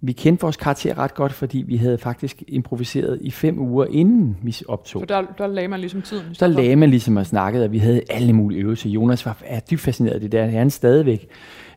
vi 0.00 0.12
kendte 0.12 0.42
vores 0.42 0.56
karakter 0.56 0.98
ret 0.98 1.14
godt, 1.14 1.32
fordi 1.32 1.58
vi 1.58 1.76
havde 1.76 1.98
faktisk 1.98 2.42
improviseret 2.48 3.18
i 3.20 3.30
fem 3.30 3.58
uger, 3.58 3.86
inden 3.90 4.36
vi 4.42 4.56
optog. 4.68 5.00
Så 5.02 5.06
der, 5.06 5.22
der 5.38 5.46
lagde 5.46 5.68
man 5.68 5.80
ligesom 5.80 6.02
tiden. 6.02 6.24
for. 6.38 6.46
lagde 6.46 6.76
man 6.76 6.90
ligesom 6.90 7.16
og 7.16 7.26
snakkede, 7.26 7.64
og 7.64 7.72
vi 7.72 7.78
havde 7.78 8.00
alle 8.10 8.32
mulige 8.32 8.60
øvelser. 8.60 8.90
Jonas 8.90 9.26
var 9.26 9.38
er 9.44 9.60
dybt 9.60 9.80
fascineret 9.80 10.14
af 10.14 10.20
det 10.20 10.32
der. 10.32 10.46
Han 10.46 10.66
er 10.66 10.70
stadigvæk. 10.70 11.28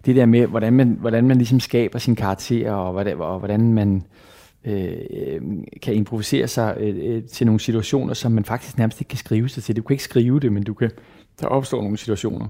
Det 0.05 0.15
der 0.15 0.25
med, 0.25 0.47
hvordan 0.47 0.73
man, 0.73 0.97
hvordan 0.99 1.27
man 1.27 1.37
ligesom 1.37 1.59
skaber 1.59 1.99
sin 1.99 2.15
karakter, 2.15 2.71
og 2.71 2.91
hvordan, 2.91 3.21
og 3.21 3.39
hvordan 3.39 3.73
man 3.73 4.03
øh, 4.65 4.97
øh, 5.09 5.41
kan 5.81 5.93
improvisere 5.93 6.47
sig 6.47 6.75
øh, 6.79 6.95
øh, 7.03 7.23
til 7.23 7.45
nogle 7.45 7.59
situationer, 7.59 8.13
som 8.13 8.31
man 8.31 8.45
faktisk 8.45 8.77
nærmest 8.77 9.01
ikke 9.01 9.09
kan 9.09 9.17
skrive 9.17 9.49
sig 9.49 9.63
til. 9.63 9.75
Du 9.75 9.81
kan 9.81 9.93
ikke 9.93 10.03
skrive 10.03 10.39
det, 10.39 10.51
men 10.51 10.63
du 10.63 10.73
kan, 10.73 10.91
der 11.41 11.47
opstår 11.47 11.81
nogle 11.81 11.97
situationer. 11.97 12.47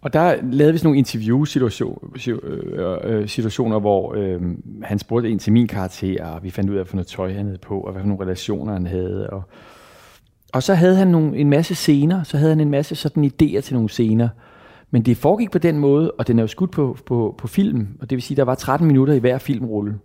Og 0.00 0.12
der 0.12 0.36
lavede 0.42 0.72
vi 0.72 0.78
sådan 0.78 0.86
nogle 0.86 0.98
interview-situationer, 0.98 1.98
øh, 2.28 3.20
øh, 3.20 3.28
situationer, 3.28 3.78
hvor 3.80 4.14
øh, 4.14 4.40
han 4.82 4.98
spurgte 4.98 5.30
ind 5.30 5.40
til 5.40 5.52
min 5.52 5.66
karakter, 5.66 6.26
og 6.26 6.44
vi 6.44 6.50
fandt 6.50 6.70
ud 6.70 6.76
af, 6.76 6.84
hvad 6.84 6.94
noget 6.94 7.06
tøj 7.06 7.32
han 7.32 7.46
havde 7.46 7.58
på, 7.58 7.80
og 7.80 7.92
hvad 7.92 8.02
for 8.02 8.08
nogle 8.08 8.24
relationer 8.24 8.72
han 8.72 8.86
havde. 8.86 9.30
Og, 9.30 9.42
og 10.52 10.62
så 10.62 10.74
havde 10.74 10.96
han 10.96 11.08
nogle, 11.08 11.36
en 11.36 11.50
masse 11.50 11.74
scener, 11.74 12.22
så 12.22 12.36
havde 12.36 12.50
han 12.50 12.60
en 12.60 12.70
masse 12.70 12.94
sådan 12.94 13.24
idéer 13.24 13.60
til 13.60 13.74
nogle 13.74 13.88
scener. 13.88 14.28
Men 14.90 15.02
det 15.02 15.16
foregik 15.16 15.50
på 15.50 15.58
den 15.58 15.78
måde, 15.78 16.10
og 16.10 16.26
den 16.26 16.38
er 16.38 16.42
jo 16.42 16.46
skudt 16.46 16.70
på, 16.70 16.96
på, 17.06 17.34
på 17.38 17.46
film, 17.46 17.88
og 18.00 18.10
det 18.10 18.16
vil 18.16 18.22
sige, 18.22 18.36
der 18.36 18.44
var 18.44 18.54
13 18.54 18.86
minutter 18.86 19.14
i 19.14 19.18
hver 19.18 19.38
filmrulle. 19.38 19.98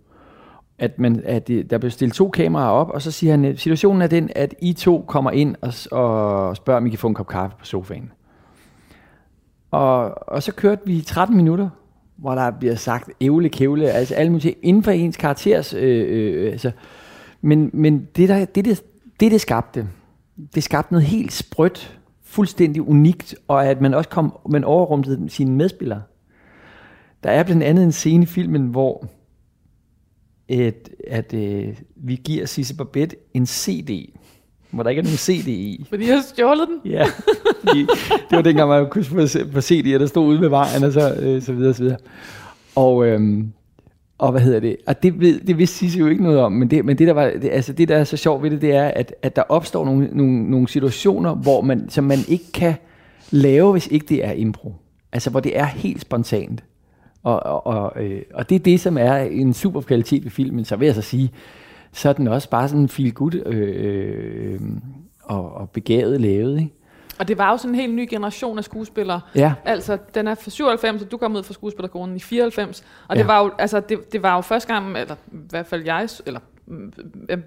At, 0.78 0.98
man, 0.98 1.22
at 1.24 1.48
det, 1.48 1.70
der 1.70 1.78
blev 1.78 1.90
stillet 1.90 2.14
to 2.14 2.28
kameraer 2.28 2.70
op, 2.70 2.90
og 2.90 3.02
så 3.02 3.10
siger 3.10 3.30
han, 3.30 3.56
situationen 3.56 4.02
er 4.02 4.06
den, 4.06 4.30
at 4.36 4.54
I 4.62 4.72
to 4.72 5.04
kommer 5.08 5.30
ind 5.30 5.56
og, 5.60 5.72
og 5.98 6.56
spørger, 6.56 6.80
om 6.80 6.86
I 6.86 6.90
kan 6.90 6.98
få 6.98 7.08
en 7.08 7.14
kop 7.14 7.26
kaffe 7.26 7.56
på 7.58 7.64
sofaen. 7.64 8.12
Og, 9.72 10.28
og 10.28 10.42
så 10.42 10.52
kørte 10.52 10.82
vi 10.86 11.00
13 11.00 11.36
minutter, 11.36 11.68
hvor 12.16 12.34
der 12.34 12.50
bliver 12.50 12.74
sagt 12.74 13.10
ævle 13.20 13.48
kævle, 13.48 13.90
altså 13.90 14.14
alle 14.14 14.32
mulige 14.32 14.54
inden 14.62 14.82
for 14.82 14.90
ens 14.90 15.16
karakteres. 15.16 15.74
Øh, 15.74 16.06
øh, 16.08 16.52
altså, 16.52 16.70
men 17.40 17.70
men 17.72 18.08
det, 18.16 18.28
der, 18.28 18.44
det, 18.44 18.64
det, 18.64 18.82
det, 19.20 19.32
det 19.32 19.40
skabte, 19.40 19.88
det 20.54 20.62
skabte 20.62 20.92
noget 20.92 21.06
helt 21.06 21.32
sprødt, 21.32 22.00
fuldstændig 22.22 22.82
unikt, 22.82 23.34
og 23.48 23.66
at 23.66 23.80
man 23.80 23.94
også 23.94 24.10
kom, 24.10 24.38
man 24.50 24.64
overrumtede 24.64 25.30
sine 25.30 25.52
medspillere. 25.52 26.02
Der 27.22 27.30
er 27.30 27.42
blandt 27.42 27.62
andet 27.62 27.84
en 27.84 27.92
scene 27.92 28.22
i 28.22 28.26
filmen, 28.26 28.66
hvor 28.66 29.06
et, 30.48 30.88
at 31.08 31.34
øh, 31.34 31.76
vi 31.96 32.20
giver 32.24 32.46
Sisse 32.46 32.76
Babette 32.76 33.16
en 33.34 33.46
CD, 33.46 34.12
hvor 34.72 34.82
der 34.82 34.90
ikke 34.90 35.00
er 35.00 35.04
nogen 35.04 35.16
CD 35.16 35.48
i. 35.48 35.86
Fordi 35.88 36.06
jeg 36.06 36.14
har 36.14 36.22
stjålet 36.22 36.68
den. 36.68 36.92
Ja, 36.92 37.04
fordi 37.64 37.86
det 38.08 38.36
var 38.36 38.42
dengang, 38.42 38.68
man 38.68 38.88
kunne 38.90 39.04
få 39.04 39.16
CD'er, 39.18 39.98
der 39.98 40.06
stod 40.06 40.26
ude 40.26 40.40
ved 40.40 40.48
vejen, 40.48 40.84
og 40.84 40.92
så, 40.92 41.14
øh, 41.14 41.42
så 41.42 41.52
videre, 41.52 41.74
så 41.74 41.82
videre. 41.82 41.98
Og, 42.74 43.06
øhm, 43.06 43.52
og 44.18 44.30
hvad 44.30 44.40
hedder 44.40 44.60
det? 44.60 44.76
Og 44.86 45.02
det, 45.02 45.20
ved, 45.20 45.40
det 45.40 45.58
vidste 45.58 45.76
Sisse 45.76 45.98
jo 45.98 46.06
ikke 46.06 46.22
noget 46.22 46.38
om, 46.38 46.52
men 46.52 46.70
det, 46.70 46.84
men 46.84 46.98
det, 46.98 47.06
der, 47.06 47.12
var, 47.12 47.30
det, 47.42 47.50
altså 47.50 47.72
det, 47.72 47.88
der 47.88 47.96
er 47.96 48.04
så 48.04 48.16
sjovt 48.16 48.42
ved 48.42 48.50
det, 48.50 48.62
det 48.62 48.74
er, 48.74 48.88
at, 48.88 49.14
at 49.22 49.36
der 49.36 49.42
opstår 49.42 49.84
nogle, 49.84 50.08
nogle, 50.12 50.50
nogle 50.50 50.68
situationer, 50.68 51.34
hvor 51.34 51.60
man, 51.60 51.88
som 51.88 52.04
man 52.04 52.18
ikke 52.28 52.52
kan 52.52 52.74
lave, 53.30 53.72
hvis 53.72 53.86
ikke 53.86 54.06
det 54.08 54.24
er 54.24 54.32
impro. 54.32 54.74
Altså, 55.12 55.30
hvor 55.30 55.40
det 55.40 55.58
er 55.58 55.64
helt 55.64 56.00
spontant. 56.00 56.64
Og, 57.22 57.46
og, 57.46 57.66
og, 57.66 58.04
øh, 58.04 58.22
og 58.34 58.48
det 58.48 58.54
er 58.54 58.58
det, 58.58 58.80
som 58.80 58.98
er 58.98 59.14
en 59.16 59.54
super 59.54 59.80
kvalitet 59.80 60.24
ved 60.24 60.30
filmen. 60.30 60.64
Så 60.64 60.76
vil 60.76 60.86
jeg 60.86 60.94
så 60.94 61.02
sige, 61.02 61.32
så 61.92 62.08
er 62.08 62.12
den 62.12 62.28
også 62.28 62.50
bare 62.50 62.68
sådan 62.68 62.88
feel 62.88 63.12
good 63.14 63.34
øh, 63.46 64.52
øh, 64.54 64.60
og, 65.22 65.52
og 65.54 65.70
begavet 65.70 66.20
lavet. 66.20 66.58
Ikke? 66.58 66.72
Og 67.18 67.28
det 67.28 67.38
var 67.38 67.50
jo 67.50 67.56
sådan 67.56 67.70
en 67.74 67.80
helt 67.80 67.94
ny 67.94 68.06
generation 68.10 68.58
af 68.58 68.64
skuespillere. 68.64 69.20
Ja. 69.34 69.52
Altså, 69.64 69.98
den 70.14 70.26
er 70.28 70.34
fra 70.34 70.50
97, 70.50 71.02
og 71.02 71.10
du 71.10 71.16
kom 71.16 71.36
ud 71.36 71.42
fra 71.42 71.54
skuespillerskolen 71.54 72.16
i 72.16 72.20
94. 72.20 72.84
Og 73.08 73.16
Ja. 73.16 73.20
det 73.20 73.28
var 73.28 73.42
jo, 73.44 73.50
altså, 73.58 73.80
det, 73.80 74.12
det 74.12 74.22
var 74.22 74.34
jo 74.34 74.40
første 74.40 74.72
gang, 74.74 74.98
eller 74.98 75.14
i 75.14 75.36
hvert 75.50 75.66
fald 75.66 75.84
jeg, 75.84 76.08
eller 76.26 76.40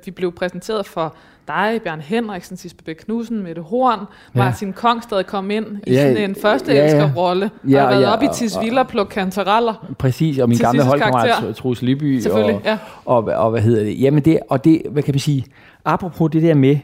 vi 0.06 0.12
blev 0.12 0.32
præsenteret 0.32 0.86
for 0.86 1.16
dig, 1.48 1.80
Bjørn 1.84 2.00
Henriksen, 2.02 2.58
Sisbe 2.58 2.84
Bæk 2.84 2.96
Knudsen, 2.96 3.44
Mette 3.44 3.62
Horn, 3.62 4.00
Ja. 4.00 4.40
Martin 4.40 4.74
Kongstad 4.74 5.24
kom 5.24 5.52
ind 5.52 5.66
i 5.88 5.92
Ja, 5.94 6.02
sådan 6.14 6.30
en 6.30 6.36
første 6.36 6.72
ja, 6.74 6.86
ja. 6.86 6.96
Ja, 6.98 7.04
og 7.16 7.30
har 7.30 7.90
været 7.90 8.02
ja, 8.02 8.14
op 8.14 8.24
i 8.24 8.26
og- 8.28 8.36
Tisvilder 8.36 8.80
og 8.80 8.88
plukke 8.88 9.12
kantareller. 9.14 9.94
Præcis, 10.00 10.40
og 10.40 10.50
min 10.50 10.58
gamle 10.58 10.84
holdkammerat. 10.84 11.56
Troels 11.56 11.82
Lyby. 11.82 12.26
Og, 12.32 12.62
ja. 12.66 12.78
og, 13.06 13.24
og, 13.24 13.52
hvad 13.52 13.62
hedder 13.62 13.84
det? 13.84 14.02
Jamen 14.02 14.26
det, 14.26 14.40
og 14.50 14.64
det, 14.64 14.82
hvad 14.92 15.04
kan 15.04 15.14
man 15.14 15.20
sige, 15.20 15.46
apropos 15.86 16.32
det 16.32 16.42
der 16.44 16.54
med, 16.54 16.78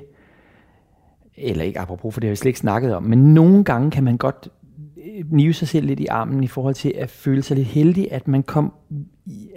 eller 1.37 1.63
ikke 1.63 1.79
apropos, 1.79 2.13
for 2.13 2.19
det 2.21 2.27
har 2.27 2.31
vi 2.31 2.35
slet 2.35 2.49
ikke 2.49 2.59
snakket 2.59 2.95
om, 2.95 3.03
men 3.03 3.33
nogle 3.33 3.63
gange 3.63 3.91
kan 3.91 4.03
man 4.03 4.17
godt 4.17 4.47
øh, 4.97 5.23
nive 5.31 5.53
sig 5.53 5.67
selv 5.67 5.85
lidt 5.85 5.99
i 5.99 6.05
armen 6.05 6.43
i 6.43 6.47
forhold 6.47 6.75
til 6.75 6.93
at 6.97 7.09
føle 7.09 7.41
sig 7.43 7.57
lidt 7.57 7.67
heldig, 7.67 8.11
at 8.11 8.27
man 8.27 8.43
kom, 8.43 8.73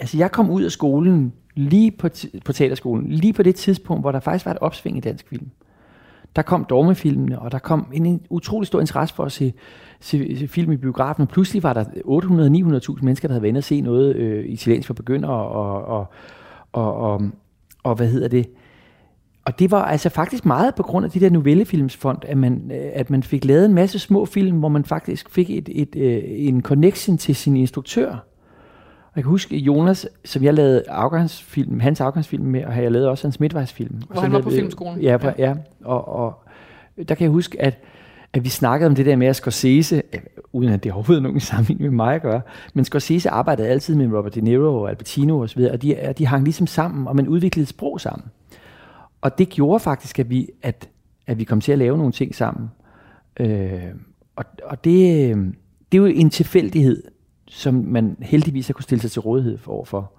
altså 0.01 0.19
jeg 0.19 0.33
kom 0.33 0.51
ud 0.51 0.63
af 0.63 0.71
skolen 0.71 1.33
lige 1.55 1.91
på, 1.91 2.09
på 2.45 2.53
teaterskolen, 2.53 3.11
lige 3.11 3.33
på 3.33 3.43
det 3.43 3.55
tidspunkt, 3.55 4.03
hvor 4.03 4.13
der 4.13 4.21
faktisk 4.21 4.47
var 4.47 4.53
et 4.53 4.59
opsving 4.61 4.97
i 4.97 5.01
dansk 5.01 5.29
film. 5.29 5.51
Der 6.37 6.43
kom 6.43 6.65
dogmefilmene, 6.65 7.39
og 7.39 7.53
der 7.53 7.59
kom 7.59 7.87
en, 7.93 8.07
en 8.07 8.21
utrolig 8.31 8.67
stor 8.67 8.81
interesse 8.81 9.15
for 9.15 9.25
at 9.25 9.33
se, 9.33 9.53
se, 10.01 10.39
se 10.39 10.49
film 10.49 10.73
i 10.73 10.77
biografen. 10.77 11.23
Og 11.23 11.29
pludselig 11.29 11.63
var 11.63 11.73
der 11.73 11.85
800-900.000 11.85 13.05
mennesker, 13.05 13.29
der 13.29 13.33
havde 13.33 13.43
været 13.43 13.49
inde 13.49 13.59
og 13.59 13.65
se 13.65 13.81
noget 13.81 14.17
øh, 14.17 14.45
italiensk 14.45 14.87
for 14.87 14.95
begyndere, 14.95 15.33
og, 15.33 15.85
og, 15.85 16.09
og, 16.73 16.95
og, 16.95 17.23
og 17.83 17.95
hvad 17.95 18.09
hedder 18.09 18.29
det? 18.29 18.47
Og 19.45 19.59
det 19.59 19.71
var 19.71 19.85
altså 19.85 20.09
faktisk 20.09 20.47
meget 20.47 20.75
på 20.75 20.83
grund 20.83 21.05
af 21.05 21.11
de 21.11 21.21
der 21.21 21.31
novellefilmsfond, 21.31 22.19
at 22.23 22.39
man, 22.39 22.71
øh, 22.75 22.91
at 22.93 23.11
man 23.11 23.23
fik 23.23 23.45
lavet 23.45 23.65
en 23.65 23.75
masse 23.75 23.99
små 23.99 24.25
film, 24.25 24.59
hvor 24.59 24.69
man 24.69 24.85
faktisk 24.85 25.31
fik 25.31 25.51
et, 25.51 25.69
et, 25.73 25.97
et, 25.97 26.49
en 26.49 26.63
connection 26.63 27.19
til 27.19 27.37
sin 27.37 27.57
instruktør. 27.57 28.34
Jeg 29.17 29.25
kan 29.25 29.31
huske 29.31 29.57
Jonas, 29.57 30.09
som 30.25 30.43
jeg 30.43 30.55
lavede 30.55 30.83
afgangsfilm, 30.89 31.81
hans 31.81 32.01
afgangsfilm 32.01 32.45
med, 32.45 32.65
og 32.65 32.83
jeg 32.83 32.93
lavet 32.93 33.09
også 33.09 33.27
hans 33.27 33.41
midtvejsfilm. 33.41 34.03
Hvor 34.11 34.21
han 34.21 34.33
var 34.33 34.41
på 34.41 34.51
filmskolen. 34.51 35.01
Ja, 35.01 35.17
på, 35.17 35.27
ja. 35.27 35.49
ja. 35.49 35.55
Og, 35.85 36.09
og 36.09 36.39
der 37.09 37.15
kan 37.15 37.25
jeg 37.25 37.31
huske, 37.31 37.63
at, 37.63 37.79
at 38.33 38.45
vi 38.45 38.49
snakkede 38.49 38.89
om 38.89 38.95
det 38.95 39.07
der 39.07 39.17
med, 39.17 39.27
at 39.27 39.37
Scorsese, 39.37 40.03
øh, 40.13 40.21
uden 40.53 40.73
at 40.73 40.85
det 40.85 40.93
overhovedet 40.93 41.23
nogen 41.23 41.41
sammenligning 41.41 41.91
med 41.91 41.97
mig 41.97 42.15
at 42.15 42.23
gøre, 42.23 42.41
men 42.75 42.85
Scorsese 42.85 43.31
arbejdede 43.31 43.69
altid 43.69 43.95
med 43.95 44.07
Robert 44.07 44.35
De 44.35 44.41
Niro 44.41 44.83
og 44.83 44.91
Al 44.91 44.97
Pacino 44.97 45.41
osv., 45.41 45.61
og 45.73 45.83
de, 45.83 45.97
og 46.09 46.19
de 46.19 46.27
hang 46.27 46.45
ligesom 46.45 46.67
sammen, 46.67 47.09
og 47.09 47.17
man 47.17 47.29
udviklede 47.29 47.63
et 47.63 47.69
sprog 47.69 48.01
sammen. 48.01 48.29
Og 49.21 49.39
det 49.39 49.49
gjorde 49.49 49.81
faktisk, 49.81 50.19
at 50.19 50.31
vi, 50.31 50.49
at, 50.63 50.89
at 51.27 51.39
vi 51.39 51.45
kom 51.45 51.61
til 51.61 51.73
at 51.73 51.79
lave 51.79 51.99
nogle 51.99 52.13
ting 52.13 52.35
sammen. 52.35 52.71
Øh, 53.41 53.83
og 54.37 54.45
og 54.65 54.85
det, 54.85 55.31
øh, 55.31 55.37
det 55.93 55.99
er 55.99 56.03
jo 56.03 56.05
en 56.05 56.31
tilfældighed, 56.31 57.03
som 57.55 57.75
man 57.75 58.17
heldigvis 58.21 58.67
har 58.67 58.75
kunne 58.75 58.83
stille 58.83 59.03
sig 59.03 59.11
til 59.11 59.21
rådighed 59.21 59.59
for. 59.59 59.73
overfor. 59.73 60.13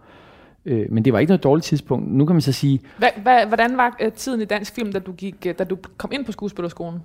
Øh, 0.65 0.85
men 0.89 1.05
det 1.05 1.13
var 1.13 1.19
ikke 1.19 1.29
noget 1.29 1.43
dårligt 1.43 1.65
tidspunkt. 1.65 2.11
Nu 2.11 2.25
kan 2.25 2.35
man 2.35 2.41
så 2.41 2.51
sige, 2.51 2.79
Hva, 2.97 3.07
hva, 3.21 3.45
hvordan 3.45 3.77
var 3.77 3.97
øh, 4.01 4.11
tiden 4.11 4.41
i 4.41 4.45
dansk 4.45 4.75
film, 4.75 4.91
da 4.93 4.99
du, 4.99 5.11
gik, 5.11 5.35
øh, 5.47 5.53
da 5.59 5.63
du 5.63 5.77
kom 5.97 6.11
ind 6.13 6.25
på 6.25 6.31
skuespillerskolen? 6.31 6.99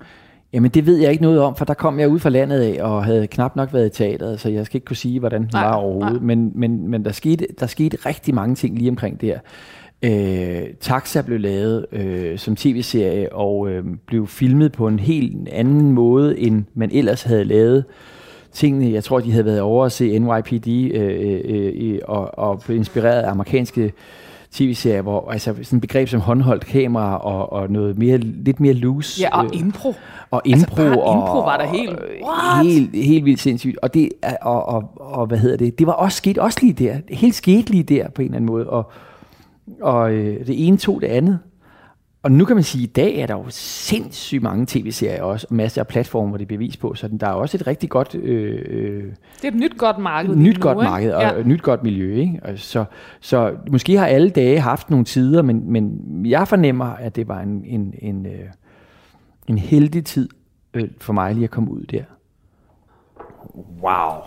jamen 0.52 0.70
det 0.70 0.86
ved 0.86 0.96
jeg 0.96 1.10
ikke 1.10 1.22
noget 1.22 1.40
om, 1.40 1.56
for 1.56 1.64
der 1.64 1.74
kom 1.74 2.00
jeg 2.00 2.08
ud 2.08 2.18
fra 2.18 2.28
landet 2.28 2.60
af, 2.60 2.82
og 2.82 3.04
havde 3.04 3.26
knap 3.26 3.56
nok 3.56 3.72
været 3.72 3.86
i 3.86 3.88
teateret, 3.88 4.40
så 4.40 4.48
jeg 4.48 4.66
skal 4.66 4.76
ikke 4.76 4.84
kunne 4.84 4.96
sige, 4.96 5.20
hvordan 5.20 5.42
den 5.42 5.50
Nej, 5.52 5.64
var 5.64 5.74
overhovedet. 5.74 6.22
Men, 6.22 6.52
men, 6.54 6.88
men 6.88 7.04
der, 7.04 7.12
skete, 7.12 7.46
der 7.60 7.66
skete 7.66 7.96
rigtig 8.06 8.34
mange 8.34 8.54
ting 8.54 8.78
lige 8.78 8.90
omkring 8.90 9.20
der. 9.20 9.38
Øh, 10.02 10.62
Taxa 10.80 11.22
blev 11.22 11.40
lavet 11.40 11.86
øh, 11.92 12.38
som 12.38 12.56
tv-serie 12.56 13.32
og 13.32 13.70
øh, 13.70 13.84
blev 14.06 14.26
filmet 14.26 14.72
på 14.72 14.88
en 14.88 14.98
helt 14.98 15.48
anden 15.48 15.92
måde, 15.92 16.38
end 16.38 16.64
man 16.74 16.90
ellers 16.92 17.22
havde 17.22 17.44
lavet 17.44 17.84
tingene. 18.52 18.92
Jeg 18.92 19.04
tror, 19.04 19.20
de 19.20 19.32
havde 19.32 19.44
været 19.44 19.60
over 19.60 19.84
at 19.84 19.92
se 19.92 20.18
NYPD 20.18 20.68
øh, 20.68 21.40
øh, 21.44 21.72
øh, 21.74 21.98
og, 22.04 22.38
og 22.38 22.60
blev 22.60 22.76
inspireret 22.76 23.22
af 23.22 23.30
amerikanske 23.30 23.92
tv-serier, 24.52 25.02
hvor 25.02 25.30
altså 25.30 25.54
sådan 25.62 25.76
et 25.76 25.80
begreb 25.80 26.08
som 26.08 26.20
håndholdt 26.20 26.66
kamera 26.66 27.16
og, 27.16 27.52
og 27.52 27.70
noget 27.70 27.98
mere, 27.98 28.16
lidt 28.18 28.60
mere 28.60 28.72
loose. 28.72 29.20
Ja, 29.22 29.38
og 29.38 29.44
øh, 29.44 29.50
impro. 29.60 29.94
og 30.30 30.42
Altså, 30.46 30.66
impro, 30.66 30.76
bare 30.76 31.02
og, 31.02 31.14
impro 31.14 31.40
var 31.40 31.56
da 31.56 31.64
helt- 31.66 31.98
What? 32.24 32.66
helt, 32.66 32.96
helt 33.04 33.24
vildt 33.24 33.40
sindssygt. 33.40 33.78
Og, 33.82 33.94
det, 33.94 34.08
og, 34.42 34.66
og, 34.68 34.90
og, 34.96 35.26
hvad 35.26 35.38
hedder 35.38 35.56
det? 35.56 35.78
Det 35.78 35.86
var 35.86 35.92
også 35.92 36.16
sket 36.18 36.38
også 36.38 36.58
lige 36.62 36.72
der. 36.72 36.96
Det 37.08 37.16
helt 37.16 37.34
skete 37.34 37.70
lige 37.70 37.82
der 37.82 38.08
på 38.08 38.22
en 38.22 38.26
eller 38.26 38.36
anden 38.36 38.50
måde. 38.50 38.66
Og, 38.70 38.90
og 39.82 40.12
øh, 40.12 40.46
det 40.46 40.66
ene 40.66 40.76
tog 40.76 41.00
det 41.00 41.06
andet. 41.06 41.38
Og 42.22 42.33
nu 42.33 42.44
kan 42.44 42.56
man 42.56 42.62
sige, 42.62 42.83
at 42.83 42.88
i 42.88 42.92
dag 42.92 43.18
er 43.18 43.26
der 43.26 43.35
jo 43.35 43.44
sindssygt 43.48 44.42
mange 44.42 44.66
tv-serier 44.68 45.22
også, 45.22 45.46
og 45.50 45.56
masser 45.56 45.83
af 45.83 45.87
platformer, 45.87 46.28
hvor 46.28 46.38
det 46.38 46.44
er 46.44 46.48
bevis 46.48 46.76
på, 46.76 46.94
så 46.94 47.09
der 47.20 47.26
er 47.26 47.33
også 47.33 47.56
et 47.56 47.66
rigtig 47.66 47.90
godt, 47.90 48.14
øh, 48.14 48.62
øh, 48.66 49.04
Det 49.37 49.44
er 49.44 49.48
et 49.48 49.54
nyt 49.54 49.78
godt 49.78 49.98
marked. 49.98 50.37
nyt 50.37 50.56
nu, 50.56 50.62
godt 50.62 50.78
ikke? 50.78 50.90
marked 50.90 51.12
og 51.12 51.22
Ja. 51.22 51.33
et 51.35 51.46
nyt 51.46 51.62
godt 51.62 51.83
miljø. 51.83 52.14
Ikke? 52.14 52.40
Og 52.42 52.59
Så, 52.59 52.85
så 53.20 53.54
måske 53.70 53.98
har 53.98 54.06
alle 54.06 54.30
dage 54.30 54.61
haft 54.61 54.90
nogle 54.90 55.04
tider, 55.04 55.42
men, 55.42 55.72
men 55.72 56.00
jeg 56.26 56.48
fornemmer, 56.48 56.85
at 56.85 57.16
det 57.16 57.28
var 57.28 57.40
en, 57.40 57.64
en, 57.66 57.94
en, 57.98 58.26
øh, 58.26 58.33
en 59.46 59.59
heldig 59.59 60.04
tid 60.04 60.28
øh, 60.74 60.88
for 61.00 61.12
mig 61.12 61.35
lige 61.35 61.44
at 61.44 61.50
komme 61.50 61.70
ud 61.70 61.83
der. 61.83 62.02
Wow. 63.83 64.22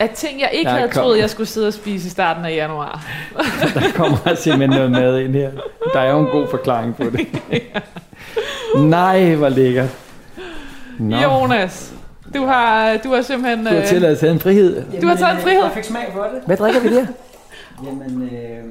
Af 0.00 0.08
ting, 0.14 0.40
jeg 0.40 0.50
ikke 0.52 0.68
Der 0.68 0.76
havde 0.76 0.88
kom- 0.90 1.02
troet, 1.02 1.18
jeg 1.18 1.30
skulle 1.30 1.46
sidde 1.46 1.66
og 1.66 1.72
spise 1.72 2.06
i 2.06 2.10
starten 2.10 2.44
af 2.44 2.54
januar. 2.54 3.06
Der 3.74 3.92
kommer 3.94 4.16
simpelthen 4.34 4.70
noget 4.70 4.90
mad 4.90 5.18
ind 5.18 5.34
her. 5.34 5.50
Der 5.92 6.00
er 6.00 6.10
jo 6.10 6.18
en 6.20 6.26
god 6.26 6.48
forklaring 6.48 6.96
på 6.96 7.04
det. 7.04 7.26
Nej, 8.78 9.34
hvor 9.34 9.48
lækkert. 9.48 9.88
Nå. 10.98 11.16
Jonas, 11.16 11.92
du 12.34 12.44
har, 12.44 12.96
du 13.04 13.14
har 13.14 13.22
simpelthen... 13.22 13.64
Du 13.66 13.70
har 13.70 13.76
øh, 13.80 13.86
tilladt 13.86 14.12
at 14.12 14.18
tage 14.18 14.32
en 14.32 14.40
frihed. 14.40 15.00
Du 15.02 15.06
har 15.06 15.16
taget 15.16 15.34
en 15.34 15.40
frihed. 15.42 15.62
Jeg 15.62 15.70
fik 15.74 15.84
smag 15.84 16.06
for 16.12 16.22
det. 16.22 16.42
Hvad 16.46 16.56
drikker 16.56 16.80
vi 16.80 16.94
der? 16.94 17.06
Jamen, 17.86 18.22
øh, 18.32 18.64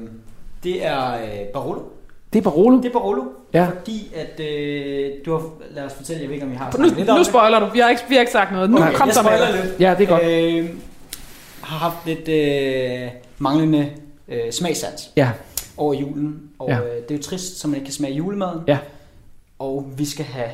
det 0.64 0.86
er 0.86 1.12
øh, 1.14 1.20
Barolo. 1.54 1.80
Det 2.32 2.38
er 2.38 2.42
Barolo. 2.42 2.76
Det 2.76 2.86
er 2.86 2.92
Barolo, 2.92 3.22
Ja. 3.54 3.64
fordi 3.64 4.12
at 4.16 4.40
øh, 4.46 5.10
du 5.26 5.32
har, 5.32 5.42
lad 5.74 5.84
os 5.84 5.92
fortælle, 5.96 6.20
jeg 6.22 6.28
ved 6.28 6.34
ikke, 6.34 6.46
om 6.46 6.52
I 6.52 6.56
har 6.56 6.66
Nu, 6.66 6.72
snakket 6.76 6.96
lidt 6.98 7.08
om 7.08 7.14
nu 7.14 7.18
det. 7.18 7.26
spoiler 7.26 7.60
du. 7.60 7.66
Vi 7.72 7.78
har 7.78 7.88
ikke, 7.88 8.02
vi 8.08 8.14
har 8.14 8.20
ikke 8.20 8.32
sagt 8.32 8.52
noget. 8.52 8.70
Nu 8.70 8.76
Okay, 8.78 8.92
kom 8.92 9.06
jeg 9.08 9.14
så 9.14 9.22
med 9.22 9.30
spoiler 9.30 9.52
det. 9.56 9.64
lidt. 9.64 9.80
Ja, 9.80 9.94
det 9.98 10.04
er 10.04 10.08
godt. 10.08 10.22
Øh, 10.24 10.68
har 11.68 11.78
haft 11.90 12.06
lidt 12.06 12.28
øh, 12.28 13.10
manglende 13.38 13.92
øh, 14.28 14.52
smagssans 14.52 15.10
Ja, 15.16 15.30
over 15.76 15.94
julen, 15.94 16.50
og 16.58 16.68
Ja. 16.68 16.78
øh, 16.80 17.02
det 17.02 17.10
er 17.10 17.14
jo 17.16 17.22
trist, 17.22 17.58
så 17.60 17.68
man 17.68 17.74
ikke 17.74 17.84
kan 17.84 17.94
smage 17.94 18.14
julemaden. 18.14 18.60
ja. 18.66 18.78
Og 19.58 19.86
vi 19.96 20.04
skal 20.04 20.24
have 20.24 20.50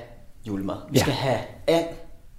julemad. 0.47 0.75
Vi 0.91 0.99
Ja. 0.99 1.01
skal 1.01 1.13
have 1.13 1.39
and, 1.67 1.85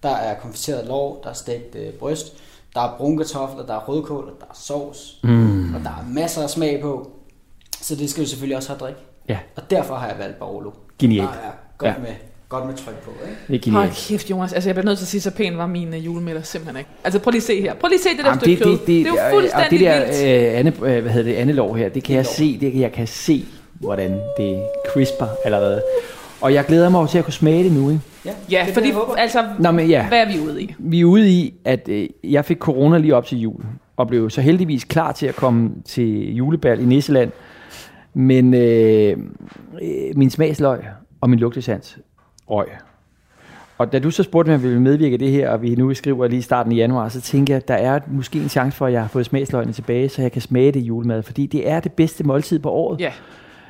der 0.04 0.10
er 0.10 0.40
konfiteret 0.40 0.88
lår, 0.88 1.20
der 1.24 1.30
er 1.30 1.34
stegt 1.34 1.76
øh, 1.76 1.94
bryst, 1.94 2.34
der 2.76 2.82
er 2.82 2.98
brune 2.98 3.18
kartofler, 3.18 3.66
der 3.66 3.74
er 3.76 3.80
rødkål, 3.90 4.24
og 4.24 4.34
der 4.40 4.46
er 4.46 4.54
sovs, 4.56 5.20
Mm. 5.24 5.76
og 5.76 5.82
der 5.84 5.90
er 5.90 6.06
masser 6.08 6.44
af 6.44 6.50
smag 6.50 6.82
på. 6.82 7.12
Så 7.82 7.96
det 7.96 8.10
skal 8.10 8.24
vi 8.24 8.28
selvfølgelig 8.30 8.58
også 8.58 8.70
have 8.70 8.80
drik. 8.80 8.96
Ja, 9.30 9.40
Og 9.56 9.70
derfor 9.70 9.96
har 9.96 10.08
jeg 10.08 10.18
valgt 10.20 10.40
Barolo. 10.40 10.72
Genialt. 11.00 11.30
Der 11.30 11.34
er 11.36 11.52
godt, 11.78 11.92
ja. 11.92 12.00
med, 12.02 12.14
godt 12.50 12.66
med 12.66 12.76
tryk 12.76 12.96
på, 12.96 13.12
ikke? 13.52 13.66
det. 13.66 13.74
Hold 13.74 14.08
kæft, 14.08 14.30
Jonas. 14.32 14.54
Altså, 14.54 14.70
jeg 14.70 14.76
bliver 14.76 14.86
nødt 14.86 14.98
til 14.98 15.06
at 15.06 15.10
sige, 15.10 15.22
så 15.22 15.32
pæn 15.32 15.58
var 15.58 15.68
min 15.68 15.88
uh, 15.88 16.06
julemiddag 16.06 16.46
simpelthen 16.46 16.78
ikke. 16.78 16.90
Altså, 17.04 17.20
prøv 17.20 17.32
lige 17.32 17.40
at 17.40 17.44
se 17.44 17.62
her. 17.62 17.74
Prøv 17.74 17.88
lige 17.88 17.98
at 17.98 18.04
se 18.04 18.10
det 18.10 18.20
der 18.20 18.26
Jamen, 18.26 18.40
stykke 18.40 18.64
kød. 18.64 18.78
Det, 18.88 19.02
er 19.02 19.08
jo 19.08 19.18
fuldstændig 19.32 19.80
det 19.80 19.80
der, 19.80 20.06
vildt. 20.06 20.54
øh, 20.54 20.60
Anne, 20.60 20.74
øh, 20.96 21.02
hvad 21.02 21.12
hedder 21.12 21.32
det, 21.32 21.38
Anne 21.38 21.54
Lov 21.54 21.76
her, 21.78 21.90
det 21.90 22.04
kan 22.04 22.16
jeg 22.16 22.26
se, 22.26 22.60
det, 22.60 22.80
jeg 22.80 22.92
kan 22.92 23.08
se, 23.08 23.46
hvordan 23.74 24.12
det 24.38 24.64
crisper 24.94 25.28
allerede. 25.46 25.82
Og 26.42 26.54
jeg 26.54 26.66
glæder 26.66 26.90
mig 26.90 26.98
over 26.98 27.08
til 27.08 27.18
at 27.18 27.24
kunne 27.24 27.34
smage 27.34 27.64
det 27.64 27.72
nu, 27.72 27.90
ikke? 27.90 28.02
Ja, 28.26 28.32
Ja, 28.52 28.64
det 28.66 28.74
fordi, 28.74 28.88
det, 28.88 28.98
altså, 29.18 29.44
Nå, 29.60 29.72
men 29.72 29.90
ja, 29.90 30.08
hvad 30.08 30.20
er 30.20 30.32
vi 30.34 30.40
ude 30.40 30.62
i? 30.64 30.76
vi 30.80 31.00
er 31.02 31.06
ude 31.06 31.30
i, 31.30 31.54
at 31.66 31.90
øh, 31.90 32.10
jeg 32.24 32.46
fik 32.46 32.58
corona 32.58 32.98
lige 32.98 33.16
op 33.16 33.26
til 33.26 33.40
jul, 33.40 33.62
og 33.98 34.08
blev 34.08 34.30
så 34.30 34.42
heldigvis 34.42 34.84
klar 34.84 35.12
til 35.12 35.28
at 35.28 35.36
komme 35.36 35.72
til 35.86 36.36
julebal 36.36 36.80
i 36.80 36.86
Nisseland. 36.86 37.32
Men 38.14 38.54
øh, 38.54 39.18
øh, 39.82 39.88
min 40.16 40.30
smagsløg 40.30 40.80
og 41.22 41.30
min 41.30 41.40
lugtesans 41.40 41.98
røg. 42.50 42.68
Og 43.78 43.92
da 43.92 44.00
du 44.00 44.12
så 44.12 44.24
spurgte 44.24 44.50
mig, 44.50 44.56
om 44.56 44.62
jeg 44.62 44.70
ville 44.70 44.82
medvirke 44.82 45.14
i 45.14 45.18
det 45.18 45.32
her, 45.32 45.50
og 45.50 45.62
vi 45.62 45.76
nu 45.76 45.94
skriver 45.94 46.28
lige 46.28 46.40
i 46.40 46.42
starten 46.42 46.72
af 46.72 46.76
januar, 46.76 47.10
så 47.10 47.22
tænker 47.22 47.54
jeg, 47.54 47.62
at 47.62 47.68
der 47.68 47.74
er 47.74 48.00
måske 48.08 48.40
en 48.40 48.50
chance 48.50 48.78
for, 48.78 48.86
at 48.86 48.94
jeg 48.94 49.02
har 49.02 49.08
fået 49.08 49.26
smagsløgene 49.26 49.74
tilbage, 49.74 50.10
så 50.10 50.22
jeg 50.22 50.32
kan 50.32 50.42
smage 50.42 50.72
det 50.72 50.80
julemad. 50.80 51.24
Fordi 51.24 51.46
det 51.46 51.70
er 51.70 51.80
det 51.80 51.92
bedste 51.92 52.24
måltid 52.24 52.60
på 52.60 52.72
året. 52.72 53.02
Ja. 53.02 53.12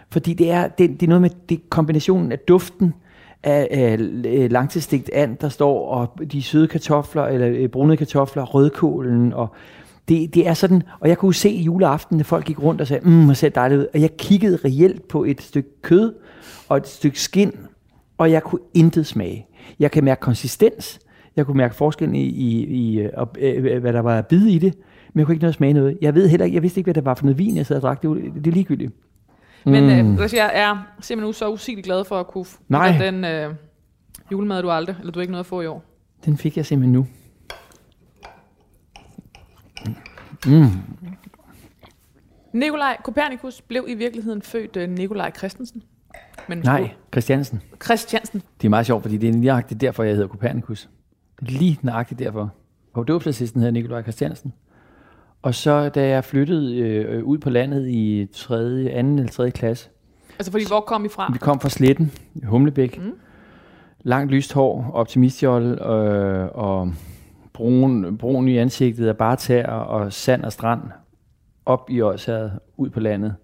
Fordi 0.09 0.33
det 0.33 0.51
er, 0.51 0.67
det, 0.67 0.89
det 0.89 1.03
er 1.03 1.07
noget 1.07 1.21
med 1.21 1.29
det, 1.49 1.69
kombinationen 1.69 2.31
af 2.31 2.39
duften 2.39 2.93
af, 3.43 3.67
af 3.71 3.97
øh, 4.25 4.51
langtidsstegt 4.51 5.09
and, 5.13 5.37
der 5.37 5.49
står, 5.49 5.89
og 5.89 6.19
de 6.31 6.43
søde 6.43 6.67
kartofler, 6.67 7.23
eller 7.23 7.47
øh, 7.49 7.69
brune 7.69 7.97
kartofler, 7.97 8.43
rødkålen, 8.43 9.33
og 9.33 9.47
det, 10.07 10.35
det 10.35 10.47
er 10.47 10.53
sådan, 10.53 10.83
og 10.99 11.09
jeg 11.09 11.17
kunne 11.17 11.33
se 11.33 11.49
i 11.49 11.63
juleaften, 11.63 12.19
at 12.19 12.25
folk 12.25 12.45
gik 12.45 12.63
rundt 12.63 12.81
og 12.81 12.87
sagde, 12.87 13.09
mm, 13.09 13.25
hvor 13.25 13.33
ser 13.33 13.49
dejligt 13.49 13.79
ud, 13.79 13.87
og 13.93 14.01
jeg 14.01 14.17
kiggede 14.17 14.59
reelt 14.65 15.07
på 15.07 15.23
et 15.23 15.41
stykke 15.41 15.81
kød, 15.81 16.13
og 16.69 16.77
et 16.77 16.87
stykke 16.87 17.21
skin, 17.21 17.53
og 18.17 18.31
jeg 18.31 18.43
kunne 18.43 18.61
intet 18.73 19.05
smage. 19.05 19.47
Jeg 19.79 19.91
kan 19.91 20.03
mærke 20.03 20.21
konsistens, 20.21 20.99
jeg 21.35 21.45
kunne 21.45 21.57
mærke 21.57 21.75
forskellen 21.75 22.15
i, 22.15 22.23
i, 22.23 22.63
i 22.65 22.99
øh, 22.99 23.09
op- 23.13 23.37
øh, 23.39 23.81
hvad 23.81 23.93
der 23.93 23.99
var 23.99 24.17
at 24.17 24.27
bide 24.27 24.51
i 24.51 24.59
det, 24.59 24.73
men 25.13 25.19
jeg 25.19 25.25
kunne 25.25 25.33
ikke 25.35 25.43
noget 25.43 25.55
smage 25.55 25.73
noget. 25.73 25.97
Jeg 26.01 26.15
ved 26.15 26.27
heller 26.29 26.45
ikke, 26.45 26.55
jeg 26.55 26.63
vidste 26.63 26.79
ikke, 26.79 26.85
hvad 26.85 26.93
det 26.93 27.05
var 27.05 27.13
for 27.13 27.23
noget 27.25 27.37
vin, 27.37 27.57
jeg 27.57 27.65
sad 27.65 27.75
og 27.75 27.81
drak. 27.81 28.01
Det, 28.01 28.09
var- 28.09 28.15
det 28.15 28.47
er 28.47 28.51
ligegyldigt. 28.51 28.91
Men 29.65 29.83
Mm. 30.05 30.13
øh, 30.15 30.21
altså, 30.21 30.37
jeg 30.37 30.51
er 30.53 30.87
simpelthen 31.01 31.27
nu 31.29 31.33
så 31.33 31.49
usigeligt 31.51 31.85
glad 31.85 32.05
for 32.05 32.19
at 32.19 32.27
kunne 32.27 32.45
Nej. 32.69 32.97
den 32.97 33.25
øh, 33.25 33.53
julemad, 34.31 34.61
du 34.61 34.69
aldrig, 34.69 34.95
eller 34.99 35.11
du 35.11 35.19
ikke 35.19 35.31
noget 35.31 35.43
at 35.43 35.47
få 35.47 35.61
i 35.61 35.65
år. 35.65 35.83
Den 36.25 36.37
fik 36.37 36.57
jeg 36.57 36.65
simpelthen 36.65 36.93
nu. 36.93 37.07
Mm. 40.45 40.65
Nikolaj 42.53 42.97
Kopernikus 43.03 43.61
blev 43.61 43.85
i 43.87 43.93
virkeligheden 43.93 44.41
født 44.41 44.77
øh, 44.77 44.89
Nikolaj 44.89 45.31
Christensen. 45.37 45.83
Men 46.49 46.57
Nej, 46.57 46.89
Christiansen. 47.13 47.61
Christiansen. 47.83 48.41
Det 48.61 48.67
er 48.67 48.69
meget 48.69 48.85
sjovt, 48.85 49.01
fordi 49.03 49.17
det 49.17 49.29
er 49.29 49.33
nøjagtigt 49.33 49.81
derfor, 49.81 50.03
jeg 50.03 50.13
hedder 50.13 50.27
Copernicus. 50.27 50.89
Er 51.41 51.45
lige 51.45 51.79
nøjagtigt 51.81 52.19
derfor. 52.19 52.53
På 52.93 53.03
dåbsassisten 53.03 53.61
hedder 53.61 53.71
Nikolaj 53.73 54.01
Christiansen. 54.01 54.53
Og 55.41 55.55
så 55.55 55.89
da 55.89 56.07
jeg 56.07 56.23
flyttede 56.23 56.75
øh, 56.77 57.23
ud 57.23 57.37
på 57.37 57.49
landet 57.49 57.87
i 57.87 58.27
3., 58.33 58.55
2. 58.55 58.55
eller 58.55 59.27
3. 59.27 59.51
klasse, 59.51 59.89
Altså, 60.39 60.51
fordi 60.51 60.67
hvor 60.67 60.79
kom 60.79 61.05
I 61.05 61.09
fra? 61.09 61.29
vi 61.33 61.37
kom 61.37 61.59
fra 61.59 61.69
Sletten, 61.69 62.11
Humlebæk. 62.43 62.97
Mm. 62.97 63.13
Langt 64.03 64.31
lyst 64.31 64.53
hår, 64.53 64.91
optimistjold 64.93 65.81
øh, 65.81 66.47
og 66.53 66.93
brun, 67.53 68.17
brun 68.17 68.47
i 68.47 68.57
ansigtet 68.57 69.07
af 69.07 69.17
bare 69.17 69.35
tær 69.35 69.67
og 69.67 70.13
sand 70.13 70.43
og 70.43 70.51
strand. 70.51 70.81
Op 71.65 71.89
i 71.89 72.01
Årshavet, 72.01 72.51
ud 72.77 72.89
på 72.89 72.99
landet. 72.99 73.35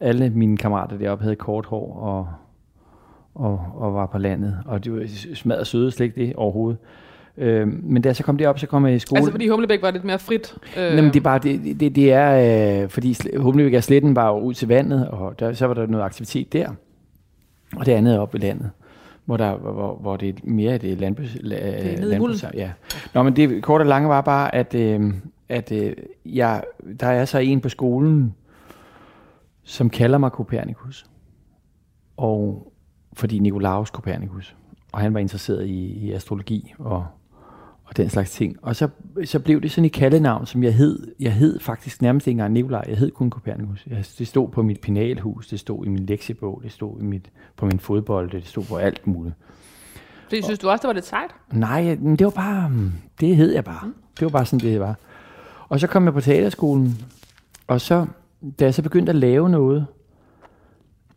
Alle 0.00 0.30
mine 0.30 0.56
kammerater 0.56 0.98
deroppe 0.98 1.22
havde 1.22 1.36
kort 1.36 1.66
hår 1.66 1.96
og, 1.98 2.28
og, 3.34 3.60
og 3.74 3.94
var 3.94 4.06
på 4.06 4.18
landet. 4.18 4.58
Og 4.66 4.84
det 4.84 4.92
var 4.92 5.06
smadret 5.34 5.66
søde 5.66 5.90
slet 5.90 6.06
ikke 6.06 6.26
det 6.26 6.34
overhovedet. 6.36 6.78
Øh, 7.38 7.68
men 7.82 8.02
da 8.02 8.08
jeg 8.08 8.16
så 8.16 8.22
kom 8.22 8.36
derop, 8.36 8.58
så 8.58 8.66
kom 8.66 8.86
jeg 8.86 8.94
i 8.94 8.98
skole. 8.98 9.18
Altså, 9.18 9.30
fordi 9.30 9.48
Humlebæk 9.48 9.82
var 9.82 9.90
lidt 9.90 10.04
mere 10.04 10.18
frit. 10.18 10.54
Øh, 10.76 10.82
Jamen, 10.82 11.04
det 11.04 11.16
er 11.16 11.20
bare, 11.20 11.38
det, 11.38 11.80
det, 11.80 11.96
det 11.96 12.12
er, 12.12 12.82
øh, 12.82 12.88
fordi 12.88 13.16
Humlebæk 13.36 13.74
og 13.74 13.82
Sletten 13.84 14.16
var 14.16 14.28
jo 14.28 14.38
ud 14.38 14.54
til 14.54 14.68
vandet, 14.68 15.08
og 15.08 15.38
der, 15.38 15.52
så 15.52 15.66
var 15.66 15.74
der 15.74 15.86
noget 15.86 16.04
aktivitet 16.04 16.52
der. 16.52 16.68
Og 17.76 17.86
det 17.86 17.92
andet 17.92 18.14
er 18.14 18.18
oppe 18.18 18.38
i 18.38 18.40
landet, 18.40 18.70
hvor, 19.24 19.36
der, 19.36 19.56
hvor, 19.56 19.98
hvor 20.00 20.16
det 20.16 20.28
er 20.28 20.32
mere 20.44 20.78
det 20.78 21.00
landbrugs... 21.00 21.36
La, 21.40 21.56
er 21.56 22.00
nede 22.00 22.16
i 22.16 22.18
Mulden. 22.18 22.50
ja. 22.54 22.70
Nå, 23.14 23.22
men 23.22 23.36
det 23.36 23.62
korte 23.62 23.82
og 23.82 23.86
lange 23.86 24.08
var 24.08 24.20
bare, 24.20 24.54
at, 24.54 24.74
øh, 24.74 25.14
at 25.48 25.72
øh, 25.72 25.92
jeg, 26.26 26.62
der 27.00 27.06
er 27.06 27.24
så 27.24 27.38
en 27.38 27.60
på 27.60 27.68
skolen, 27.68 28.34
som 29.64 29.90
kalder 29.90 30.18
mig 30.18 30.30
Copernicus. 30.30 31.06
Og 32.16 32.72
fordi 33.12 33.38
Nikolaus 33.38 33.88
Copernicus. 33.88 34.56
Og 34.92 35.00
han 35.00 35.14
var 35.14 35.20
interesseret 35.20 35.66
i, 35.66 35.86
i 35.86 36.12
astrologi 36.12 36.74
og, 36.78 37.06
og 37.84 37.96
den 37.96 38.10
slags 38.10 38.30
ting. 38.30 38.56
Og 38.62 38.76
så, 38.76 38.88
så 39.24 39.40
blev 39.40 39.60
det 39.60 39.70
sådan 39.70 39.84
et 39.84 39.92
kaldenavn, 39.92 40.46
som 40.46 40.62
jeg 40.62 40.74
hed. 40.74 41.14
Jeg 41.20 41.32
hed 41.32 41.60
faktisk 41.60 42.02
nærmest 42.02 42.26
ikke 42.26 42.34
engang 42.34 42.52
Nikolaj, 42.52 42.84
jeg 42.88 42.96
hed 42.96 43.10
kun 43.10 43.30
Copernicus. 43.30 43.86
Jeg, 43.86 44.04
det 44.18 44.28
stod 44.28 44.48
på 44.48 44.62
mit 44.62 44.80
penalhus, 44.80 45.48
det 45.48 45.60
stod 45.60 45.86
i 45.86 45.88
min 45.88 46.06
lektiebog, 46.06 46.60
det 46.64 46.72
stod 46.72 47.00
i 47.00 47.04
mit, 47.04 47.30
på 47.56 47.66
min 47.66 47.78
fodbold, 47.78 48.30
det 48.30 48.46
stod 48.46 48.64
på 48.64 48.76
alt 48.76 49.06
muligt. 49.06 49.34
Fordi 50.22 50.42
synes 50.42 50.58
du 50.58 50.68
også, 50.68 50.82
det 50.82 50.88
var 50.88 50.94
lidt 50.94 51.06
sejt? 51.06 51.30
Nej, 51.52 51.96
men 52.00 52.16
det 52.16 52.24
var 52.24 52.30
bare, 52.30 52.68
mm, 52.68 52.92
det 53.20 53.36
hed 53.36 53.52
jeg 53.52 53.64
bare. 53.64 53.92
Det 54.18 54.24
var 54.24 54.30
bare 54.30 54.46
sådan, 54.46 54.60
det 54.60 54.80
var. 54.80 54.98
Og 55.68 55.80
så 55.80 55.86
kom 55.86 56.04
jeg 56.04 56.12
på 56.12 56.20
teaterskolen, 56.20 56.98
og 57.66 57.80
så, 57.80 58.06
da 58.60 58.64
jeg 58.64 58.74
så 58.74 58.82
begyndte 58.82 59.10
at 59.10 59.16
lave 59.16 59.50
noget, 59.50 59.86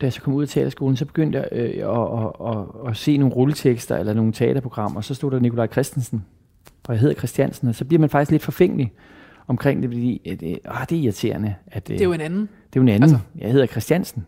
da 0.02 0.06
jeg 0.06 0.14
så 0.14 0.22
kom 0.22 0.34
ud 0.34 0.42
af 0.42 0.48
teaterskolen, 0.50 0.96
så 0.96 1.06
begyndte 1.06 1.38
jeg 1.38 1.48
øh, 1.52 1.68
at, 1.68 2.24
at, 2.24 2.58
at, 2.58 2.90
at 2.90 2.98
se 2.98 3.18
nogle 3.18 3.36
rulletekster 3.36 3.98
eller 3.98 4.14
nogle 4.14 4.32
teaterprogrammer, 4.32 4.98
og 4.98 5.04
så 5.04 5.14
stod 5.14 5.32
der 5.32 5.40
Nikolaj 5.40 5.68
Christensen, 5.68 6.26
og 6.88 6.94
jeg 6.94 7.02
hedder 7.02 7.16
Christiansen, 7.16 7.68
og 7.68 7.76
så 7.76 7.86
bliver 7.86 8.00
man 8.00 8.10
faktisk 8.10 8.32
lidt 8.32 8.44
forfængelig 8.44 8.94
omkring 9.48 9.82
det, 9.84 9.90
fordi 9.90 10.22
at, 10.26 10.44
øh, 10.44 10.56
ah, 10.66 10.86
det 10.90 10.98
er 10.98 11.02
irriterende. 11.02 11.56
At, 11.68 11.90
øh, 11.90 11.94
Det 11.94 12.02
er 12.02 12.06
jo 12.06 12.14
en 12.14 12.22
anden. 12.22 12.40
det 12.42 12.48
er 12.48 12.72
jo 12.76 12.82
en 12.82 12.90
anden. 12.90 13.04
Altså. 13.04 13.20
Jeg 13.38 13.52
hedder 13.52 13.66
Christiansen. 13.66 14.26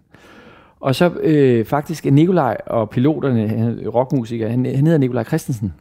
Og 0.80 0.96
så 0.96 1.10
øh, 1.22 1.66
faktisk 1.66 2.06
Nikolaj 2.06 2.58
og 2.66 2.90
piloterne, 2.90 3.48
han 3.48 3.60
er 3.60 3.88
rockmusiker, 3.90 4.50
han, 4.50 4.66
han 4.66 4.86
hedder 4.86 4.98
Nikolaj 4.98 5.24
Christensen. 5.24 5.74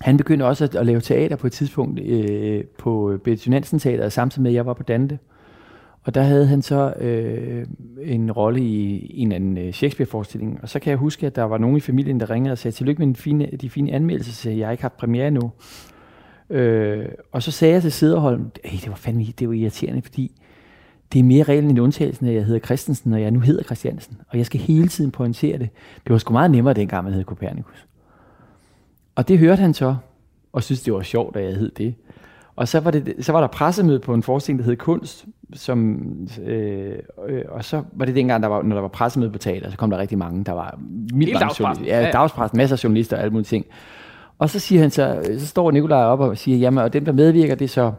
Han 0.00 0.16
begyndte 0.16 0.44
også 0.44 0.64
at, 0.64 0.74
at 0.74 0.86
lave 0.86 1.00
teater 1.00 1.36
på 1.36 1.46
et 1.46 1.52
tidspunkt 1.52 2.00
øh, 2.00 2.64
på 2.78 3.18
Betty 3.24 3.48
Nansen 3.48 3.78
Teater, 3.78 4.08
samtidig 4.08 4.42
med 4.42 4.50
at 4.50 4.54
jeg 4.54 4.66
var 4.66 4.72
på 4.72 4.82
Dante. 4.82 5.18
Og 6.04 6.14
der 6.14 6.22
havde 6.22 6.46
han 6.46 6.62
så 6.62 6.94
øh, 7.00 7.66
en 8.02 8.32
rolle 8.32 8.60
i 8.60 9.10
en 9.20 9.32
eller 9.32 9.36
anden 9.36 9.58
øh, 9.58 9.72
Shakespeare-forestilling. 9.72 10.58
Og 10.62 10.68
så 10.68 10.78
kan 10.78 10.90
jeg 10.90 10.98
huske, 10.98 11.26
at 11.26 11.36
der 11.36 11.42
var 11.42 11.58
nogen 11.58 11.76
i 11.76 11.80
familien, 11.80 12.20
der 12.20 12.30
ringede 12.30 12.52
og 12.52 12.58
sagde, 12.58 12.76
tillykke 12.76 13.06
med 13.06 13.14
de 13.14 13.20
fine, 13.20 13.46
de 13.60 13.70
fine 13.70 13.92
anmeldelser, 13.92 14.32
så 14.32 14.50
jeg 14.50 14.66
har 14.66 14.72
ikke 14.72 14.82
haft 14.82 14.96
premiere 14.96 15.28
endnu. 15.28 15.52
Øh, 16.50 17.08
og 17.32 17.42
så 17.42 17.50
sagde 17.50 17.74
jeg 17.74 17.82
til 17.82 17.92
Sederholm, 17.92 18.50
det 18.50 18.88
var 18.88 18.94
fandme 18.94 19.24
det 19.24 19.48
var 19.48 19.54
irriterende, 19.54 20.02
fordi 20.02 20.40
det 21.12 21.18
er 21.18 21.24
mere 21.24 21.42
reglen 21.42 21.70
end 21.70 21.80
undtagelsen, 21.80 22.26
at 22.26 22.34
jeg 22.34 22.44
hedder 22.44 22.60
Christensen, 22.60 23.12
og 23.12 23.20
jeg 23.22 23.30
nu 23.30 23.40
hedder 23.40 23.62
Christiansen. 23.62 24.16
Og 24.28 24.38
jeg 24.38 24.46
skal 24.46 24.60
hele 24.60 24.88
tiden 24.88 25.10
pointere 25.10 25.58
det. 25.58 25.68
Det 26.04 26.12
var 26.12 26.18
sgu 26.18 26.32
meget 26.32 26.50
nemmere 26.50 26.74
dengang, 26.74 27.04
man 27.04 27.12
hed 27.12 27.24
Copernicus. 27.24 27.86
Og 29.14 29.28
det 29.28 29.38
hørte 29.38 29.60
han 29.60 29.74
så, 29.74 29.96
og 30.52 30.62
synes 30.62 30.82
det 30.82 30.92
var 30.92 31.02
sjovt, 31.02 31.36
at 31.36 31.44
jeg 31.44 31.54
hed 31.54 31.70
det. 31.70 31.94
Og 32.56 32.68
så 32.68 32.80
var, 32.80 32.90
det, 32.90 33.14
så 33.20 33.32
var 33.32 33.40
der 33.40 33.46
pressemøde 33.46 33.98
på 33.98 34.14
en 34.14 34.22
forestilling, 34.22 34.58
der 34.58 34.64
hed 34.64 34.76
Kunst, 34.76 35.24
som, 35.52 36.00
øh, 36.46 36.92
øh, 37.28 37.42
og 37.48 37.64
så 37.64 37.82
var 37.92 38.04
det 38.04 38.14
dengang, 38.14 38.42
der 38.42 38.48
var, 38.48 38.62
når 38.62 38.76
der 38.76 38.80
var 38.80 38.88
pressemøde 38.88 39.30
på 39.30 39.38
teater, 39.38 39.70
så 39.70 39.76
kom 39.76 39.90
der 39.90 39.98
rigtig 39.98 40.18
mange. 40.18 40.44
Der 40.44 40.52
var 40.52 40.78
mange 41.12 41.32
dagspressen. 41.32 41.86
Ja, 41.86 42.10
dagspressen, 42.12 42.56
masser 42.56 42.76
af 42.76 42.84
journalister 42.84 43.16
og 43.16 43.22
alle 43.22 43.32
mulige 43.32 43.46
ting. 43.46 43.66
Og 44.38 44.50
så 44.50 44.58
siger 44.58 44.80
han 44.80 44.90
så, 44.90 45.36
så 45.38 45.46
står 45.46 45.70
Nikolaj 45.70 46.02
op 46.02 46.20
og 46.20 46.38
siger, 46.38 46.58
jamen, 46.58 46.84
og 46.84 46.92
dem, 46.92 47.04
der 47.04 47.12
medvirker, 47.12 47.54
det 47.54 47.64
er 47.64 47.68
så 47.68 47.92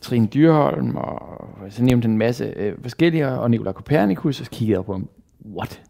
Trine 0.00 0.26
Dyrholm, 0.26 0.96
og 0.96 1.20
så 1.70 1.84
nævnte 1.84 2.06
han 2.06 2.12
en 2.12 2.18
masse 2.18 2.52
øh, 2.56 2.72
forskellige, 2.82 3.28
og 3.28 3.50
Nikolaj 3.50 3.72
Kopernikus, 3.72 4.40
og 4.40 4.46
så 4.46 4.50
kiggede 4.50 4.78
jeg 4.78 4.84
på 4.84 4.92
ham, 4.92 5.08
what? 5.56 5.82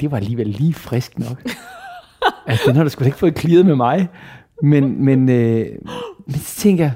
Det 0.00 0.10
var 0.10 0.16
alligevel 0.16 0.46
lige 0.46 0.74
frisk 0.74 1.18
nok. 1.18 1.42
altså, 2.46 2.64
den 2.66 2.76
har 2.76 2.84
du 2.84 2.90
sgu 2.90 3.00
da 3.00 3.06
ikke 3.06 3.18
fået 3.18 3.38
clearet 3.38 3.66
med 3.66 3.76
mig. 3.76 4.08
Men, 4.62 5.04
men, 5.04 5.28
øh, 5.28 5.66
men 6.26 6.34
så 6.34 6.60
tænker 6.60 6.84
jeg, 6.84 6.92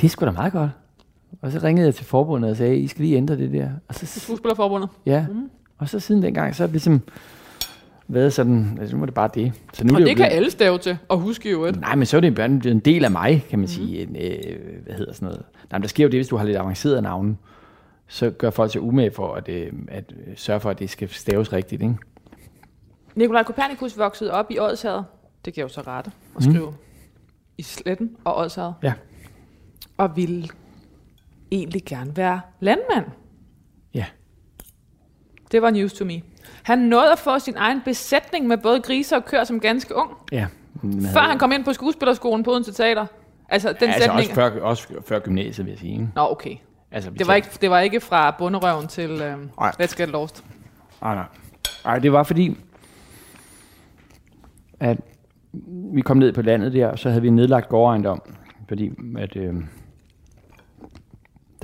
det 0.00 0.04
er 0.04 0.08
sgu 0.08 0.26
da 0.26 0.30
meget 0.30 0.52
godt. 0.52 0.70
Og 1.42 1.52
så 1.52 1.60
ringede 1.62 1.86
jeg 1.86 1.94
til 1.94 2.04
forbundet 2.04 2.50
og 2.50 2.56
sagde, 2.56 2.76
I 2.76 2.86
skal 2.86 3.04
lige 3.04 3.16
ændre 3.16 3.36
det 3.36 3.52
der. 3.52 3.70
Og 3.88 3.94
så, 3.94 4.06
Skuespillerforbundet. 4.20 4.88
ja. 5.06 5.26
Mm. 5.32 5.50
Og 5.78 5.88
så 5.88 6.00
siden 6.00 6.22
dengang, 6.22 6.54
så 6.54 6.62
er 6.62 6.66
det 6.66 6.72
ligesom 6.74 7.00
været 8.08 8.32
sådan, 8.32 8.78
altså 8.80 8.96
nu 8.96 9.00
var 9.00 9.06
det 9.06 9.14
bare 9.14 9.30
det. 9.34 9.52
Så 9.72 9.84
nu 9.86 9.94
Og 9.94 10.00
det 10.00 10.04
jo 10.04 10.08
kan 10.08 10.16
blevet- 10.16 10.30
alle 10.32 10.50
stave 10.50 10.78
til 10.78 10.98
og 11.08 11.18
huske 11.18 11.50
jo 11.50 11.64
et. 11.64 11.80
Nej, 11.80 11.94
men 11.94 12.06
så 12.06 12.16
er 12.16 12.20
det 12.20 12.38
en, 12.38 12.68
en 12.68 12.78
del 12.78 13.04
af 13.04 13.10
mig, 13.10 13.44
kan 13.50 13.58
man 13.58 13.62
Mhm. 13.64 13.68
sige. 13.68 14.02
En, 14.02 14.16
øh, 14.16 14.82
hvad 14.84 14.94
hedder 14.94 15.12
sådan 15.12 15.26
noget. 15.26 15.42
Nej, 15.70 15.78
men 15.78 15.82
der 15.82 15.88
sker 15.88 16.04
jo 16.04 16.08
det, 16.10 16.18
hvis 16.18 16.28
du 16.28 16.36
har 16.36 16.44
lidt 16.44 16.56
avancerede 16.56 17.02
navne, 17.02 17.36
så 18.08 18.30
gør 18.30 18.50
folk 18.50 18.72
sig 18.72 18.80
umage 18.80 19.10
for 19.10 19.34
at, 19.34 19.48
øh, 19.48 19.72
at 19.88 20.12
øh, 20.26 20.32
sørge 20.36 20.60
for, 20.60 20.70
at 20.70 20.78
det 20.78 20.90
skal 20.90 21.08
staves 21.08 21.52
rigtigt. 21.52 21.82
Ikke? 21.82 21.94
Nikolaj 23.14 23.42
Kopernikus 23.42 23.98
voksede 23.98 24.30
op 24.32 24.50
i 24.50 24.58
Odshavet. 24.58 25.04
Det 25.44 25.54
kan 25.54 25.60
jeg 25.60 25.68
jo 25.68 25.74
så 25.74 25.80
rette 25.86 26.10
og 26.34 26.42
Mm. 26.46 26.52
skrive. 26.52 26.72
I 27.58 27.62
Sletten 27.62 28.10
og 28.24 28.36
Odshavet. 28.38 28.74
Ja. 28.82 28.92
Og 29.96 30.16
ville 30.16 30.48
egentlig 31.50 31.84
gerne 31.84 32.16
være 32.16 32.40
landmand. 32.60 33.04
Ja. 33.94 34.04
Det 35.52 35.62
var 35.62 35.70
news 35.70 35.92
to 35.92 36.04
me. 36.04 36.22
Han 36.62 36.78
nåede 36.78 37.12
at 37.12 37.18
få 37.18 37.38
sin 37.38 37.54
egen 37.56 37.80
besætning 37.84 38.46
med 38.46 38.58
både 38.58 38.80
grise 38.80 39.16
og 39.16 39.24
køer 39.24 39.44
som 39.44 39.60
ganske 39.60 39.94
ung. 39.96 40.10
Ja. 40.32 40.46
Men 40.82 41.06
Før 41.06 41.20
han 41.20 41.38
kom 41.38 41.52
ind 41.52 41.64
på 41.64 41.72
skuespillerskolen 41.72 42.44
på 42.44 42.50
Odense 42.50 42.72
Teater. 42.72 43.06
Altså 43.48 43.68
den 43.80 43.88
altså 43.88 44.00
sætning... 44.00 44.20
også 44.20 44.34
før, 44.34 44.60
også 44.60 44.88
før 45.06 45.18
gymnasiet, 45.18 45.66
vil 45.66 45.72
jeg 45.72 45.78
sige. 45.78 46.10
Nå, 46.14 46.30
okay. 46.30 46.56
Altså, 46.90 47.10
Det 47.10 47.26
var, 47.26 47.34
ikke, 47.34 47.48
det 47.60 47.70
var 47.70 47.80
ikke 47.80 48.00
fra 48.00 48.30
bunderøven 48.38 48.86
til 48.86 49.10
Nej. 49.60 49.72
Let's 49.82 49.96
Get 49.96 50.08
Lost. 50.08 50.44
Nej, 51.02 51.14
nej. 51.14 51.24
Nej, 51.84 51.98
det 51.98 52.12
var 52.12 52.22
fordi, 52.22 52.56
at 54.80 54.98
vi 55.94 56.00
kom 56.00 56.16
ned 56.16 56.32
på 56.32 56.42
landet 56.42 56.72
der, 56.72 56.96
så 56.96 57.08
havde 57.08 57.22
vi 57.22 57.30
nedlagt 57.30 57.68
gårdejendom, 57.68 58.22
fordi 58.68 58.90
at, 59.18 59.36
øh, 59.36 59.54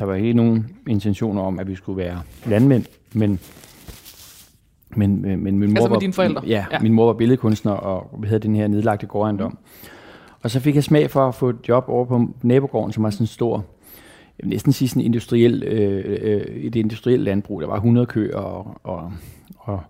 der 0.03 0.07
var 0.07 0.15
ikke 0.15 0.33
nogen 0.33 0.67
intentioner 0.89 1.43
om, 1.43 1.59
at 1.59 1.69
vi 1.69 1.75
skulle 1.75 1.97
være 1.97 2.23
landmænd, 2.47 2.85
men 3.13 3.39
men, 4.97 5.23
men, 5.23 5.45
men 5.45 5.59
min 5.59 5.71
mor 5.71 5.77
Altså 5.77 5.89
med 5.89 5.95
var, 5.95 5.99
dine 5.99 6.13
forældre? 6.13 6.43
Ja, 6.47 6.67
Ja. 6.73 6.79
min 6.79 6.93
mor 6.93 7.07
var 7.07 7.13
billedkunstner, 7.13 7.73
og 7.73 8.21
vi 8.23 8.27
havde 8.29 8.41
den 8.41 8.55
her 8.57 8.69
nedlagte 8.69 9.07
gårdejendom. 9.07 9.59
Og 10.43 10.51
så 10.51 10.61
fik 10.61 10.75
jeg 10.75 10.85
smag 10.85 11.11
for 11.11 11.29
at 11.29 11.35
få 11.35 11.49
et 11.49 11.57
job 11.69 11.85
over 11.89 12.05
på 12.05 12.29
nabogården, 12.43 12.93
som 12.93 13.03
var 13.05 13.11
sådan 13.11 13.23
en 13.23 13.27
stor, 13.27 13.57
jeg 14.39 14.45
vil 14.45 14.49
næsten 14.49 14.73
sige 14.73 14.89
sådan 14.89 15.03
industriel, 15.03 15.63
øh, 15.63 16.19
øh, 16.23 16.41
et 16.41 16.75
industrielt 16.77 17.23
landbrug. 17.23 17.61
Der 17.61 17.67
var 17.67 17.75
100 17.75 18.07
køer, 18.07 18.37
og, 18.37 18.81
og, 18.85 19.13
og, 19.59 19.75
og 19.75 19.81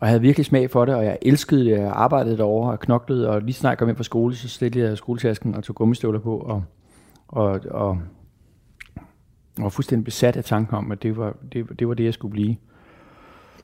jeg 0.00 0.08
havde 0.08 0.20
virkelig 0.20 0.46
smag 0.46 0.70
for 0.70 0.84
det, 0.84 0.94
og 0.94 1.04
jeg 1.04 1.18
elskede 1.22 1.64
det. 1.64 1.70
Jeg 1.70 1.92
arbejdede 1.94 2.36
derovre 2.36 2.72
og 2.72 2.80
knoklede, 2.80 3.28
og 3.28 3.42
lige 3.42 3.54
snart 3.54 3.70
jeg 3.70 3.78
kom 3.78 3.88
ind 3.88 3.96
på 3.96 4.02
skole, 4.02 4.34
så 4.34 4.48
stillede 4.48 4.88
jeg 4.88 4.98
skoletasken 4.98 5.54
og 5.54 5.64
tog 5.64 5.76
gummistøvler 5.76 6.20
på, 6.20 6.36
og, 6.36 6.62
og, 7.28 7.60
og, 7.70 7.98
og 9.58 9.62
var 9.62 9.68
fuldstændig 9.68 10.04
besat 10.04 10.36
af 10.36 10.44
tanken 10.44 10.76
om, 10.76 10.92
at 10.92 11.02
det 11.02 11.16
var 11.16 11.36
det, 11.52 11.78
det, 11.78 11.88
var 11.88 11.94
det 11.94 12.04
jeg 12.04 12.14
skulle 12.14 12.32
blive. 12.32 12.56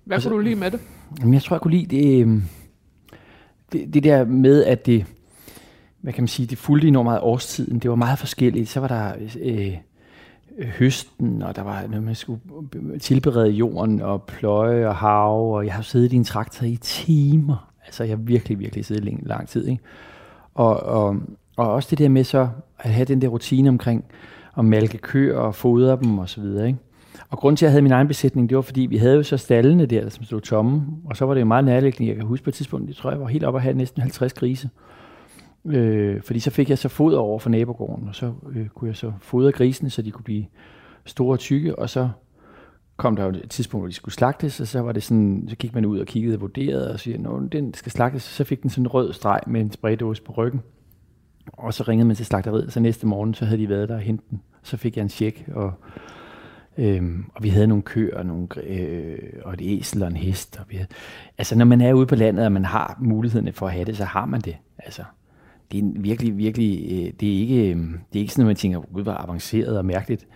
Hvad 0.05 0.14
Altså- 0.16 0.28
kunne 0.28 0.36
du 0.39 0.43
lide 0.43 0.57
med 0.57 0.70
det? 0.70 0.80
Jamen, 1.20 1.34
jeg 1.34 1.43
tror, 1.43 1.57
jeg 1.57 1.61
kunne 1.61 1.76
lide 1.76 1.97
det, 1.97 2.20
øhm, 2.22 2.43
det, 3.72 3.95
det 3.95 4.05
der 4.05 4.24
med, 4.24 4.64
at 4.64 4.86
det, 4.86 5.07
hvad 6.01 6.12
kan 6.12 6.22
man 6.22 6.28
sige, 6.28 6.47
det 6.47 6.59
fulgte 6.59 6.89
enormt 6.89 7.05
meget 7.07 7.20
årstiden. 7.20 7.78
Det 7.78 7.91
var 7.91 7.97
meget 7.97 8.18
forskelligt. 8.18 8.68
Så 8.68 8.80
var 8.80 8.89
der 8.89 9.12
øh, 9.43 9.76
høsten, 10.78 11.43
og 11.43 11.57
der 11.57 11.62
var 11.62 11.86
noget, 11.86 12.03
man 12.03 12.14
skulle 12.14 12.41
tilberede 13.01 13.51
jorden, 13.51 14.01
og 14.03 14.22
pløje 14.22 14.89
og 14.89 14.97
hav, 14.97 15.55
og 15.55 15.66
jeg 15.66 15.74
har 15.74 15.82
siddet 15.82 16.12
i 16.12 16.16
en 16.16 16.24
traktor 16.24 16.66
i 16.66 16.76
timer. 16.76 17.72
Altså, 17.86 18.05
jeg 18.05 18.11
har 18.16 18.22
virkelig, 18.22 18.59
virkelig 18.59 18.84
siddet 18.84 19.05
længe, 19.05 19.26
lang 19.28 19.49
tid, 19.49 19.68
ikke? 19.68 19.82
Og, 20.55 20.80
og, 20.82 21.16
og 21.57 21.72
også 21.72 21.86
det 21.91 21.99
der 21.99 22.09
med 22.09 22.24
så 22.24 22.49
at 22.78 22.91
have 22.91 23.05
den 23.05 23.22
der 23.22 23.28
rutine 23.28 23.68
omkring 23.68 24.05
at 24.59 24.64
malke 24.64 24.98
køer 24.98 25.38
og 25.38 25.54
fodre 25.54 25.98
dem 26.02 26.18
og 26.18 26.28
så 26.28 26.40
videre, 26.40 26.66
ikke? 26.66 26.78
Og 27.30 27.38
grund 27.38 27.56
til, 27.56 27.64
at 27.64 27.66
jeg 27.66 27.72
havde 27.72 27.82
min 27.82 27.92
egen 27.92 28.09
besætning, 28.09 28.48
det 28.48 28.56
var, 28.56 28.62
fordi 28.62 28.80
vi 28.80 28.96
havde 28.96 29.16
jo 29.16 29.22
så 29.22 29.36
stallene 29.36 29.86
der, 29.86 30.09
som 30.09 30.24
stod 30.24 30.40
tomme, 30.40 30.86
og 31.04 31.16
så 31.16 31.26
var 31.26 31.34
det 31.34 31.40
jo 31.40 31.46
meget 31.46 31.64
nærliggende. 31.64 32.09
Jeg 32.09 32.16
kan 32.16 32.26
huske 32.26 32.44
på 32.44 32.50
et 32.50 32.54
tidspunkt, 32.54 32.88
det 32.88 32.96
tror, 32.96 33.11
jeg 33.11 33.20
var 33.20 33.26
helt 33.26 33.44
oppe 33.44 33.59
at 33.59 33.62
have 33.62 33.76
næsten 33.76 34.02
50 34.02 34.32
grise. 34.32 34.70
Øh, 35.66 36.22
fordi 36.22 36.40
så 36.40 36.50
fik 36.50 36.70
jeg 36.70 36.78
så 36.78 36.88
foder 36.88 37.18
over 37.18 37.38
for 37.38 37.50
nabogården, 37.50 38.09
og 38.09 38.14
så 38.14 38.32
øh, 38.52 38.68
kunne 38.68 38.88
jeg 38.88 38.96
så 38.96 39.12
fodre 39.20 39.52
grisene, 39.52 39.90
så 39.90 40.02
de 40.02 40.11
kunne 40.11 40.24
blive 40.24 40.46
store 41.04 41.34
og 41.34 41.38
tykke, 41.38 41.78
og 41.78 41.90
så 41.90 42.09
kom 42.96 43.16
der 43.16 43.24
jo 43.24 43.30
et 43.30 43.50
tidspunkt, 43.50 43.82
hvor 43.82 43.88
de 43.88 43.94
skulle 43.94 44.14
slagtes, 44.14 44.61
og 44.61 44.66
så 44.66 44.80
var 44.80 44.92
det 44.92 45.02
sådan, 45.02 45.46
så 45.48 45.56
gik 45.56 45.74
man 45.74 45.84
ud 45.84 45.98
og 45.98 46.06
kiggede 46.06 46.36
og 46.36 46.40
vurderede, 46.40 46.92
og 46.92 47.00
siger, 47.00 47.36
at 47.44 47.52
den 47.52 47.74
skal 47.74 47.92
slagtes, 47.92 48.22
så 48.22 48.44
fik 48.44 48.62
den 48.62 48.70
sådan 48.70 48.84
en 48.84 48.88
rød 48.88 49.12
streg 49.12 49.40
med 49.46 49.61
en 49.61 49.72
spraydåse 49.72 50.22
på 50.22 50.32
ryggen. 50.32 50.62
Og 51.53 51.74
så 51.74 51.82
ringede 51.82 52.07
man 52.07 52.16
til 52.16 52.26
slagteriet, 52.26 52.72
så 52.72 52.80
næste 52.80 53.07
morgen, 53.07 53.34
så 53.34 53.44
havde 53.44 53.61
de 53.61 53.68
været 53.68 53.88
der 53.88 53.94
og 53.94 54.01
hentet 54.01 54.30
den. 54.30 54.42
Så 54.62 54.76
fik 54.76 54.96
jeg 54.96 55.03
en 55.03 55.09
check, 55.09 55.44
og, 55.55 55.72
øhm, 56.78 57.24
og 57.34 57.42
vi 57.42 57.49
havde 57.49 57.66
nogle 57.66 57.82
køer, 57.82 58.18
og, 58.18 58.26
nogle, 58.26 58.49
øh, 58.66 59.18
og 59.44 59.55
et 59.55 59.61
æsel 59.62 60.03
og 60.03 60.09
en 60.09 60.16
hest. 60.16 60.59
Og 60.61 60.64
vi 60.68 60.76
havde, 60.76 60.88
altså, 61.38 61.59
når 61.59 61.64
man 61.64 61.80
er 61.80 61.92
ude 61.92 62.07
på 62.07 62.14
landet, 62.14 62.46
og 62.46 62.53
man 62.53 62.64
har 62.64 62.99
mulighederne 63.01 63.53
for 63.53 63.66
at 63.66 63.72
have 63.72 63.84
det, 63.84 63.96
så 63.96 64.05
har 64.05 64.26
man 64.26 64.40
det. 64.40 64.57
Altså, 64.78 65.03
det 65.72 65.78
er 65.78 66.01
virkelig, 66.01 66.36
virkelig, 66.38 66.84
øh, 66.90 67.12
det 67.20 67.34
er 67.34 67.38
ikke, 67.40 67.70
øh, 67.70 67.76
det 68.12 68.18
er 68.18 68.20
ikke 68.20 68.32
sådan, 68.32 68.44
at 68.44 68.46
man 68.46 68.57
tænker, 68.57 68.80
gud, 68.80 69.03
var 69.03 69.16
avanceret 69.16 69.78
og 69.78 69.84
mærkeligt. 69.84 70.26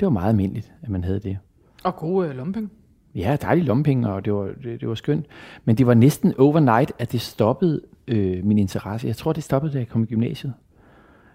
Det 0.00 0.06
var 0.06 0.12
meget 0.12 0.28
almindeligt, 0.28 0.72
at 0.82 0.88
man 0.88 1.04
havde 1.04 1.20
det. 1.20 1.38
Og 1.84 1.96
gode 1.96 2.28
øh, 2.28 2.36
lommepenge. 2.36 2.68
Ja, 3.14 3.36
dejlige 3.42 3.64
lommepenge, 3.66 4.08
og 4.12 4.24
det 4.24 4.34
var, 4.34 4.50
det, 4.62 4.80
det 4.80 4.88
var 4.88 4.94
skønt. 4.94 5.26
Men 5.64 5.76
det 5.76 5.86
var 5.86 5.94
næsten 5.94 6.34
overnight, 6.38 6.92
at 6.98 7.12
det 7.12 7.20
stoppede 7.20 7.80
øh, 8.08 8.44
min 8.44 8.58
interesse. 8.58 9.06
Jeg 9.06 9.16
tror, 9.16 9.32
det 9.32 9.44
stoppede, 9.44 9.72
da 9.72 9.78
jeg 9.78 9.88
kom 9.88 10.02
i 10.02 10.06
gymnasiet. 10.06 10.52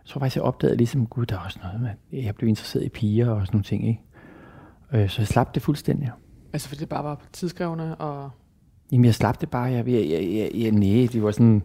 Jeg 0.03 0.09
tror 0.09 0.19
faktisk, 0.19 0.35
jeg 0.35 0.43
opdagede 0.43 0.77
ligesom, 0.77 1.05
gud, 1.05 1.25
der 1.25 1.35
er 1.35 1.39
også 1.39 1.59
noget 1.63 1.81
med, 1.81 2.21
jeg 2.23 2.35
blev 2.35 2.47
interesseret 2.49 2.83
i 2.83 2.89
piger 2.89 3.29
og 3.29 3.47
sådan 3.47 3.55
nogle 3.55 3.63
ting, 3.63 3.87
ikke? 3.87 4.01
Øh, 4.93 5.09
så 5.09 5.21
jeg 5.21 5.27
slap 5.27 5.55
det 5.55 5.61
fuldstændig. 5.61 6.11
Altså 6.53 6.69
fordi 6.69 6.79
det 6.79 6.89
bare 6.89 7.03
var 7.03 7.21
tidsskrevne 7.33 7.95
og... 7.95 8.29
Jamen, 8.91 9.05
jeg 9.05 9.15
slap 9.15 9.41
det 9.41 9.49
bare. 9.49 9.63
Jeg, 9.63 9.87
jeg, 9.87 10.09
jeg, 10.09 10.23
jeg, 10.35 10.51
jeg 10.63 10.71
nej, 10.71 11.07
det 11.13 11.23
var 11.23 11.31
sådan... 11.31 11.63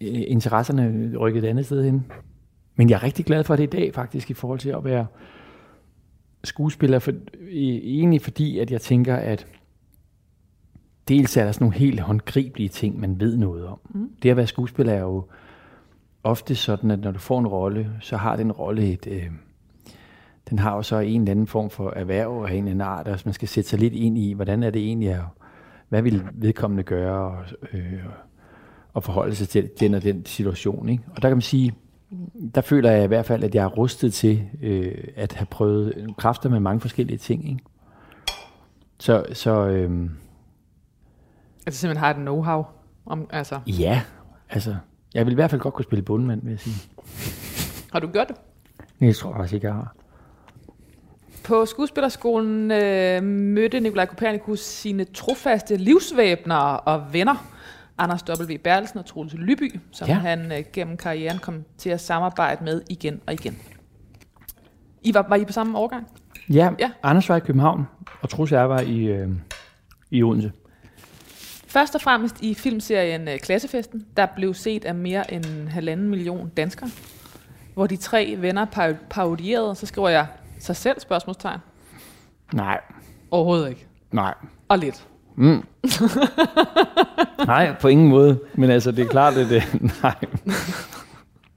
øh, 0.00 0.08
Interesserne 0.26 1.16
rykkede 1.16 1.46
et 1.46 1.50
andet 1.50 1.66
sted 1.66 1.84
hen. 1.84 2.06
Men 2.76 2.90
jeg 2.90 2.96
er 2.96 3.02
rigtig 3.02 3.24
glad 3.24 3.44
for 3.44 3.56
det 3.56 3.62
i 3.62 3.66
dag, 3.66 3.94
faktisk, 3.94 4.30
i 4.30 4.34
forhold 4.34 4.58
til 4.58 4.70
at 4.70 4.84
være 4.84 5.06
skuespiller. 6.44 6.98
For, 6.98 7.12
egentlig 7.50 8.22
fordi, 8.22 8.58
at 8.58 8.70
jeg 8.70 8.80
tænker, 8.80 9.16
at 9.16 9.46
dels 11.08 11.36
er 11.36 11.44
der 11.44 11.52
sådan 11.52 11.64
nogle 11.64 11.78
helt 11.78 12.00
håndgribelige 12.00 12.68
ting, 12.68 13.00
man 13.00 13.20
ved 13.20 13.36
noget 13.36 13.66
om. 13.66 13.78
Mm. 13.90 14.10
Det 14.22 14.30
at 14.30 14.36
være 14.36 14.46
skuespiller 14.46 14.92
er 14.92 15.00
jo 15.00 15.24
ofte 16.24 16.54
sådan, 16.54 16.90
at 16.90 17.00
når 17.00 17.10
du 17.10 17.18
får 17.18 17.38
en 17.38 17.46
rolle, 17.46 17.90
så 18.00 18.16
har 18.16 18.36
den 18.36 18.52
rolle 18.52 18.92
et... 18.92 19.06
Øh, 19.06 19.30
den 20.50 20.58
har 20.58 20.76
jo 20.76 20.82
så 20.82 20.98
en 20.98 21.20
eller 21.20 21.30
anden 21.30 21.46
form 21.46 21.70
for 21.70 21.90
erhverv 21.90 22.44
af 22.48 22.52
en 22.52 22.56
eller 22.56 22.70
anden 22.70 22.80
art, 22.80 23.08
og 23.08 23.18
man 23.24 23.34
skal 23.34 23.48
sætte 23.48 23.70
sig 23.70 23.78
lidt 23.78 23.94
ind 23.94 24.18
i, 24.18 24.32
hvordan 24.32 24.62
er 24.62 24.70
det 24.70 24.82
egentlig 24.82 25.08
er, 25.08 25.34
hvad 25.88 26.02
vil 26.02 26.22
vedkommende 26.32 26.82
gøre, 26.82 27.36
og, 27.36 27.44
øh, 27.72 28.04
og 28.92 29.02
forholde 29.02 29.34
sig 29.34 29.48
til 29.48 29.70
den 29.80 29.94
og 29.94 30.02
den 30.02 30.26
situation. 30.26 30.88
Ikke? 30.88 31.04
Og 31.16 31.22
der 31.22 31.28
kan 31.28 31.36
man 31.36 31.42
sige, 31.42 31.74
der 32.54 32.60
føler 32.60 32.90
jeg 32.90 33.04
i 33.04 33.06
hvert 33.06 33.26
fald, 33.26 33.44
at 33.44 33.54
jeg 33.54 33.64
er 33.64 33.68
rustet 33.68 34.14
til 34.14 34.48
øh, 34.62 35.04
at 35.16 35.32
have 35.32 35.46
prøvet 35.46 36.14
kræfter 36.18 36.48
med 36.48 36.60
mange 36.60 36.80
forskellige 36.80 37.18
ting. 37.18 37.48
Ikke? 37.48 37.64
Så, 38.98 39.24
så 39.32 39.66
øh, 39.66 40.10
Altså 41.66 41.80
simpelthen 41.80 42.04
har 42.04 42.10
et 42.10 42.16
know-how. 42.16 42.64
Om, 43.06 43.26
altså, 43.30 43.60
ja, 43.66 44.02
altså, 44.50 44.76
jeg 45.14 45.26
vil 45.26 45.32
i 45.32 45.34
hvert 45.34 45.50
fald 45.50 45.60
godt 45.60 45.74
kunne 45.74 45.84
spille 45.84 46.02
bundmand, 46.02 46.42
vil 46.42 46.50
jeg 46.50 46.60
sige. 46.60 46.76
har 47.92 48.00
du 48.00 48.06
gjort 48.06 48.28
det? 48.28 48.36
Nej, 48.98 49.08
jeg 49.08 49.16
tror 49.16 49.32
faktisk 49.32 49.54
ikke, 49.54 49.66
jeg 49.66 49.74
har. 49.74 49.94
På 51.44 51.66
skuespillerskolen 51.66 52.70
øh, 52.70 53.22
mødte 53.22 53.80
Nikolaj 53.80 54.06
Kopernikus 54.06 54.60
sine 54.60 55.04
trofaste 55.04 55.76
livsvæbnere 55.76 56.80
og 56.80 57.12
venner. 57.12 57.46
Anders 58.00 58.24
W. 58.40 58.56
Bertelsen 58.64 58.98
og 58.98 59.06
Troels 59.06 59.34
Lyby, 59.34 59.80
som 59.92 60.08
ja. 60.08 60.14
Han 60.14 60.52
øh, 60.52 60.64
gennem 60.72 60.96
karrieren 60.96 61.38
kom 61.38 61.64
til 61.78 61.90
at 61.90 62.00
samarbejde 62.00 62.64
med 62.64 62.82
igen 62.90 63.20
og 63.26 63.32
igen. 63.32 63.58
I 65.02 65.14
var, 65.14 65.26
var 65.28 65.36
I 65.36 65.44
på 65.44 65.52
samme 65.52 65.78
årgang? 65.78 66.06
Ja, 66.50 66.70
Ja. 66.78 66.90
Anders 67.02 67.28
var 67.28 67.36
i 67.36 67.40
København, 67.40 67.86
og 68.22 68.28
Trus 68.28 68.52
jeg 68.52 68.68
var 68.68 68.80
i, 68.80 68.98
øh, 68.98 69.28
i 70.10 70.22
Odense. 70.22 70.52
Først 71.66 71.94
og 71.94 72.00
fremmest 72.00 72.42
i 72.42 72.54
filmserien 72.54 73.28
øh, 73.28 73.38
Klassefesten, 73.38 74.06
der 74.16 74.26
blev 74.36 74.54
set 74.54 74.84
af 74.84 74.94
mere 74.94 75.34
end 75.34 75.44
en 75.44 75.68
halvanden 75.68 76.08
million 76.08 76.48
danskere, 76.56 76.90
hvor 77.74 77.86
de 77.86 77.96
tre 77.96 78.36
venner 78.38 78.64
par- 78.64 78.94
parodierede, 79.10 79.74
så 79.74 79.86
skriver 79.86 80.08
jeg 80.08 80.26
sig 80.58 80.76
selv 80.76 81.00
spørgsmålstegn. 81.00 81.58
Nej, 82.54 82.80
Overhovedet 83.30 83.68
ikke. 83.68 83.86
nej. 84.12 84.34
Og 84.68 84.78
lidt. 84.78 85.06
Mm. 85.36 85.62
nej, 87.46 87.76
på 87.80 87.88
ingen 87.88 88.08
måde. 88.08 88.38
Men 88.54 88.70
altså, 88.70 88.90
det 88.92 89.04
er 89.04 89.08
klart, 89.08 89.36
at 89.36 89.50
det... 89.50 89.62
Nej. 90.02 90.14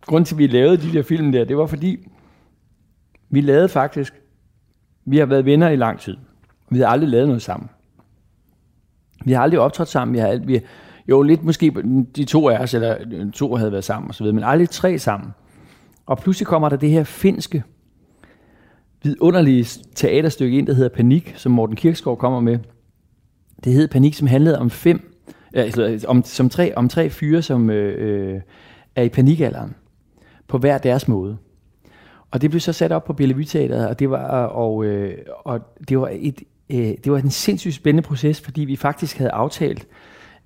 Grunden 0.05 0.26
til, 0.26 0.36
at 0.36 0.39
vi 0.39 0.47
lavede 0.47 0.78
de 0.78 0.93
der 0.93 1.03
film 1.03 1.32
der, 1.32 1.45
det 1.45 1.57
var 1.57 1.65
fordi, 1.65 2.07
vi 3.30 3.41
lavede 3.41 3.69
faktisk... 3.69 4.13
Vi 5.05 5.17
har 5.17 5.26
været 5.26 5.45
venner 5.45 5.69
i 5.69 5.76
lang 5.76 5.99
tid. 5.99 6.17
Vi 6.69 6.80
har 6.80 6.88
aldrig 6.88 7.09
lavet 7.09 7.28
noget 7.28 7.41
sammen. 7.41 7.69
Vi 9.26 9.32
har 9.32 9.41
aldrig 9.41 9.59
optrådt 9.59 9.89
sammen. 9.89 10.13
Vi 10.13 10.19
har, 10.19 10.28
alt- 10.28 10.47
vi, 10.47 10.61
jo, 11.09 11.21
lidt 11.21 11.43
måske 11.43 11.74
de 12.15 12.24
to 12.26 12.49
af 12.49 12.57
os, 12.57 12.74
eller 12.74 12.97
øh, 13.11 13.32
to 13.32 13.55
havde 13.55 13.71
været 13.71 13.84
sammen 13.84 14.09
og 14.09 14.15
så 14.15 14.24
videre, 14.24 14.36
men 14.36 14.43
aldrig 14.43 14.69
tre 14.69 14.99
sammen. 14.99 15.30
Og 16.05 16.17
pludselig 16.17 16.47
kommer 16.47 16.69
der 16.69 16.76
det 16.76 16.89
her 16.89 17.03
finske 17.03 17.63
vidunderlige 19.03 19.65
teaterstykke 19.95 20.57
ind, 20.57 20.67
der 20.67 20.74
hedder 20.74 20.89
Panik, 20.89 21.34
som 21.38 21.51
Morten 21.51 21.76
Kirksgaard 21.76 22.17
kommer 22.17 22.39
med. 22.39 22.59
Det 23.64 23.74
hed 23.74 23.88
Panik, 23.88 24.14
som 24.14 24.28
handlede 24.28 24.59
om 24.59 24.70
fem, 24.70 25.20
altså, 25.53 26.05
om, 26.07 26.24
som 26.24 26.49
tre, 26.49 26.76
om 26.76 26.89
tre 26.89 27.09
fyre, 27.09 27.41
som 27.41 27.70
øh, 27.70 28.34
øh, 28.34 28.41
er 28.95 29.03
i 29.03 29.09
panikalderen, 29.09 29.76
på 30.47 30.57
hver 30.57 30.78
deres 30.78 31.07
måde. 31.07 31.38
Og 32.32 32.41
det 32.41 32.49
blev 32.49 32.59
så 32.59 32.74
sat 32.74 32.91
op 32.91 33.03
på 33.03 33.14
Bellevue 33.14 33.43
Teateret, 33.43 33.88
og 33.88 33.99
det 33.99 34.09
var, 34.09 34.45
og, 34.45 34.86
øh, 34.86 35.18
og 35.45 35.59
det 35.89 35.99
var, 35.99 36.09
et, 36.14 36.41
øh, 36.70 36.78
det 36.78 37.11
var 37.11 37.18
en 37.18 37.30
sindssygt 37.30 37.76
spændende 37.76 38.07
proces, 38.07 38.41
fordi 38.41 38.61
vi 38.61 38.76
faktisk 38.76 39.18
havde 39.18 39.32
aftalt, 39.32 39.88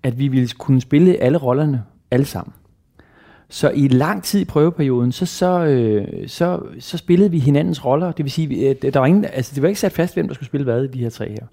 at 0.03 0.19
vi 0.19 0.27
ville 0.27 0.49
kunne 0.57 0.81
spille 0.81 1.17
alle 1.17 1.37
rollerne 1.37 1.83
alle 2.11 2.25
sammen. 2.25 2.53
Så 3.49 3.69
i 3.69 3.87
lang 3.87 4.23
tid 4.23 4.41
i 4.41 4.45
prøveperioden, 4.45 5.11
så, 5.11 5.25
så, 5.25 5.65
øh, 5.65 6.29
så, 6.29 6.59
så 6.79 6.97
spillede 6.97 7.31
vi 7.31 7.39
hinandens 7.39 7.85
roller. 7.85 8.11
Det 8.11 8.25
vil 8.25 8.31
sige, 8.31 8.69
at 8.69 8.83
øh, 8.83 8.93
der 8.93 8.99
var 8.99 9.05
ingen, 9.05 9.25
altså, 9.25 9.51
det 9.55 9.61
var 9.61 9.67
ikke 9.67 9.79
sat 9.79 9.91
fast, 9.91 10.13
hvem 10.13 10.27
der 10.27 10.35
skulle 10.35 10.47
spille 10.47 10.63
hvad 10.63 10.83
i 10.83 10.87
de 10.87 10.99
her 10.99 11.09
tre 11.09 11.29
her. 11.29 11.45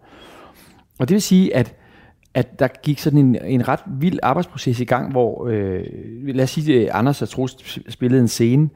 Og 0.98 1.08
det 1.08 1.14
vil 1.14 1.22
sige, 1.22 1.56
at, 1.56 1.74
at 2.34 2.58
der 2.58 2.68
gik 2.82 2.98
sådan 2.98 3.18
en, 3.18 3.36
en 3.44 3.68
ret 3.68 3.80
vild 3.86 4.18
arbejdsproces 4.22 4.80
i 4.80 4.84
gang, 4.84 5.10
hvor, 5.10 5.46
øh, 5.46 5.84
lad 6.24 6.44
os 6.44 6.50
sige, 6.50 6.82
at 6.82 6.90
Anders 6.94 7.22
og 7.22 7.28
Trost 7.28 7.78
spillede 7.88 8.20
en 8.20 8.28
scene, 8.28 8.68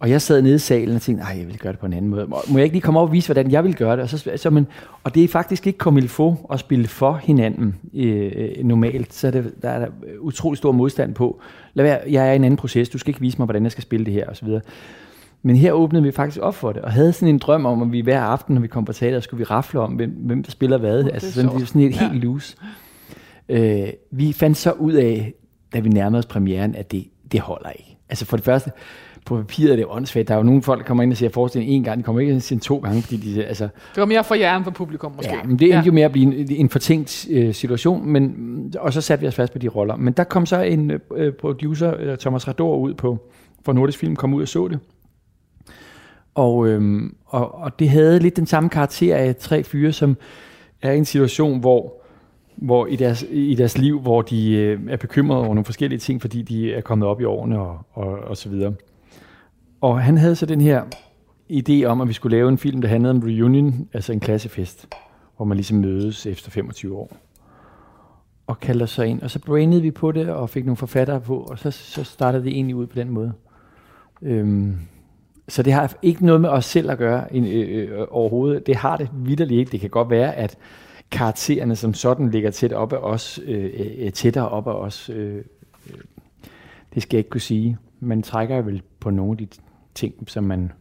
og 0.00 0.10
jeg 0.10 0.22
sad 0.22 0.42
nede 0.42 0.54
i 0.54 0.58
salen 0.58 0.96
og 0.96 1.02
tænkte, 1.02 1.24
nej, 1.24 1.36
jeg 1.38 1.46
vil 1.46 1.58
gøre 1.58 1.72
det 1.72 1.80
på 1.80 1.86
en 1.86 1.92
anden 1.92 2.10
måde. 2.10 2.26
Må 2.26 2.58
jeg 2.58 2.62
ikke 2.64 2.74
lige 2.74 2.82
komme 2.82 3.00
op 3.00 3.08
og 3.08 3.12
vise, 3.12 3.28
hvordan 3.28 3.50
jeg 3.50 3.64
vil 3.64 3.76
gøre 3.76 3.96
det? 3.96 4.02
Og, 4.02 4.08
så, 4.08 4.30
så, 4.36 4.50
men, 4.50 4.66
og 5.04 5.14
det 5.14 5.24
er 5.24 5.28
faktisk 5.28 5.66
ikke 5.66 5.76
comme 5.76 6.00
il 6.00 6.08
faut 6.08 6.34
at 6.52 6.60
spille 6.60 6.88
for 6.88 7.20
hinanden 7.22 7.76
øh, 7.94 8.64
normalt. 8.64 9.14
Så 9.14 9.26
er 9.26 9.30
det, 9.30 9.54
der 9.62 9.70
er 9.70 9.78
der 9.78 9.86
utrolig 10.20 10.58
stor 10.58 10.72
modstand 10.72 11.14
på. 11.14 11.40
Lad 11.74 11.84
være, 11.84 12.00
jeg 12.10 12.28
er 12.28 12.32
i 12.32 12.36
en 12.36 12.44
anden 12.44 12.56
proces, 12.56 12.88
du 12.88 12.98
skal 12.98 13.10
ikke 13.10 13.20
vise 13.20 13.38
mig, 13.38 13.44
hvordan 13.44 13.62
jeg 13.62 13.72
skal 13.72 13.82
spille 13.82 14.06
det 14.06 14.14
her 14.14 14.26
osv. 14.26 14.48
Men 15.42 15.56
her 15.56 15.72
åbnede 15.72 16.02
vi 16.02 16.12
faktisk 16.12 16.40
op 16.42 16.54
for 16.54 16.72
det, 16.72 16.82
og 16.82 16.92
havde 16.92 17.12
sådan 17.12 17.28
en 17.28 17.38
drøm 17.38 17.66
om, 17.66 17.82
at 17.82 17.92
vi 17.92 18.00
hver 18.00 18.20
aften, 18.20 18.54
når 18.54 18.62
vi 18.62 18.68
kom 18.68 18.84
på 18.84 18.92
teater, 18.92 19.20
skulle 19.20 19.38
vi 19.38 19.44
rafle 19.44 19.80
om, 19.80 19.92
hvem, 19.92 20.10
hvem 20.10 20.42
der 20.42 20.50
spiller 20.50 20.78
hvad. 20.78 20.98
Det 21.04 21.10
altså 21.12 21.32
sådan, 21.32 21.66
sådan 21.66 21.82
et 21.82 21.94
helt 21.94 22.14
loose. 22.14 22.56
Øh, 23.48 23.88
vi 24.10 24.32
fandt 24.32 24.56
så 24.56 24.72
ud 24.72 24.92
af, 24.92 25.34
da 25.74 25.80
vi 25.80 25.88
nærmede 25.88 26.18
os 26.18 26.26
premieren, 26.26 26.74
at 26.74 26.92
det, 26.92 27.06
det 27.32 27.40
holder 27.40 27.70
ikke. 27.70 27.96
Altså 28.08 28.24
for 28.24 28.36
det 28.36 28.44
første, 28.44 28.70
på 29.26 29.36
papiret 29.36 29.72
er 29.72 29.76
det 29.76 29.84
åndssvagt. 29.88 30.28
Der 30.28 30.34
er 30.34 30.38
jo 30.38 30.44
nogle 30.44 30.62
folk, 30.62 30.80
der 30.80 30.86
kommer 30.86 31.02
ind 31.02 31.12
og 31.12 31.16
ser 31.16 31.28
forestillingen 31.28 31.76
en 31.76 31.84
gang, 31.84 31.98
de 31.98 32.02
kommer 32.02 32.20
ikke 32.20 32.30
ind 32.30 32.36
og 32.36 32.42
ser 32.42 32.58
to 32.58 32.78
gange, 32.78 33.02
fordi 33.02 33.16
de, 33.16 33.44
altså... 33.44 33.64
Det 33.64 34.00
var 34.00 34.04
mere 34.04 34.24
for 34.24 34.34
hjernen 34.34 34.64
for 34.64 34.70
publikum, 34.70 35.12
måske. 35.16 35.34
Ja, 35.34 35.42
men 35.42 35.58
det 35.58 35.64
endte 35.64 35.78
ja. 35.78 35.82
jo 35.82 35.92
med 35.92 36.02
at 36.02 36.12
blive 36.12 36.40
en, 36.40 36.46
en 36.50 36.68
fortænkt 36.68 37.26
øh, 37.30 37.54
situation, 37.54 38.08
men, 38.08 38.74
og 38.78 38.92
så 38.92 39.00
satte 39.00 39.20
vi 39.20 39.28
os 39.28 39.34
fast 39.34 39.52
på 39.52 39.58
de 39.58 39.68
roller. 39.68 39.96
Men 39.96 40.12
der 40.12 40.24
kom 40.24 40.46
så 40.46 40.60
en 40.60 40.92
øh, 41.16 41.32
producer, 41.32 41.94
øh, 41.98 42.18
Thomas 42.18 42.48
Rador, 42.48 42.76
ud 42.76 42.94
på, 42.94 43.18
for 43.64 43.72
Nordisk 43.72 43.98
Film, 43.98 44.16
kom 44.16 44.34
ud 44.34 44.42
og 44.42 44.48
så 44.48 44.68
det. 44.68 44.78
Og, 46.34 46.68
øhm, 46.68 47.16
og, 47.26 47.54
og 47.54 47.78
det 47.78 47.90
havde 47.90 48.18
lidt 48.18 48.36
den 48.36 48.46
samme 48.46 48.68
karakter 48.68 49.16
af 49.16 49.36
tre 49.36 49.62
fyre, 49.62 49.92
som 49.92 50.16
er 50.82 50.92
i 50.92 50.98
en 50.98 51.04
situation, 51.04 51.60
hvor 51.60 52.00
hvor 52.60 52.86
i 52.86 52.96
deres, 52.96 53.24
i 53.30 53.54
deres 53.54 53.78
liv, 53.78 54.00
hvor 54.00 54.22
de 54.22 54.52
øh, 54.52 54.80
er 54.88 54.96
bekymrede 54.96 55.40
over 55.40 55.48
nogle 55.48 55.64
forskellige 55.64 55.98
ting, 55.98 56.20
fordi 56.20 56.42
de 56.42 56.74
er 56.74 56.80
kommet 56.80 57.08
op 57.08 57.20
i 57.20 57.24
årene 57.24 57.60
og, 57.60 57.78
og, 57.92 58.18
og 58.18 58.36
så 58.36 58.48
videre. 58.48 58.74
Og 59.80 60.02
han 60.02 60.18
havde 60.18 60.36
så 60.36 60.46
den 60.46 60.60
her 60.60 60.82
idé 61.52 61.84
om, 61.84 62.00
at 62.00 62.08
vi 62.08 62.12
skulle 62.12 62.36
lave 62.36 62.48
en 62.48 62.58
film, 62.58 62.80
der 62.80 62.88
handlede 62.88 63.10
om 63.10 63.18
reunion, 63.20 63.88
altså 63.92 64.12
en 64.12 64.20
klassefest, 64.20 64.88
hvor 65.36 65.44
man 65.44 65.56
ligesom 65.56 65.78
mødes 65.78 66.26
efter 66.26 66.50
25 66.50 66.96
år. 66.96 67.16
Og 68.46 68.60
kaldte 68.60 68.86
sig 68.86 69.06
ind, 69.06 69.22
og 69.22 69.30
så 69.30 69.38
brainede 69.38 69.82
vi 69.82 69.90
på 69.90 70.12
det, 70.12 70.28
og 70.28 70.50
fik 70.50 70.64
nogle 70.64 70.76
forfattere 70.76 71.20
på, 71.20 71.36
og 71.38 71.58
så, 71.58 71.70
så 71.70 72.04
startede 72.04 72.44
det 72.44 72.52
egentlig 72.52 72.76
ud 72.76 72.86
på 72.86 72.96
den 72.96 73.10
måde. 73.10 73.32
Øhm, 74.22 74.78
så 75.50 75.62
det 75.62 75.72
har 75.72 75.94
ikke 76.02 76.26
noget 76.26 76.40
med 76.40 76.48
os 76.48 76.64
selv 76.64 76.90
at 76.90 76.98
gøre 76.98 77.24
øh, 77.30 77.88
øh, 77.90 78.06
overhovedet. 78.10 78.66
Det 78.66 78.76
har 78.76 78.96
det 78.96 79.10
vidderligt 79.12 79.58
ikke. 79.58 79.72
Det 79.72 79.80
kan 79.80 79.90
godt 79.90 80.10
være, 80.10 80.34
at 80.34 80.58
karaktererne 81.10 81.76
som 81.76 81.94
sådan 81.94 82.30
ligger 82.30 82.50
tæt 82.50 82.72
op 82.72 82.92
af 82.92 82.96
os, 82.96 83.40
øh, 83.44 83.64
øh, 83.64 83.86
øh 83.98 84.12
tættere 84.12 84.48
op 84.48 84.66
af 84.66 84.72
os. 84.72 85.10
Øh, 85.10 85.36
øh, 85.36 85.94
det 86.94 87.02
skal 87.02 87.16
jeg 87.16 87.18
ikke 87.18 87.30
kunne 87.30 87.40
sige. 87.40 87.78
Man 88.00 88.22
trækker 88.22 88.60
vel 88.60 88.82
på 89.00 89.10
nogle 89.10 89.32
af 89.32 89.38
de 89.38 89.48
ting, 89.94 90.14
som 90.26 90.44
man 90.44 90.72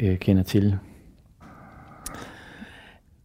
øh, 0.00 0.18
kender 0.18 0.42
til. 0.42 0.78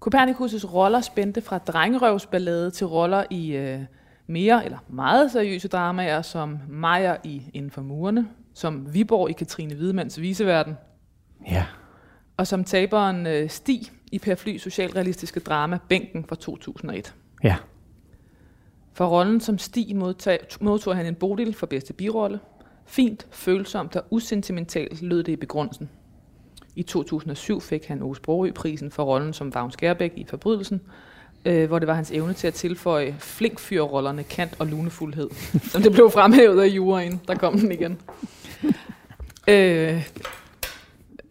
Copernicus' 0.05 0.73
roller 0.73 1.01
spændte 1.01 1.41
fra 1.41 1.57
drengerøvsballade 1.57 2.71
til 2.71 2.87
roller 2.87 3.23
i 3.29 3.55
øh, 3.55 3.79
mere 4.27 4.65
eller 4.65 4.77
meget 4.89 5.31
seriøse 5.31 5.67
dramaer, 5.67 6.21
som 6.21 6.59
Meyer 6.67 7.15
i 7.23 7.41
Inden 7.53 7.71
for 7.71 7.81
murene, 7.81 8.27
som 8.59 8.93
Viborg 8.93 9.29
i 9.29 9.33
Katrine 9.33 9.75
Hvidemands 9.75 10.21
Viseverden, 10.21 10.77
Ja. 11.51 11.65
og 12.37 12.47
som 12.47 12.63
taberen 12.63 13.27
øh, 13.27 13.49
Stig 13.49 13.81
i 14.11 14.19
Per 14.19 14.35
Fly 14.35 14.57
socialrealistiske 14.57 15.39
drama 15.39 15.79
Bænken 15.89 16.25
fra 16.25 16.35
2001. 16.35 17.13
Ja. 17.43 17.55
For 18.93 19.05
rollen 19.07 19.41
som 19.41 19.57
Stig 19.57 19.95
modtag, 19.95 20.39
modtog 20.61 20.95
han 20.95 21.05
en 21.05 21.15
Bodil 21.15 21.53
for 21.53 21.65
bedste 21.67 21.93
birolle. 21.93 22.39
Fint, 22.85 23.27
følsomt 23.31 23.95
og 23.95 24.03
usentimentalt 24.09 25.01
lød 25.01 25.23
det 25.23 25.31
i 25.31 25.35
begrundelsen. 25.35 25.89
I 26.75 26.83
2007 26.83 27.61
fik 27.61 27.85
han 27.85 28.01
Ove 28.01 28.15
Sprogø-prisen 28.15 28.91
for 28.91 29.03
rollen 29.03 29.33
som 29.33 29.53
Vagn 29.53 29.71
Skærbæk 29.71 30.13
i 30.15 30.25
Forbrydelsen, 30.29 30.81
øh, 31.45 31.67
hvor 31.67 31.79
det 31.79 31.87
var 31.87 31.93
hans 31.93 32.11
evne 32.11 32.33
til 32.33 32.47
at 32.47 32.53
tilføje 32.53 33.15
flinkfyrrollerne 33.19 34.23
kant 34.23 34.55
og 34.59 34.67
lunefuldhed, 34.67 35.29
som 35.71 35.81
det 35.81 35.91
blev 35.91 36.11
fremhævet 36.11 36.61
af 36.61 36.67
juryen. 36.67 37.21
Der 37.27 37.35
kom 37.35 37.59
den 37.59 37.71
igen. 37.71 37.97
Øh, 39.47 40.07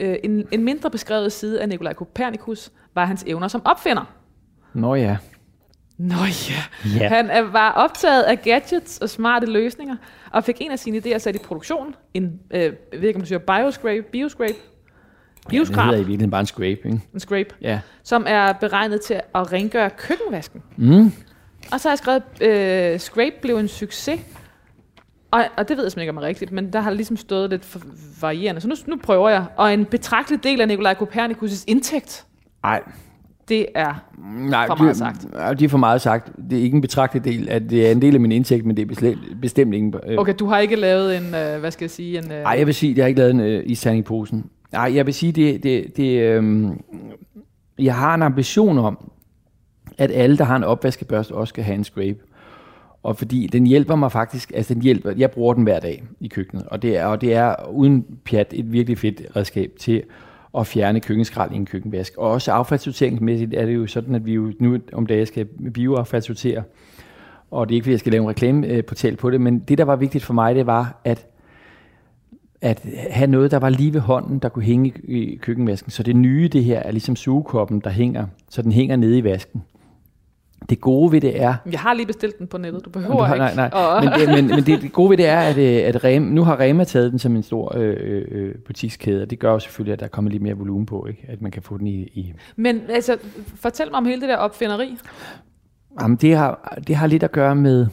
øh, 0.00 0.16
en, 0.24 0.48
en 0.52 0.64
mindre 0.64 0.90
beskrevet 0.90 1.32
side 1.32 1.60
af 1.62 1.68
Nikolaj 1.68 1.92
Kopernikus 1.92 2.70
var 2.94 3.04
hans 3.04 3.24
evner 3.26 3.48
som 3.48 3.62
opfinder. 3.64 4.12
Nå 4.74 4.94
ja. 4.94 5.16
Nå 5.98 6.14
ja. 6.50 6.88
Ja. 7.00 7.08
Han 7.08 7.30
er- 7.30 7.40
var 7.42 7.70
optaget 7.72 8.22
af 8.22 8.42
gadgets 8.42 8.98
og 8.98 9.08
smarte 9.10 9.46
løsninger, 9.46 9.96
og 10.32 10.44
fik 10.44 10.56
en 10.60 10.70
af 10.70 10.78
sine 10.78 10.98
idéer 10.98 11.18
sat 11.18 11.36
i 11.36 11.38
produktion. 11.38 11.94
En, 12.14 12.40
øh, 12.50 12.60
jeg 12.62 12.72
ved 12.92 13.08
ikke, 13.08 13.16
om 13.16 13.20
man 13.20 13.26
siger 13.26 13.38
bioscrape, 13.38 14.02
bioscrape, 14.12 14.54
ja 15.52 15.58
det 15.58 15.68
hedder 15.68 15.92
i 15.92 15.96
virkeligheden 15.98 16.30
bare 16.30 16.40
en 16.40 16.46
scrape, 16.46 16.70
ikke? 16.70 17.00
en 17.14 17.20
scrape, 17.20 17.48
Ja. 17.60 17.80
som 18.02 18.24
er 18.28 18.52
beregnet 18.52 19.00
til 19.00 19.14
at 19.34 19.52
rengøre 19.52 19.90
køkkenvasken. 19.90 20.62
Mm. 20.76 21.12
Og 21.72 21.80
så 21.80 21.88
har 21.88 21.92
jeg 21.92 21.98
skrevet, 21.98 22.22
øh, 22.94 22.98
scrape 22.98 23.34
blev 23.42 23.56
en 23.56 23.68
succes, 23.68 24.20
og, 25.30 25.44
og 25.56 25.68
det 25.68 25.76
ved 25.76 25.84
jeg 25.84 25.92
simpelthen 25.92 26.00
ikke, 26.02 26.10
om 26.10 26.16
er 26.16 26.22
rigtigt, 26.22 26.52
men 26.52 26.72
der 26.72 26.80
har 26.80 26.90
ligesom 26.90 27.16
stået 27.16 27.50
lidt 27.50 27.64
for 27.64 27.80
varierende. 28.20 28.60
Så 28.60 28.68
nu, 28.68 28.74
nu 28.86 28.96
prøver 29.02 29.28
jeg. 29.28 29.44
Og 29.56 29.72
en 29.74 29.84
betragtelig 29.84 30.42
del 30.44 30.60
af 30.60 30.68
Nikolaj 30.68 30.94
Kopernikus' 30.94 31.64
indtægt, 31.66 32.24
Ej, 32.64 32.82
det 33.48 33.66
er 33.74 34.04
nej, 34.50 34.66
For 34.66 34.74
det- 34.74 34.82
meget 34.82 34.96
sagt. 34.96 35.32
nej, 35.34 35.54
Det 35.54 35.64
er 35.64 35.68
for 35.68 35.78
meget 35.78 36.00
sagt. 36.00 36.30
Det 36.50 36.58
er 36.58 36.62
ikke 36.62 36.74
en 36.74 36.80
betragtelig 36.80 37.24
del. 37.24 37.48
At 37.48 37.70
det 37.70 37.86
er 37.86 37.92
en 37.92 38.02
del 38.02 38.14
af 38.14 38.20
min 38.20 38.32
indtægt, 38.32 38.66
men 38.66 38.76
det 38.76 38.82
er 38.82 38.86
bestemt, 38.86 39.18
bestemt 39.40 39.74
ikke... 39.74 39.92
Øh, 40.06 40.18
Okay, 40.18 40.34
du 40.38 40.46
har 40.46 40.58
ikke 40.58 40.76
lavet 40.76 41.16
en, 41.16 41.22
øh, 41.34 41.60
hvad 41.60 41.70
skal 41.70 41.84
jeg 41.84 41.90
sige, 41.90 42.18
en... 42.18 42.32
Øh, 42.32 42.42
Nej, 42.42 42.54
jeg 42.58 42.66
vil 42.66 42.74
sige, 42.74 42.94
jeg 42.96 43.04
har 43.04 43.08
ikke 43.08 43.18
lavet 43.20 43.30
en 43.34 43.40
øh, 43.40 43.62
isand 43.66 43.98
i 43.98 44.02
posen. 44.02 44.44
Nej, 44.72 44.92
jeg 44.94 45.06
vil 45.06 45.14
sige, 45.14 45.32
det, 45.32 45.62
det, 45.62 45.96
det 45.96 46.20
øhm, 46.22 46.80
jeg 47.78 47.94
har 47.94 48.14
en 48.14 48.22
ambition 48.22 48.78
om, 48.78 49.10
at 49.98 50.10
alle, 50.14 50.38
der 50.38 50.44
har 50.44 50.56
en 50.56 50.64
opvaskebørste, 50.64 51.32
også 51.32 51.48
skal 51.50 51.64
have 51.64 51.74
en 51.74 51.84
scrape. 51.84 52.16
Og 53.02 53.16
fordi 53.16 53.46
den 53.46 53.66
hjælper 53.66 53.96
mig 53.96 54.12
faktisk, 54.12 54.52
altså 54.54 54.74
den 54.74 54.82
hjælper, 54.82 55.12
jeg 55.16 55.30
bruger 55.30 55.54
den 55.54 55.62
hver 55.62 55.80
dag 55.80 56.04
i 56.20 56.28
køkkenet, 56.28 56.66
og 56.66 56.82
det 56.82 56.96
er, 56.96 57.06
og 57.06 57.20
det 57.20 57.34
er 57.34 57.68
uden 57.70 58.06
pjat 58.24 58.46
et 58.52 58.72
virkelig 58.72 58.98
fedt 58.98 59.22
redskab 59.36 59.72
til 59.78 60.02
at 60.58 60.66
fjerne 60.66 61.00
køkkenskrald 61.00 61.52
i 61.52 61.56
en 61.56 61.66
køkkenvask. 61.66 62.16
Og 62.16 62.30
også 62.30 62.52
affaldssorteringsmæssigt 62.52 63.54
er 63.54 63.66
det 63.66 63.74
jo 63.74 63.86
sådan, 63.86 64.14
at 64.14 64.26
vi 64.26 64.32
jo 64.32 64.52
nu 64.60 64.78
om 64.92 65.06
dagen 65.06 65.26
skal 65.26 65.44
bioaffaldssortere, 65.74 66.62
og 67.50 67.68
det 67.68 67.74
er 67.74 67.76
ikke, 67.76 67.84
fordi 67.84 67.92
jeg 67.92 68.00
skal 68.00 68.12
lave 68.12 68.22
en 68.22 68.28
reklameportal 68.28 69.12
øh, 69.12 69.18
på 69.18 69.30
det, 69.30 69.40
men 69.40 69.58
det, 69.58 69.78
der 69.78 69.84
var 69.84 69.96
vigtigt 69.96 70.24
for 70.24 70.34
mig, 70.34 70.54
det 70.54 70.66
var, 70.66 71.00
at 71.04 71.26
at 72.60 72.86
have 73.10 73.30
noget, 73.30 73.50
der 73.50 73.58
var 73.58 73.68
lige 73.68 73.94
ved 73.94 74.00
hånden, 74.00 74.38
der 74.38 74.48
kunne 74.48 74.64
hænge 74.64 74.92
i 75.04 75.36
køkkenvasken. 75.36 75.90
Så 75.90 76.02
det 76.02 76.16
nye, 76.16 76.48
det 76.48 76.64
her, 76.64 76.78
er 76.78 76.90
ligesom 76.90 77.16
sugekoppen, 77.16 77.80
der 77.80 77.90
hænger, 77.90 78.26
så 78.48 78.62
den 78.62 78.72
hænger 78.72 78.96
nede 78.96 79.18
i 79.18 79.24
vasken. 79.24 79.62
Det 80.68 80.80
gode 80.80 81.12
ved 81.12 81.20
det 81.20 81.42
er, 81.42 81.54
Jeg 81.72 81.80
har 81.80 81.94
lige 81.94 82.06
bestilt 82.06 82.38
den 82.38 82.46
på 82.46 82.58
nettet, 82.58 82.84
du 82.84 82.90
behøver 82.90 83.16
du 83.16 83.22
har, 83.22 83.34
ikke. 83.34 83.56
nej, 83.56 83.70
nej, 83.70 84.04
men, 84.04 84.12
det, 84.12 84.28
men, 84.28 84.46
men 84.56 84.64
det, 84.64 84.82
det 84.82 84.92
gode 84.92 85.10
ved 85.10 85.16
det 85.16 85.26
er, 85.26 85.40
at, 85.40 85.58
øh, 85.58 85.88
at 85.88 86.04
Rema, 86.04 86.26
nu 86.30 86.44
har 86.44 86.60
Rema 86.60 86.84
taget 86.84 87.10
den 87.10 87.18
som 87.18 87.36
en 87.36 87.42
stor 87.42 87.76
øh, 87.76 88.24
øh, 88.30 88.54
butikskæde, 88.54 89.22
og 89.22 89.30
det 89.30 89.38
gør 89.38 89.52
jo 89.52 89.58
selvfølgelig, 89.58 89.92
at 89.92 90.00
der 90.00 90.08
kommer 90.08 90.30
lidt 90.30 90.42
mere 90.42 90.54
volumen 90.54 90.86
på, 90.86 91.06
ikke? 91.06 91.24
at 91.28 91.42
man 91.42 91.50
kan 91.50 91.62
få 91.62 91.78
den 91.78 91.86
i... 91.86 92.02
i 92.02 92.32
men 92.56 92.80
altså, 92.88 93.18
fortæl 93.54 93.90
mig 93.90 93.98
om 93.98 94.04
hele 94.06 94.20
det 94.20 94.28
der 94.28 94.36
opfinderi. 94.36 94.96
Jamen, 96.00 96.16
det, 96.16 96.36
har, 96.36 96.78
det 96.86 96.96
har 96.96 97.06
lidt 97.06 97.22
at 97.22 97.32
gøre 97.32 97.56
med 97.56 97.86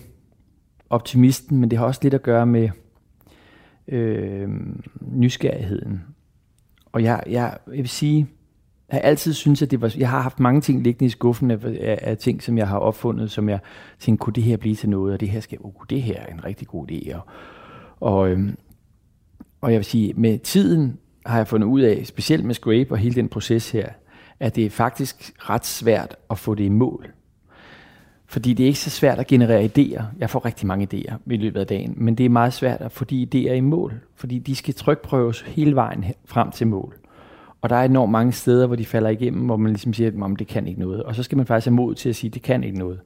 optimisten, 0.90 1.58
men 1.58 1.72
det 1.72 1.80
har 1.80 1.86
også 1.86 2.00
lidt 2.04 2.14
at 2.14 2.24
gøre 2.24 2.46
med 2.46 2.70
øh, 3.88 4.50
nysgerrigheden. 5.02 6.04
Og 6.92 7.04
jeg, 7.04 7.24
jeg, 7.30 7.58
jeg 7.68 7.78
vil 7.78 7.90
sige, 7.90 8.28
jeg 8.90 8.96
har 8.96 9.02
altid 9.02 9.34
synes, 9.34 9.62
at 9.62 9.72
det 9.72 9.82
var, 9.82 9.94
jeg 9.98 10.10
har 10.10 10.22
haft 10.22 10.40
mange 10.40 10.62
ting 10.62 10.84
liggende 10.84 11.06
i 11.06 11.10
skuffen 11.10 11.52
af, 11.52 11.58
af, 11.64 12.00
af 12.02 12.18
ting, 12.18 12.44
som 12.44 12.58
jeg 12.58 12.68
har 12.68 12.78
opfundet, 12.78 13.32
som 13.32 13.50
jeg 13.50 13.60
tænkte, 14.00 14.24
kunne 14.24 14.34
det 14.34 14.44
her 14.44 14.58
blive 14.58 14.76
til 14.76 14.90
noget, 14.90 15.14
og 15.14 15.20
det 15.20 15.30
her 15.30 15.40
skal, 15.40 15.58
uh, 15.62 15.74
det 15.90 16.02
her 16.02 16.20
er 16.20 16.34
en 16.34 16.46
rigtig 16.46 16.68
god 16.68 16.92
idé. 16.92 17.16
Og, 17.16 17.22
og, 18.00 18.30
øhm, 18.30 18.58
og 19.62 19.72
jeg 19.72 19.78
vil 19.78 19.86
sige, 19.86 20.14
med 20.14 20.40
tiden 20.40 20.98
har 21.26 21.38
jeg 21.38 21.48
fundet 21.48 21.68
ud 21.68 21.82
af, 21.82 22.06
specielt 22.06 22.46
med 22.46 22.56
Scrape 22.56 22.92
og 22.92 22.98
hele 22.98 23.16
den 23.16 23.30
proces 23.30 23.72
her, 23.72 23.90
at 24.40 24.56
det 24.56 24.66
er 24.66 24.70
faktisk 24.70 25.34
ret 25.38 25.66
svært 25.66 26.16
at 26.30 26.40
få 26.40 26.56
det 26.56 26.64
i 26.64 26.70
mål. 26.70 27.08
Fordi 28.28 28.54
det 28.54 28.64
er 28.64 28.68
ikke 28.68 28.80
så 28.80 28.90
svært 28.90 29.20
at 29.20 29.28
generere 29.28 29.66
idéer. 29.66 30.04
Jeg 30.20 30.30
får 30.30 30.46
rigtig 30.46 30.68
mange 30.68 30.88
idéer 30.94 31.16
i 31.26 31.38
løbet 31.38 31.60
af 31.60 31.68
dagen, 31.68 31.94
men 31.98 32.16
det 32.16 32.26
er 32.26 32.30
meget 32.30 32.54
svært 32.54 32.82
at 32.82 32.92
få 32.92 33.06
de 33.06 33.28
idéer 33.34 33.54
i 33.54 33.60
mål, 33.60 33.94
fordi 34.16 34.40
de 34.40 34.56
skal 34.56 34.74
trykprøves 34.74 35.42
hele 35.42 35.76
vejen 35.76 36.06
frem 36.26 36.52
til 36.52 36.68
mål. 36.68 36.96
Og 37.66 37.70
der 37.70 37.76
er 37.76 37.84
enormt 37.86 38.12
mange 38.12 38.32
steder, 38.32 38.68
hvor 38.68 38.76
de 38.76 38.86
falder 38.86 39.10
igennem, 39.10 39.46
hvor 39.46 39.58
man 39.58 39.72
ligesom 39.72 39.94
siger, 39.94 40.26
at 40.32 40.40
det 40.40 40.48
kan 40.48 40.68
ikke 40.68 40.80
noget. 40.80 41.04
Og 41.04 41.16
så 41.16 41.24
skal 41.24 41.38
man 41.38 41.46
faktisk 41.46 41.66
have 41.66 41.76
mod 41.76 41.96
til 41.96 42.10
at 42.10 42.16
sige, 42.16 42.30
at 42.30 42.34
det 42.34 42.42
kan 42.42 42.64
ikke 42.64 42.78
noget. 42.78 43.00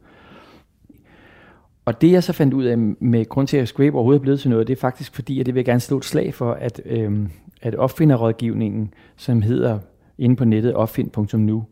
Og 1.85 2.01
det 2.01 2.11
jeg 2.11 2.23
så 2.23 2.33
fandt 2.33 2.53
ud 2.53 2.63
af 2.63 2.77
med 2.77 3.29
grund 3.29 3.47
til, 3.47 3.57
at 3.57 3.67
Scrape 3.67 3.95
overhovedet 3.95 4.19
er 4.19 4.21
blevet 4.21 4.39
til 4.39 4.49
noget, 4.49 4.67
det 4.67 4.75
er 4.75 4.79
faktisk 4.79 5.15
fordi, 5.15 5.39
at 5.39 5.45
det 5.45 5.53
vil 5.53 5.59
jeg 5.59 5.65
gerne 5.65 5.79
slå 5.79 5.97
et 5.97 6.05
slag 6.05 6.33
for, 6.33 6.51
at, 6.51 6.81
øhm, 6.85 7.29
at 7.61 7.75
opfinderrådgivningen, 7.75 8.93
som 9.15 9.41
hedder 9.41 9.79
inde 10.17 10.35
på 10.35 10.45
nettet 10.45 10.73
opfind.nu, 10.73 11.65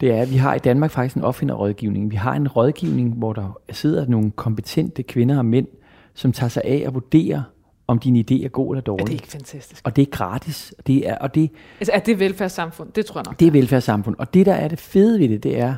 det 0.00 0.12
er, 0.12 0.22
at 0.22 0.30
vi 0.30 0.36
har 0.36 0.54
i 0.54 0.58
Danmark 0.58 0.90
faktisk 0.90 1.16
en 1.16 1.22
opfinderrådgivning. 1.22 2.10
Vi 2.10 2.16
har 2.16 2.34
en 2.34 2.48
rådgivning, 2.48 3.14
hvor 3.14 3.32
der 3.32 3.58
sidder 3.70 4.06
nogle 4.06 4.30
kompetente 4.30 5.02
kvinder 5.02 5.38
og 5.38 5.46
mænd, 5.46 5.66
som 6.14 6.32
tager 6.32 6.50
sig 6.50 6.62
af 6.64 6.82
at 6.86 6.94
vurdere, 6.94 7.44
om 7.86 7.98
din 7.98 8.16
idé 8.16 8.44
er 8.44 8.48
god 8.48 8.74
eller 8.74 8.82
dårlig. 8.82 9.02
Er 9.02 9.06
det 9.06 9.12
ikke 9.12 9.28
fantastisk? 9.28 9.82
Og 9.84 9.96
det 9.96 10.02
er 10.02 10.10
gratis. 10.10 10.74
Det 10.86 11.08
er, 11.08 11.18
og 11.18 11.34
det, 11.34 11.50
altså, 11.80 11.92
er 11.92 11.98
det 11.98 12.18
velfærdssamfund? 12.18 12.92
Det 12.92 13.06
tror 13.06 13.18
jeg 13.18 13.24
nok. 13.26 13.40
Det 13.40 13.46
er 13.46 13.50
velfærdssamfund. 13.50 14.16
Og 14.18 14.34
det, 14.34 14.46
der 14.46 14.54
er 14.54 14.68
det 14.68 14.78
fede 14.78 15.20
ved 15.20 15.28
det, 15.28 15.42
det 15.42 15.58
er, 15.58 15.74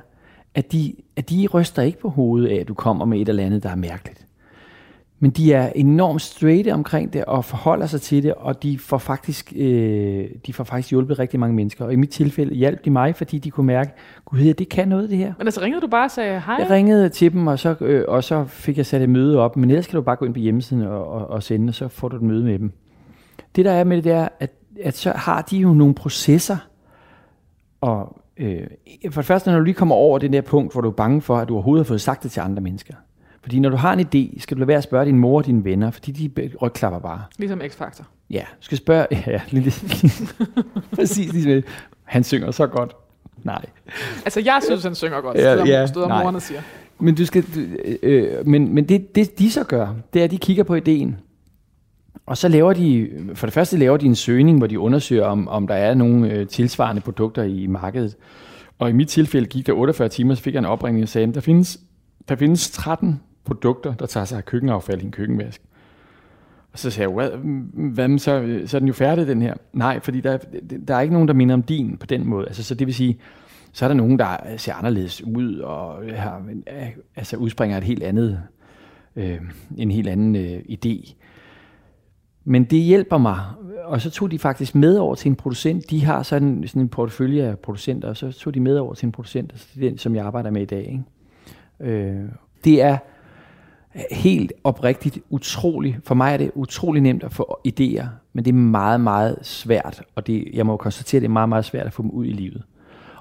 at 0.55 0.73
de, 0.73 0.95
at 1.17 1.31
de 1.31 1.49
ryster 1.55 1.83
ikke 1.83 1.99
på 1.99 2.09
hovedet 2.09 2.49
af, 2.49 2.57
at 2.57 2.69
du 2.69 2.75
kommer 2.75 3.05
med 3.05 3.21
et 3.21 3.29
eller 3.29 3.45
andet, 3.45 3.63
der 3.63 3.71
er 3.71 3.77
mærkeligt. 3.77 4.27
Men 5.21 5.31
de 5.31 5.53
er 5.53 5.73
enormt 5.75 6.23
straight 6.23 6.69
omkring 6.69 7.13
det 7.13 7.25
og 7.25 7.45
forholder 7.45 7.87
sig 7.87 8.01
til 8.01 8.23
det, 8.23 8.35
og 8.35 8.63
de 8.63 8.79
får 8.79 8.99
faktisk, 8.99 9.53
øh, 9.57 10.25
de 10.47 10.53
får 10.53 10.65
faktisk 10.65 10.91
hjulpet 10.91 11.19
rigtig 11.19 11.41
mange 11.41 11.57
mennesker. 11.57 11.85
Og 11.85 11.93
i 11.93 11.97
mit 11.97 12.11
tilfælde 12.11 12.55
hjalp 12.55 12.85
de 12.85 12.91
mig, 12.91 13.17
fordi 13.17 13.39
de 13.39 13.51
kunne 13.51 13.67
mærke, 13.67 13.93
gud, 14.25 14.55
det 14.55 14.69
kan 14.69 14.89
noget 14.89 15.11
det 15.11 15.19
her. 15.19 15.33
Men 15.39 15.47
altså 15.47 15.61
ringede 15.61 15.81
du 15.81 15.87
bare 15.87 16.05
og 16.05 16.11
sagde 16.11 16.41
hej? 16.41 16.57
Jeg 16.59 16.71
ringede 16.71 17.09
til 17.09 17.33
dem, 17.33 17.47
og 17.47 17.59
så, 17.59 17.75
øh, 17.81 18.05
og 18.09 18.25
så 18.25 18.45
fik 18.45 18.77
jeg 18.77 18.87
sat 18.87 19.03
et 19.03 19.09
møde 19.09 19.39
op. 19.39 19.57
Men 19.57 19.71
ellers 19.71 19.87
kan 19.87 19.97
du 19.97 20.03
bare 20.03 20.17
gå 20.17 20.25
ind 20.25 20.35
på 20.35 20.41
hjemmesiden 20.41 20.83
og, 20.83 21.09
og, 21.09 21.31
og 21.31 21.43
sende, 21.43 21.71
og 21.71 21.75
så 21.75 21.89
får 21.89 22.09
du 22.09 22.17
et 22.17 22.23
møde 22.23 22.45
med 22.45 22.59
dem. 22.59 22.73
Det 23.57 23.65
der 23.65 23.73
er 23.73 23.85
med 23.85 23.97
det, 23.97 24.05
det 24.05 24.13
er, 24.13 24.29
at, 24.41 24.51
at 24.83 24.97
så 24.97 25.11
har 25.11 25.43
de 25.43 25.57
jo 25.57 25.75
nogle 25.75 25.95
processer, 25.95 26.57
og 27.81 28.23
øh, 28.37 28.67
for 29.11 29.21
det 29.21 29.27
første, 29.27 29.51
når 29.51 29.59
du 29.59 29.65
lige 29.65 29.75
kommer 29.75 29.95
over 29.95 30.19
det 30.19 30.33
der 30.33 30.41
punkt, 30.41 30.73
hvor 30.73 30.81
du 30.81 30.89
er 30.89 30.93
bange 30.93 31.21
for, 31.21 31.37
at 31.37 31.49
du 31.49 31.55
overhovedet 31.55 31.87
har 31.87 31.89
fået 31.89 32.01
sagt 32.01 32.23
det 32.23 32.31
til 32.31 32.41
andre 32.41 32.63
mennesker, 32.63 32.95
fordi 33.49 33.61
når 33.61 33.69
du 33.69 33.77
har 33.77 33.93
en 33.93 34.01
idé, 34.01 34.41
skal 34.41 34.57
du 34.57 34.59
lade 34.59 34.69
være 34.69 34.77
at 34.77 34.85
spørge 34.85 35.07
din 35.07 35.19
mor 35.19 35.39
og 35.39 35.47
dine 35.47 35.65
venner, 35.65 35.91
fordi 35.91 36.13
de 36.13 36.51
rygklapper 36.63 36.99
bare. 36.99 37.23
Ligesom 37.39 37.61
X-Factor. 37.61 38.03
Ja, 38.31 38.41
du 38.41 38.65
skal 38.65 38.79
spørge... 38.79 39.07
Ja, 39.27 39.41
lige, 39.51 39.75
præcis 40.93 41.33
ligesom 41.33 41.63
Han 42.05 42.25
synger 42.25 42.51
så 42.51 42.67
godt. 42.67 42.97
Nej. 43.45 43.65
Altså, 44.25 44.41
jeg 44.41 44.61
synes, 44.65 44.83
han 44.85 44.95
synger 44.95 45.21
godt, 45.21 45.37
ja, 45.37 45.65
ja, 45.65 45.87
stod 45.87 46.09
nej. 46.09 46.23
morerne 46.23 46.41
siger. 46.41 46.61
Men, 46.99 47.15
du 47.15 47.27
skal, 47.27 47.45
øh, 48.03 48.47
men, 48.47 48.75
men 48.75 48.85
det, 48.85 49.15
det, 49.15 49.39
de 49.39 49.51
så 49.51 49.65
gør, 49.65 49.95
det 50.15 50.21
er, 50.21 50.25
at 50.25 50.31
de 50.31 50.39
kigger 50.39 50.65
på 50.65 50.75
ideen. 50.75 51.17
Og 52.27 52.37
så 52.37 52.49
laver 52.49 52.73
de, 52.73 53.11
for 53.35 53.47
det 53.47 53.55
første 53.55 53.77
laver 53.77 53.97
de 53.97 54.07
en 54.07 54.15
søgning, 54.15 54.59
hvor 54.59 54.67
de 54.67 54.79
undersøger, 54.79 55.25
om, 55.25 55.49
om 55.49 55.67
der 55.67 55.75
er 55.75 55.95
nogle 55.95 56.33
øh, 56.33 56.47
tilsvarende 56.47 57.03
produkter 57.03 57.43
i 57.43 57.67
markedet. 57.67 58.17
Og 58.79 58.91
i 58.91 58.93
mit 58.93 59.09
tilfælde 59.09 59.47
gik 59.47 59.67
der 59.67 59.73
48 59.73 60.09
timer, 60.09 60.35
så 60.35 60.43
fik 60.43 60.55
jeg 60.55 60.59
en 60.59 60.65
opringning 60.65 61.03
og 61.03 61.09
sagde, 61.09 61.33
der 61.33 61.41
findes, 61.41 61.81
der 62.29 62.37
findes 62.37 62.71
13 62.71 63.21
produkter, 63.49 63.95
der 63.95 64.07
tager 64.07 64.25
sig 64.25 64.39
af 64.39 64.45
køkkenaffald 64.45 65.03
i 65.03 65.05
en 65.05 65.11
køkkenvask. 65.11 65.63
Og 66.73 66.79
så 66.79 66.91
sagde 66.91 67.11
jeg, 67.11 67.15
hvad, 67.15 67.31
hvad 67.93 68.19
så, 68.19 68.61
så 68.67 68.77
er 68.77 68.79
den 68.79 68.89
jo 68.89 68.95
færdig, 68.95 69.27
den 69.27 69.43
her. 69.43 69.55
Nej, 69.73 70.01
fordi 70.01 70.21
der, 70.21 70.39
der 70.89 70.95
er 70.95 71.01
ikke 71.01 71.13
nogen, 71.13 71.29
der 71.29 71.35
minder 71.35 71.55
om 71.55 71.63
din 71.63 71.97
på 71.97 72.07
den 72.07 72.27
måde. 72.27 72.47
Altså, 72.47 72.65
så 72.65 72.75
det 72.75 72.87
vil 72.87 72.95
sige, 72.95 73.19
så 73.73 73.85
er 73.85 73.89
der 73.89 73.95
nogen, 73.95 74.19
der 74.19 74.37
ser 74.57 74.75
anderledes 74.75 75.23
ud, 75.23 75.59
og 75.59 76.03
har, 76.15 76.43
altså 77.17 77.37
udspringer 77.37 77.77
et 77.77 77.85
helt 77.85 78.03
andet, 78.03 78.43
øh, 79.17 79.39
en 79.77 79.91
helt 79.91 80.09
anden 80.09 80.37
øh, 80.37 80.59
idé. 80.59 81.15
Men 82.45 82.65
det 82.65 82.79
hjælper 82.81 83.19
mig. 83.19 83.41
Og 83.85 84.01
så 84.01 84.11
tog 84.11 84.31
de 84.31 84.39
faktisk 84.39 84.75
med 84.75 84.97
over 84.97 85.15
til 85.15 85.29
en 85.29 85.37
producent. 85.37 85.91
De 85.91 86.05
har 86.05 86.23
sådan, 86.23 86.65
sådan 86.67 86.83
en 86.83 86.89
portefølje 86.89 87.43
af 87.43 87.59
producenter, 87.59 88.09
og 88.09 88.17
så 88.17 88.33
tog 88.33 88.55
de 88.55 88.61
med 88.61 88.79
over 88.79 88.95
til 88.95 89.07
en 89.07 89.13
producent, 89.13 89.53
altså 89.53 89.69
den, 89.81 89.99
som 89.99 90.15
jeg 90.15 90.25
arbejder 90.25 90.51
med 90.51 90.63
i 90.63 90.65
dag. 90.65 91.03
Ikke? 91.81 91.93
Øh, 91.93 92.29
det 92.65 92.83
er 92.83 92.99
helt 94.11 94.53
oprigtigt 94.65 95.19
utrolig, 95.31 95.99
For 96.05 96.15
mig 96.15 96.33
er 96.33 96.37
det 96.37 96.51
utrolig 96.55 97.03
nemt 97.03 97.23
at 97.23 97.33
få 97.33 97.59
idéer, 97.69 98.07
men 98.33 98.45
det 98.45 98.51
er 98.51 98.57
meget, 98.57 99.01
meget 99.01 99.39
svært, 99.43 100.03
og 100.15 100.27
det, 100.27 100.49
jeg 100.53 100.67
må 100.67 100.77
konstatere, 100.77 101.19
at 101.19 101.23
det 101.23 101.29
er 101.29 101.33
meget, 101.33 101.49
meget 101.49 101.65
svært 101.65 101.87
at 101.87 101.93
få 101.93 102.03
dem 102.03 102.11
ud 102.11 102.27
i 102.27 102.33
livet. 102.33 102.63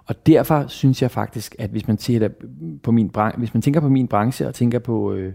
Og 0.06 0.26
derfor 0.26 0.66
synes 0.68 1.02
jeg 1.02 1.12
faktisk, 1.12 1.56
at 1.60 1.70
hvis 1.70 1.88
man, 1.88 1.98
tænker 1.98 2.30
på 2.84 2.92
min, 2.92 3.10
branche, 3.10 3.40
hvis 3.40 3.54
man 3.54 3.62
tænker 3.62 3.80
på 3.80 3.90
min 3.90 4.08
branche 4.08 4.48
og 4.48 4.56
tænker 4.56 4.80
på 4.80 5.14
øh, 5.14 5.34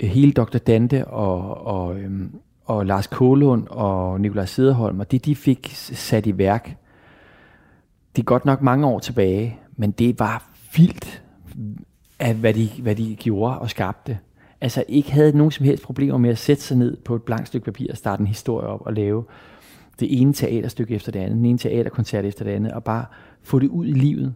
hele 0.00 0.32
Dr. 0.32 0.58
Dante 0.58 1.06
og, 1.06 1.66
og, 1.66 1.98
øh, 1.98 2.10
og 2.64 2.86
Lars 2.86 3.06
Kålund 3.06 3.66
og 3.70 4.20
Nikolaj 4.20 4.44
Sederholm, 4.44 5.00
og 5.00 5.10
det 5.10 5.24
de 5.24 5.36
fik 5.36 5.70
sat 5.74 6.26
i 6.26 6.38
værk, 6.38 6.76
det 8.16 8.22
er 8.22 8.24
godt 8.24 8.44
nok 8.44 8.62
mange 8.62 8.86
år 8.86 8.98
tilbage, 8.98 9.58
men 9.76 9.90
det 9.90 10.20
var 10.20 10.50
vildt, 10.76 11.22
at 12.18 12.36
hvad 12.36 12.54
de, 12.54 12.68
hvad 12.82 12.94
de 12.94 13.16
gjorde 13.16 13.58
og 13.58 13.70
skabte 13.70 14.18
altså 14.60 14.84
ikke 14.88 15.12
havde 15.12 15.36
nogen 15.36 15.50
som 15.50 15.66
helst 15.66 15.82
problemer 15.82 16.18
med 16.18 16.30
at 16.30 16.38
sætte 16.38 16.62
sig 16.62 16.76
ned 16.76 16.96
på 16.96 17.14
et 17.14 17.22
blankt 17.22 17.48
stykke 17.48 17.64
papir 17.64 17.86
og 17.90 17.96
starte 17.96 18.20
en 18.20 18.26
historie 18.26 18.66
op 18.66 18.80
og 18.80 18.92
lave 18.92 19.24
det 20.00 20.20
ene 20.20 20.32
teaterstykke 20.32 20.94
efter 20.94 21.12
det 21.12 21.20
andet, 21.20 21.36
den 21.36 21.46
ene 21.46 21.58
teaterkoncert 21.58 22.24
efter 22.24 22.44
det 22.44 22.50
andet, 22.50 22.72
og 22.72 22.84
bare 22.84 23.04
få 23.42 23.58
det 23.58 23.68
ud 23.68 23.86
i 23.86 23.92
livet. 23.92 24.34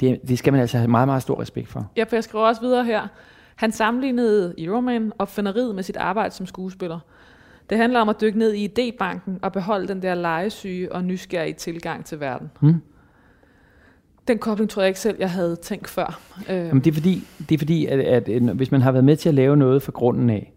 Det, 0.00 0.20
det 0.28 0.38
skal 0.38 0.52
man 0.52 0.60
altså 0.60 0.78
have 0.78 0.88
meget, 0.88 1.08
meget 1.08 1.22
stor 1.22 1.40
respekt 1.40 1.68
for. 1.68 1.90
Ja, 1.96 2.04
for 2.04 2.16
jeg 2.16 2.24
skriver 2.24 2.44
også 2.44 2.60
videre 2.60 2.84
her. 2.84 3.08
Han 3.56 3.72
sammenlignede 3.72 4.54
Euroman 4.58 5.12
opfinderiet 5.18 5.74
med 5.74 5.82
sit 5.82 5.96
arbejde 5.96 6.34
som 6.34 6.46
skuespiller. 6.46 6.98
Det 7.70 7.78
handler 7.78 8.00
om 8.00 8.08
at 8.08 8.20
dykke 8.20 8.38
ned 8.38 8.52
i 8.54 8.66
idébanken 8.68 9.30
og 9.42 9.52
beholde 9.52 9.88
den 9.88 10.02
der 10.02 10.14
legesyge 10.14 10.92
og 10.92 11.04
nysgerrige 11.04 11.54
tilgang 11.54 12.04
til 12.04 12.20
verden. 12.20 12.50
Hmm. 12.60 12.82
Den 14.28 14.38
kobling 14.38 14.70
tror 14.70 14.82
jeg 14.82 14.88
ikke 14.88 15.00
selv, 15.00 15.16
jeg 15.18 15.30
havde 15.30 15.56
tænkt 15.56 15.88
før. 15.88 16.20
Jamen, 16.48 16.84
det 16.84 16.90
er 16.90 16.94
fordi, 16.94 17.24
det 17.48 17.54
er 17.54 17.58
fordi 17.58 17.86
at, 17.86 18.00
at, 18.00 18.28
øh, 18.28 18.48
at 18.48 18.56
hvis 18.56 18.70
man 18.70 18.82
har 18.82 18.92
været 18.92 19.04
med 19.04 19.16
til 19.16 19.28
at 19.28 19.34
lave 19.34 19.56
noget 19.56 19.82
fra 19.82 19.92
grunden 19.92 20.30
af, 20.30 20.52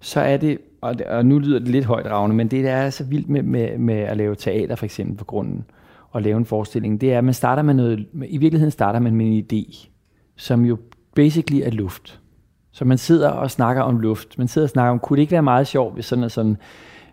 så 0.00 0.20
er 0.20 0.36
det, 0.36 0.58
og, 0.80 0.94
og 1.08 1.26
nu 1.26 1.38
lyder 1.38 1.58
det 1.58 1.68
lidt 1.68 1.84
højt 1.84 2.06
ravne, 2.06 2.34
men 2.34 2.48
det 2.48 2.64
der 2.64 2.72
er 2.72 2.90
så 2.90 3.04
vildt 3.04 3.28
med, 3.28 3.42
med, 3.42 3.78
med 3.78 3.94
at 3.94 4.16
lave 4.16 4.34
teater 4.34 4.74
for 4.74 4.84
eksempel 4.84 5.16
på 5.16 5.24
grunden, 5.24 5.64
og 6.10 6.22
lave 6.22 6.36
en 6.36 6.44
forestilling, 6.44 7.00
det 7.00 7.12
er, 7.12 7.18
at 7.18 7.24
man 7.24 7.34
starter 7.34 7.62
med 7.62 7.74
noget, 7.74 8.06
i 8.26 8.38
virkeligheden 8.38 8.70
starter 8.70 9.00
man 9.00 9.14
med 9.14 9.26
en 9.26 9.44
idé, 9.52 9.88
som 10.36 10.64
jo 10.64 10.76
basically 11.14 11.60
er 11.64 11.70
luft. 11.70 12.20
Så 12.72 12.84
man 12.84 12.98
sidder 12.98 13.30
og 13.30 13.50
snakker 13.50 13.82
om 13.82 13.98
luft. 13.98 14.38
Man 14.38 14.48
sidder 14.48 14.66
og 14.66 14.70
snakker 14.70 14.90
om, 14.90 14.98
kunne 14.98 15.16
det 15.16 15.22
ikke 15.22 15.32
være 15.32 15.42
meget 15.42 15.66
sjovt, 15.66 15.94
hvis 15.94 16.04
sådan 16.04 16.24
og 16.24 16.30
sådan. 16.30 16.56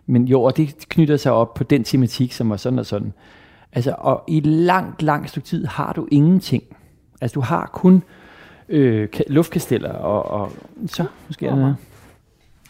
Men 0.06 0.28
jo, 0.28 0.42
og 0.42 0.56
det 0.56 0.88
knytter 0.88 1.16
sig 1.16 1.32
op 1.32 1.54
på 1.54 1.64
den 1.64 1.84
tematik, 1.84 2.32
som 2.32 2.50
var 2.50 2.56
sådan 2.56 2.78
og 2.78 2.86
sådan. 2.86 3.12
Altså, 3.74 3.94
og 3.98 4.24
i 4.28 4.40
langt, 4.40 5.02
langt 5.02 5.30
stykke 5.30 5.48
tid 5.48 5.66
har 5.66 5.92
du 5.92 6.08
ingenting. 6.10 6.62
Altså, 7.20 7.34
du 7.34 7.40
har 7.40 7.70
kun 7.72 8.02
øh, 8.68 9.08
luftkasteller, 9.26 9.92
og, 9.92 10.40
og 10.40 10.52
så 10.86 11.04
måske 11.28 11.46
er 11.46 11.56
noget. 11.56 11.76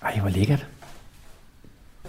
Ej, 0.03 0.19
hvor 0.19 0.29
lækkert. 0.29 0.67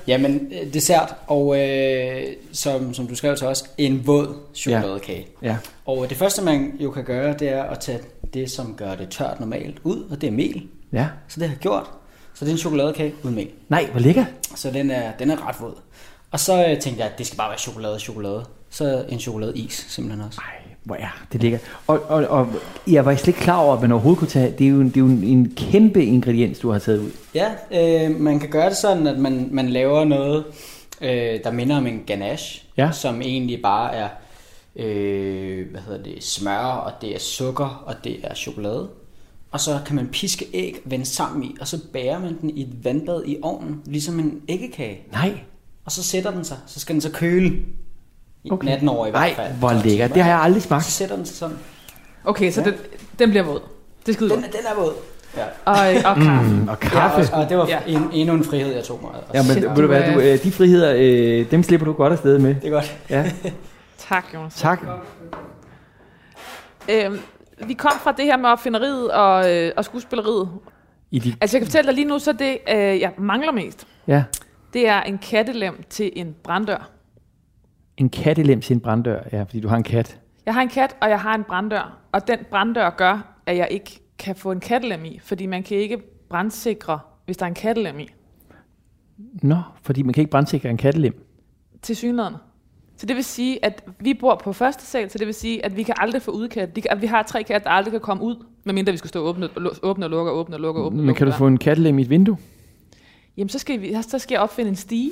Jamen, 0.07 0.51
øh, 0.61 0.73
dessert, 0.73 1.15
og 1.27 1.59
øh, 1.59 2.23
som, 2.51 2.93
som 2.93 3.07
du 3.07 3.15
skrev 3.15 3.35
til 3.35 3.47
os, 3.47 3.63
en 3.77 4.07
våd 4.07 4.35
chokoladekage. 4.55 5.27
Ja. 5.41 5.47
ja. 5.47 5.57
Og 5.85 6.09
det 6.09 6.17
første, 6.17 6.43
man 6.43 6.77
jo 6.79 6.91
kan 6.91 7.03
gøre, 7.03 7.33
det 7.33 7.49
er 7.49 7.63
at 7.63 7.79
tage 7.79 7.99
det, 8.33 8.51
som 8.51 8.75
gør 8.75 8.95
det 8.95 9.09
tørt 9.09 9.39
normalt 9.39 9.81
ud, 9.83 10.03
og 10.11 10.21
det 10.21 10.27
er 10.27 10.31
mel. 10.31 10.67
Ja. 10.93 11.07
Så 11.27 11.39
det 11.39 11.47
har 11.47 11.55
jeg 11.55 11.59
gjort. 11.59 11.91
Så 12.33 12.45
det 12.45 12.51
er 12.51 12.53
en 12.53 12.59
chokoladekage 12.59 13.13
uden 13.23 13.35
mel. 13.35 13.49
Nej, 13.69 13.89
hvor 13.91 13.99
lækkert. 13.99 14.27
Så 14.55 14.71
den 14.71 14.91
er, 14.91 15.11
den 15.19 15.31
er 15.31 15.47
ret 15.47 15.55
våd. 15.61 15.75
Og 16.31 16.39
så 16.39 16.67
øh, 16.67 16.79
tænkte 16.79 17.03
jeg, 17.03 17.11
at 17.11 17.17
det 17.17 17.25
skal 17.25 17.37
bare 17.37 17.49
være 17.49 17.59
chokolade 17.59 17.99
chokolade. 17.99 18.45
Så 18.75 19.05
en 19.09 19.19
chokoladeis 19.19 19.85
simpelthen 19.89 20.25
også. 20.27 20.41
Ej, 20.41 20.61
hvor 20.83 20.95
er 20.95 21.25
det 21.31 21.41
ligger. 21.41 21.59
Og, 21.87 22.01
og, 22.07 22.27
og 22.27 22.47
jeg 22.87 23.05
var 23.05 23.15
slet 23.15 23.27
ikke 23.27 23.39
klar 23.39 23.57
over, 23.57 23.75
at 23.75 23.81
man 23.81 23.91
overhovedet 23.91 24.19
kunne 24.19 24.27
tage... 24.27 24.53
Det 24.57 24.67
er 24.67 24.69
jo, 24.69 24.83
det 24.83 24.97
er 24.97 25.01
jo 25.01 25.07
en 25.07 25.53
kæmpe 25.55 26.05
ingrediens, 26.05 26.59
du 26.59 26.71
har 26.71 26.79
taget 26.79 26.99
ud. 26.99 27.11
Ja, 27.35 27.51
øh, 27.71 28.19
man 28.19 28.39
kan 28.39 28.49
gøre 28.49 28.69
det 28.69 28.77
sådan, 28.77 29.07
at 29.07 29.19
man, 29.19 29.47
man 29.51 29.69
laver 29.69 30.03
noget, 30.03 30.43
øh, 31.01 31.39
der 31.43 31.51
minder 31.51 31.77
om 31.77 31.87
en 31.87 32.03
ganache, 32.07 32.63
ja. 32.77 32.91
som 32.91 33.21
egentlig 33.21 33.61
bare 33.61 33.95
er 33.95 34.07
øh, 34.75 35.71
hvad 35.71 35.81
hedder 35.81 36.03
det, 36.03 36.23
smør, 36.23 36.57
og 36.57 36.91
det 37.01 37.15
er 37.15 37.19
sukker, 37.19 37.83
og 37.85 37.95
det 38.03 38.17
er 38.23 38.33
chokolade. 38.33 38.89
Og 39.51 39.59
så 39.59 39.79
kan 39.85 39.95
man 39.95 40.07
piske 40.07 40.45
æg 40.53 40.75
vende 40.85 41.05
sammen 41.05 41.43
i, 41.43 41.55
og 41.61 41.67
så 41.67 41.79
bærer 41.93 42.19
man 42.19 42.37
den 42.41 42.49
i 42.49 42.61
et 42.61 42.85
vandbad 42.85 43.23
i 43.25 43.37
ovnen, 43.41 43.81
ligesom 43.85 44.19
en 44.19 44.41
æggekage. 44.47 44.99
Nej. 45.11 45.39
Og 45.85 45.91
så 45.91 46.03
sætter 46.03 46.31
den 46.31 46.43
sig, 46.43 46.57
så 46.67 46.79
skal 46.79 46.93
den 46.93 47.01
så 47.01 47.11
køle 47.11 47.51
okay. 48.51 48.67
natten 48.67 48.89
over 48.89 49.07
i 49.07 49.09
hvert 49.09 49.31
fald. 49.35 49.47
Nej, 49.47 49.57
hvor 49.57 49.73
lækkert. 49.83 50.13
Det 50.13 50.23
har 50.23 50.29
jeg 50.29 50.39
aldrig 50.39 50.63
smagt. 50.63 50.85
Så 50.85 50.91
sætter 50.91 51.15
den 51.15 51.25
sig 51.25 51.37
sådan. 51.37 51.57
Okay, 52.25 52.51
så 52.51 52.61
ja. 52.61 52.69
den, 52.69 52.75
den 53.19 53.29
bliver 53.29 53.43
våd. 53.43 53.61
Det 54.05 54.11
er 54.11 54.13
skide 54.13 54.29
den, 54.29 54.41
den 54.41 54.65
er 54.71 54.81
våd. 54.81 54.93
Ja. 55.37 55.43
Og, 55.65 55.75
og 56.05 56.15
kaffe. 56.15 56.51
Mm, 56.51 56.67
og 56.67 56.79
kaffe. 56.79 57.21
Ja, 57.21 57.37
og, 57.37 57.43
og 57.43 57.49
det 57.49 57.57
var 57.57 57.67
ja. 57.67 57.79
en, 57.87 58.09
endnu 58.13 58.35
en 58.35 58.43
frihed, 58.43 58.73
jeg 58.73 58.83
tog 58.83 58.99
mig. 59.01 59.11
Ja, 59.33 59.41
men 59.41 59.51
Shit, 59.51 59.63
ved 59.63 59.75
du 59.75 59.87
hvad, 59.87 60.13
du, 60.13 60.19
øh, 60.19 60.43
de 60.43 60.51
friheder, 60.51 60.93
øh, 60.97 61.51
dem 61.51 61.63
slipper 61.63 61.85
du 61.85 61.93
godt 61.93 62.13
afsted 62.13 62.39
med. 62.39 62.55
Det 62.55 62.65
er 62.65 62.69
godt. 62.69 62.97
Ja. 63.09 63.31
tak, 64.09 64.25
Jonas. 64.33 64.55
Tak. 64.55 64.79
Øhm, 66.89 67.19
vi 67.67 67.73
kom 67.73 67.91
fra 68.03 68.11
det 68.11 68.25
her 68.25 68.37
med 68.37 68.49
opfinderiet 68.49 69.11
og, 69.11 69.53
øh, 69.53 69.71
og 69.77 69.85
skuespilleriet. 69.85 70.49
I 71.11 71.19
de... 71.19 71.35
Altså 71.41 71.57
jeg 71.57 71.61
kan 71.61 71.67
fortælle 71.67 71.87
dig 71.87 71.95
lige 71.95 72.07
nu, 72.07 72.19
så 72.19 72.31
det, 72.31 72.57
øh, 72.69 72.99
jeg 72.99 73.11
mangler 73.17 73.51
mest, 73.51 73.87
ja. 74.07 74.23
det 74.73 74.87
er 74.87 75.01
en 75.01 75.17
kattelem 75.17 75.83
til 75.89 76.11
en 76.15 76.35
branddør. 76.43 76.89
En 77.97 78.09
kattelem 78.09 78.61
til 78.61 78.73
en 78.73 78.79
branddør, 78.79 79.19
ja, 79.31 79.43
fordi 79.43 79.59
du 79.59 79.67
har 79.67 79.77
en 79.77 79.83
kat. 79.83 80.19
Jeg 80.45 80.53
har 80.53 80.61
en 80.61 80.69
kat, 80.69 80.95
og 81.01 81.09
jeg 81.09 81.21
har 81.21 81.35
en 81.35 81.43
branddør. 81.43 81.97
Og 82.11 82.27
den 82.27 82.39
branddør 82.49 82.89
gør, 82.89 83.35
at 83.45 83.57
jeg 83.57 83.67
ikke 83.71 83.99
kan 84.19 84.35
få 84.35 84.51
en 84.51 84.59
kattelem 84.59 85.05
i, 85.05 85.19
fordi 85.23 85.45
man 85.45 85.63
kan 85.63 85.77
ikke 85.77 85.97
brandsikre, 86.29 86.99
hvis 87.25 87.37
der 87.37 87.45
er 87.45 87.47
en 87.47 87.55
kattelem 87.55 87.99
i. 87.99 88.07
Nå, 89.41 89.57
fordi 89.81 90.01
man 90.01 90.13
kan 90.13 90.21
ikke 90.21 90.31
brandsikre 90.31 90.69
en 90.69 90.77
kattelem? 90.77 91.25
Til 91.81 91.95
synligheden. 91.95 92.35
Så 92.97 93.05
det 93.05 93.15
vil 93.15 93.23
sige, 93.23 93.65
at 93.65 93.83
vi 93.99 94.13
bor 94.13 94.41
på 94.43 94.53
første 94.53 94.85
sal, 94.85 95.09
så 95.09 95.17
det 95.17 95.27
vil 95.27 95.33
sige, 95.33 95.65
at 95.65 95.77
vi 95.77 95.83
kan 95.83 95.95
aldrig 95.97 96.21
få 96.21 96.31
udkat. 96.31 96.77
At 96.89 97.01
vi 97.01 97.07
har 97.07 97.23
tre 97.23 97.43
katte, 97.43 97.65
der 97.65 97.71
aldrig 97.71 97.91
kan 97.91 98.01
komme 98.01 98.23
ud, 98.23 98.45
medmindre 98.63 98.91
vi 98.91 98.97
skal 98.97 99.07
stå 99.07 99.23
og 99.23 99.29
åbne, 99.29 99.49
åbne 99.83 100.05
og 100.05 100.09
lukke, 100.09 100.31
åbne 100.31 100.55
og 100.55 100.59
lukke, 100.59 100.81
åbne 100.81 101.03
Men 101.03 101.15
kan 101.15 101.27
du 101.27 101.33
få 101.33 101.47
en 101.47 101.57
kattelem 101.57 101.99
i 101.99 102.01
et 102.01 102.09
vindue? 102.09 102.37
Jamen, 103.37 103.49
så 103.49 103.59
skal, 103.59 103.81
vi, 103.81 103.97
så 104.01 104.19
skal 104.19 104.35
jeg 104.35 104.41
opfinde 104.41 104.69
en 104.69 104.75
stige. 104.75 105.11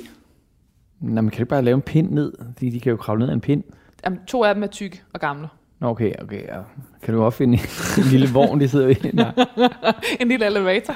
Nej, 1.00 1.22
men 1.22 1.30
kan 1.30 1.40
ikke 1.40 1.50
bare 1.50 1.62
lave 1.62 1.74
en 1.74 1.82
pind 1.82 2.10
ned? 2.10 2.32
De, 2.60 2.70
de 2.72 2.80
kan 2.80 2.90
jo 2.90 2.96
kravle 2.96 3.20
ned 3.20 3.28
af 3.28 3.34
en 3.34 3.40
pind. 3.40 3.62
Jamen, 4.04 4.18
to 4.26 4.44
af 4.44 4.54
dem 4.54 4.62
er 4.62 4.66
tykke 4.66 5.02
og 5.12 5.20
gamle. 5.20 5.48
Nå, 5.80 5.88
okay, 5.88 6.12
okay. 6.22 6.42
Ja. 6.42 6.58
Kan 7.02 7.14
du 7.14 7.22
opfinde 7.22 7.58
en 7.98 8.04
lille 8.12 8.28
vogn, 8.32 8.60
de 8.60 8.68
sidder 8.68 8.88
i? 8.88 8.94
Nej. 9.12 9.32
en 10.20 10.28
lille 10.28 10.46
elevator. 10.46 10.94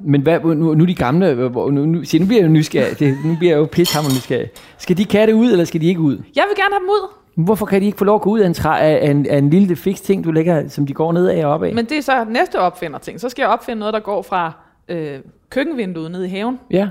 Men 0.00 0.22
hvad, 0.22 0.40
nu, 0.40 0.54
nu 0.74 0.82
er 0.82 0.86
de 0.86 0.94
gamle, 0.94 1.50
nu, 1.50 1.70
nu, 1.70 2.04
se, 2.04 2.18
nu 2.18 2.26
bliver 2.26 2.40
jeg 2.40 2.48
jo 2.48 2.52
nysgerrig. 2.52 2.98
Det, 2.98 3.16
nu 3.24 3.36
bliver 3.38 3.52
jeg 3.52 3.58
jo 3.58 3.68
pishammer 3.72 4.10
nysgerrig. 4.10 4.50
Skal 4.78 4.96
de 4.96 5.04
katte 5.04 5.34
ud, 5.34 5.52
eller 5.52 5.64
skal 5.64 5.80
de 5.80 5.86
ikke 5.86 6.00
ud? 6.00 6.12
Jeg 6.12 6.44
vil 6.48 6.56
gerne 6.56 6.74
have 6.74 6.80
dem 6.80 6.88
ud. 6.88 7.08
Hvorfor 7.44 7.66
kan 7.66 7.80
de 7.80 7.86
ikke 7.86 7.98
få 7.98 8.04
lov 8.04 8.14
at 8.14 8.20
gå 8.20 8.30
ud 8.30 8.40
af 8.40 8.46
en, 8.46 8.54
træ, 8.54 8.78
af 8.80 9.10
en, 9.10 9.26
af 9.26 9.38
en 9.38 9.50
lille 9.50 9.76
fix 9.76 10.00
ting, 10.00 10.24
du 10.24 10.30
lægger, 10.30 10.68
som 10.68 10.86
de 10.86 10.94
går 10.94 11.12
ned 11.12 11.26
af 11.28 11.46
og 11.46 11.52
op 11.52 11.62
af? 11.62 11.74
Men 11.74 11.84
det 11.84 11.98
er 11.98 12.02
så 12.02 12.24
næste 12.24 12.58
opfinder 12.58 12.98
ting. 12.98 13.20
Så 13.20 13.28
skal 13.28 13.42
jeg 13.42 13.50
opfinde 13.50 13.78
noget, 13.80 13.94
der 13.94 14.00
går 14.00 14.22
fra 14.22 14.52
øh, 14.88 15.18
køkkenvinduet 15.50 16.10
ned 16.10 16.24
i 16.24 16.28
haven. 16.28 16.58
Ja. 16.70 16.88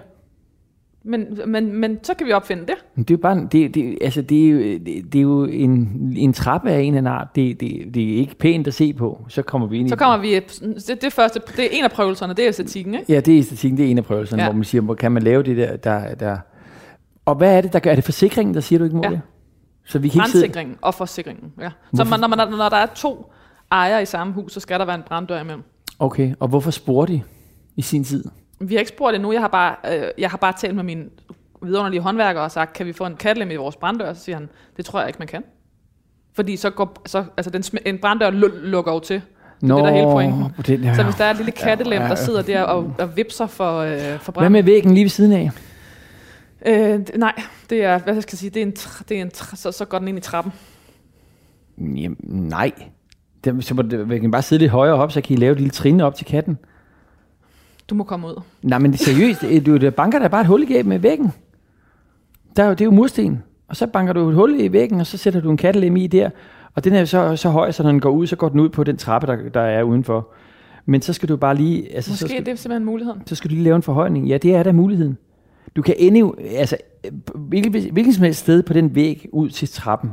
Men, 1.10 1.39
men, 1.45 1.74
men 1.74 1.99
så 2.03 2.14
kan 2.14 2.28
vi 2.28 2.32
opfinde 2.32 2.64
det. 2.64 2.76
Det 2.95 3.12
er 3.12 3.16
jo 3.16 3.18
bare, 3.18 3.47
det, 3.51 3.76
det, 3.76 3.97
altså 4.01 4.22
det 4.22 4.45
er 4.45 4.49
jo, 4.49 4.60
det, 4.60 4.86
det 4.86 5.16
er 5.16 5.22
jo 5.22 5.45
en, 5.45 6.14
en 6.18 6.34
trappe 6.34 6.70
af 6.70 6.80
en 6.80 6.86
eller 6.86 6.97
anden 6.97 7.14
art. 7.14 7.28
Det, 7.36 7.60
det, 7.60 7.93
det 7.93 8.14
er 8.14 8.18
ikke 8.18 8.36
pænt 8.36 8.68
at 8.68 8.74
se 8.74 8.93
på. 8.93 9.26
Så 9.28 9.41
kommer 9.41 9.68
vi 9.68 9.78
ind 9.78 9.89
så 9.89 9.95
i 9.95 9.97
kommer 9.97 10.18
vi, 10.18 10.36
det, 10.36 11.01
det, 11.01 11.14
første, 11.14 11.41
det 11.57 11.66
er 11.66 11.70
en 11.72 11.84
af 11.84 11.91
prøvelserne, 11.91 12.34
det 12.34 12.43
er 12.43 12.49
æstetikken, 12.49 12.93
ikke? 12.93 13.14
Ja, 13.14 13.20
det 13.20 13.34
er 13.34 13.39
æstetikken, 13.39 13.78
det 13.78 13.86
er 13.86 13.89
en 13.91 13.97
af 13.97 14.05
prøvelserne, 14.05 14.43
ja. 14.43 14.49
hvor 14.49 14.55
man 14.55 14.64
siger, 14.64 14.82
hvor 14.82 14.95
kan 14.95 15.12
man 15.12 15.24
lave 15.24 15.43
det 15.43 15.57
der, 15.57 15.76
der, 15.78 16.16
der... 16.16 16.38
Og 17.26 17.36
hvad 17.36 17.57
er 17.57 17.62
det, 17.62 17.74
der 17.74 17.80
gør? 17.80 17.91
Er 17.91 17.95
det 17.95 18.03
forsikringen, 18.03 18.55
der 18.55 18.62
siger, 18.62 18.80
du 18.80 18.86
ikke 18.86 18.95
må 18.95 19.03
ja. 19.03 19.10
det? 19.10 19.22
Så 19.86 19.99
vi 19.99 20.10
kan 20.10 20.22
sidde... 20.28 20.76
og 20.82 20.93
forsikringen, 20.93 21.51
ja. 21.62 21.70
Så 21.93 22.03
man, 22.03 22.20
når, 22.20 22.28
man, 22.28 22.38
når 22.38 22.70
der 22.70 22.78
er 22.78 22.86
to 22.95 23.32
ejere 23.72 24.01
i 24.01 24.05
samme 24.05 24.34
hus, 24.34 24.53
så 24.53 24.60
skal 24.60 24.80
der 24.80 24.86
være 24.86 24.95
en 24.95 25.03
branddør 25.07 25.41
imellem. 25.41 25.64
Okay, 25.99 26.34
og 26.39 26.47
hvorfor 26.47 26.72
spurgte 26.72 27.14
de 27.14 27.22
i 27.76 27.82
sin 27.82 28.03
tid? 28.03 28.24
Vi 28.60 28.74
har 28.76 28.80
ikke 28.80 28.89
spurgt 28.89 29.16
endnu. 29.16 29.32
Jeg 29.32 29.41
har 29.41 29.47
bare, 29.47 29.76
øh, 29.93 30.07
jeg 30.18 30.30
har 30.30 30.38
bare 30.38 30.53
talt 30.53 30.76
med 30.76 30.84
min 30.84 31.10
vidunderlige 31.62 32.01
håndværker 32.01 32.41
og 32.41 32.51
sagt, 32.51 32.74
kan 32.74 32.86
vi 32.86 32.93
få 32.93 33.05
en 33.05 33.16
katlem 33.16 33.51
i 33.51 33.55
vores 33.55 33.76
branddør? 33.76 34.14
Så 34.14 34.24
siger 34.24 34.36
han, 34.36 34.49
det 34.78 34.86
tror 34.86 34.99
jeg 34.99 35.10
ikke, 35.10 35.20
man 35.20 35.28
kan. 35.28 35.43
Fordi 36.34 36.55
så 36.55 36.70
går, 36.70 37.01
så, 37.05 37.24
altså 37.38 37.51
den, 37.51 37.64
en 37.86 37.97
branddør 37.97 38.30
lukker 38.64 38.91
jo 38.91 38.99
til. 38.99 39.22
Det 39.62 39.68
Nå, 39.68 39.78
er 39.78 39.84
det, 39.84 39.88
der 39.88 39.93
hele 39.93 40.12
pointen. 40.12 40.45
Det, 40.66 40.86
ja. 40.86 40.95
Så 40.95 41.03
hvis 41.03 41.16
der 41.16 41.26
er 41.26 41.32
et 41.32 41.38
lille 41.38 41.51
kattelem, 41.51 42.01
der 42.01 42.16
sidder 42.16 42.41
der 42.41 42.62
og, 42.62 42.93
og 42.99 43.18
vipser 43.18 43.47
for, 43.47 43.80
øh, 43.80 44.20
for 44.20 44.32
branden. 44.32 44.51
Hvad 44.51 44.62
med 44.62 44.64
væggen 44.64 44.93
lige 44.93 45.03
ved 45.03 45.10
siden 45.10 45.32
af? 45.32 45.51
Øh, 46.66 46.99
nej, 47.16 47.41
det 47.70 47.84
er, 47.84 47.97
hvad 47.99 48.22
skal 48.22 48.34
jeg 48.34 48.39
sige, 48.39 48.49
det 48.49 48.62
er 48.62 48.66
en, 48.66 48.72
det 49.10 49.18
er 49.18 49.22
en 49.22 49.32
så, 49.34 49.72
så 49.72 49.86
går 49.86 49.99
den 49.99 50.07
ind 50.07 50.18
i 50.18 50.22
trappen. 50.22 50.53
Jamen, 51.78 52.18
nej. 52.22 52.72
Det, 53.43 53.66
så 53.66 53.74
må 53.74 53.82
det, 53.82 54.22
kan 54.22 54.32
bare 54.32 54.41
sidde 54.41 54.60
lidt 54.60 54.72
højere 54.72 54.95
op, 54.95 55.12
så 55.12 55.22
kan 55.22 55.34
I 55.34 55.39
lave 55.39 55.51
et 55.51 55.57
lille 55.57 55.72
trin 55.72 56.01
op 56.01 56.16
til 56.16 56.26
katten. 56.26 56.57
Du 57.89 57.95
må 57.95 58.03
komme 58.03 58.27
ud. 58.27 58.41
Nej, 58.61 58.79
men 58.79 58.97
seriøst, 58.97 59.65
du, 59.65 59.77
du 59.77 59.91
banker 59.91 60.19
der 60.19 60.27
bare 60.27 60.41
et 60.41 60.47
hul 60.47 60.71
i 60.71 60.81
med 60.81 60.99
væggen. 60.99 61.31
Der 62.55 62.63
er 62.63 62.67
jo, 62.67 62.73
det 62.73 62.81
er 62.81 62.85
jo 62.85 62.91
mursten. 62.91 63.43
Og 63.67 63.75
så 63.75 63.87
banker 63.87 64.13
du 64.13 64.29
et 64.29 64.35
hul 64.35 64.59
i 64.59 64.71
væggen, 64.71 64.99
og 64.99 65.07
så 65.07 65.17
sætter 65.17 65.41
du 65.41 65.51
en 65.51 65.57
kattelem 65.57 65.97
i 65.97 66.07
der. 66.07 66.29
Og 66.75 66.83
den 66.83 66.93
er 66.93 67.05
så, 67.05 67.35
så 67.35 67.49
høj, 67.49 67.71
så 67.71 67.83
når 67.83 67.91
den 67.91 67.99
går 67.99 68.09
ud, 68.09 68.27
så 68.27 68.35
går 68.35 68.49
den 68.49 68.59
ud 68.59 68.69
på 68.69 68.83
den 68.83 68.97
trappe, 68.97 69.27
der, 69.27 69.49
der 69.49 69.61
er 69.61 69.83
udenfor. 69.83 70.27
Men 70.85 71.01
så 71.01 71.13
skal 71.13 71.29
du 71.29 71.37
bare 71.37 71.55
lige... 71.55 71.95
Altså, 71.95 72.11
Måske 72.11 72.19
så 72.19 72.27
skal, 72.27 72.45
det 72.45 72.51
er 72.51 72.55
simpelthen 72.55 72.85
muligheden. 72.85 73.21
Så 73.25 73.35
skal 73.35 73.49
du 73.49 73.55
lige 73.55 73.63
lave 73.63 73.75
en 73.75 73.81
forhøjning. 73.81 74.27
Ja, 74.27 74.37
det 74.37 74.55
er 74.55 74.63
da 74.63 74.71
muligheden. 74.71 75.17
Du 75.75 75.81
kan 75.81 75.95
ende, 75.97 76.31
altså, 76.55 76.77
hvilket, 77.35 77.91
hvilket 77.91 78.15
som 78.15 78.23
helst 78.23 78.39
sted 78.39 78.63
på 78.63 78.73
den 78.73 78.95
væg 78.95 79.27
ud 79.31 79.49
til 79.49 79.67
trappen, 79.67 80.11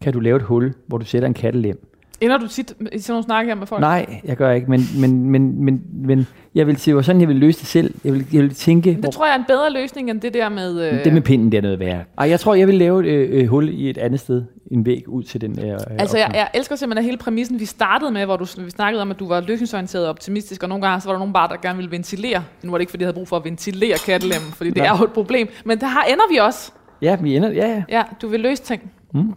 kan 0.00 0.12
du 0.12 0.20
lave 0.20 0.36
et 0.36 0.42
hul, 0.42 0.74
hvor 0.86 0.98
du 0.98 1.04
sætter 1.04 1.28
en 1.28 1.34
kattelem. 1.34 1.89
Ender 2.20 2.38
du 2.38 2.48
tit 2.48 2.74
i 2.92 2.98
sådan 2.98 3.12
nogle 3.12 3.24
snakke 3.24 3.50
her 3.50 3.54
med 3.54 3.66
folk? 3.66 3.80
Nej, 3.80 4.20
jeg 4.24 4.36
gør 4.36 4.50
ikke, 4.50 4.70
men, 4.70 4.80
men, 4.98 5.30
men, 5.30 5.64
men, 5.64 5.82
men 5.92 6.26
jeg 6.54 6.66
vil 6.66 6.76
sige, 6.76 7.02
sådan 7.04 7.20
jeg 7.20 7.28
vil 7.28 7.36
løse 7.36 7.58
det 7.58 7.66
selv. 7.66 7.94
Jeg 8.04 8.12
vil, 8.12 8.26
jeg 8.32 8.42
vil 8.42 8.54
tænke... 8.54 8.90
Det 8.90 8.98
hvor... 8.98 9.10
tror 9.10 9.26
jeg 9.26 9.34
er 9.34 9.38
en 9.38 9.44
bedre 9.48 9.72
løsning, 9.72 10.10
end 10.10 10.20
det 10.20 10.34
der 10.34 10.48
med... 10.48 10.80
Øh... 10.80 11.04
Det 11.04 11.12
med 11.12 11.22
pinden, 11.22 11.52
det 11.52 11.58
er 11.58 11.62
noget 11.62 11.78
værre. 11.78 12.04
Ej, 12.18 12.28
jeg 12.28 12.40
tror, 12.40 12.54
jeg 12.54 12.66
vil 12.66 12.74
lave 12.74 13.08
et 13.08 13.28
øh, 13.28 13.48
hul 13.48 13.68
i 13.68 13.90
et 13.90 13.98
andet 13.98 14.20
sted. 14.20 14.42
En 14.70 14.86
væg 14.86 15.08
ud 15.08 15.22
til 15.22 15.40
den 15.40 15.58
øh, 15.64 15.80
Altså, 15.98 16.18
jeg, 16.18 16.30
jeg, 16.34 16.48
elsker 16.54 16.76
simpelthen 16.76 17.04
hele 17.04 17.16
præmissen, 17.16 17.60
vi 17.60 17.64
startede 17.64 18.10
med, 18.10 18.24
hvor 18.24 18.36
du, 18.36 18.46
vi 18.58 18.70
snakkede 18.70 19.02
om, 19.02 19.10
at 19.10 19.18
du 19.18 19.28
var 19.28 19.40
løsningsorienteret 19.40 20.04
og 20.04 20.10
optimistisk, 20.10 20.62
og 20.62 20.68
nogle 20.68 20.86
gange 20.86 21.00
så 21.00 21.08
var 21.08 21.12
der 21.12 21.18
nogle 21.18 21.32
bare, 21.32 21.48
der 21.48 21.56
gerne 21.62 21.76
ville 21.76 21.90
ventilere. 21.90 22.44
Nu 22.62 22.70
var 22.70 22.78
det 22.78 22.82
ikke, 22.82 22.90
fordi 22.90 23.02
jeg 23.02 23.06
havde 23.06 23.14
brug 23.14 23.28
for 23.28 23.36
at 23.36 23.44
ventilere 23.44 23.96
kattelemmen, 24.06 24.52
fordi 24.52 24.70
det 24.70 24.76
ja. 24.76 24.94
er 24.94 24.98
jo 24.98 25.04
et 25.04 25.12
problem. 25.12 25.48
Men 25.64 25.80
der 25.80 25.86
har 25.86 26.04
ender 26.04 26.24
vi 26.30 26.36
også. 26.36 26.72
Ja, 27.02 27.16
vi 27.16 27.36
ender, 27.36 27.50
ja, 27.50 27.68
ja. 27.68 27.82
Ja, 27.88 28.02
du 28.22 28.28
vil 28.28 28.40
løse 28.40 28.62
ting. 28.62 28.92
Mm. 29.14 29.34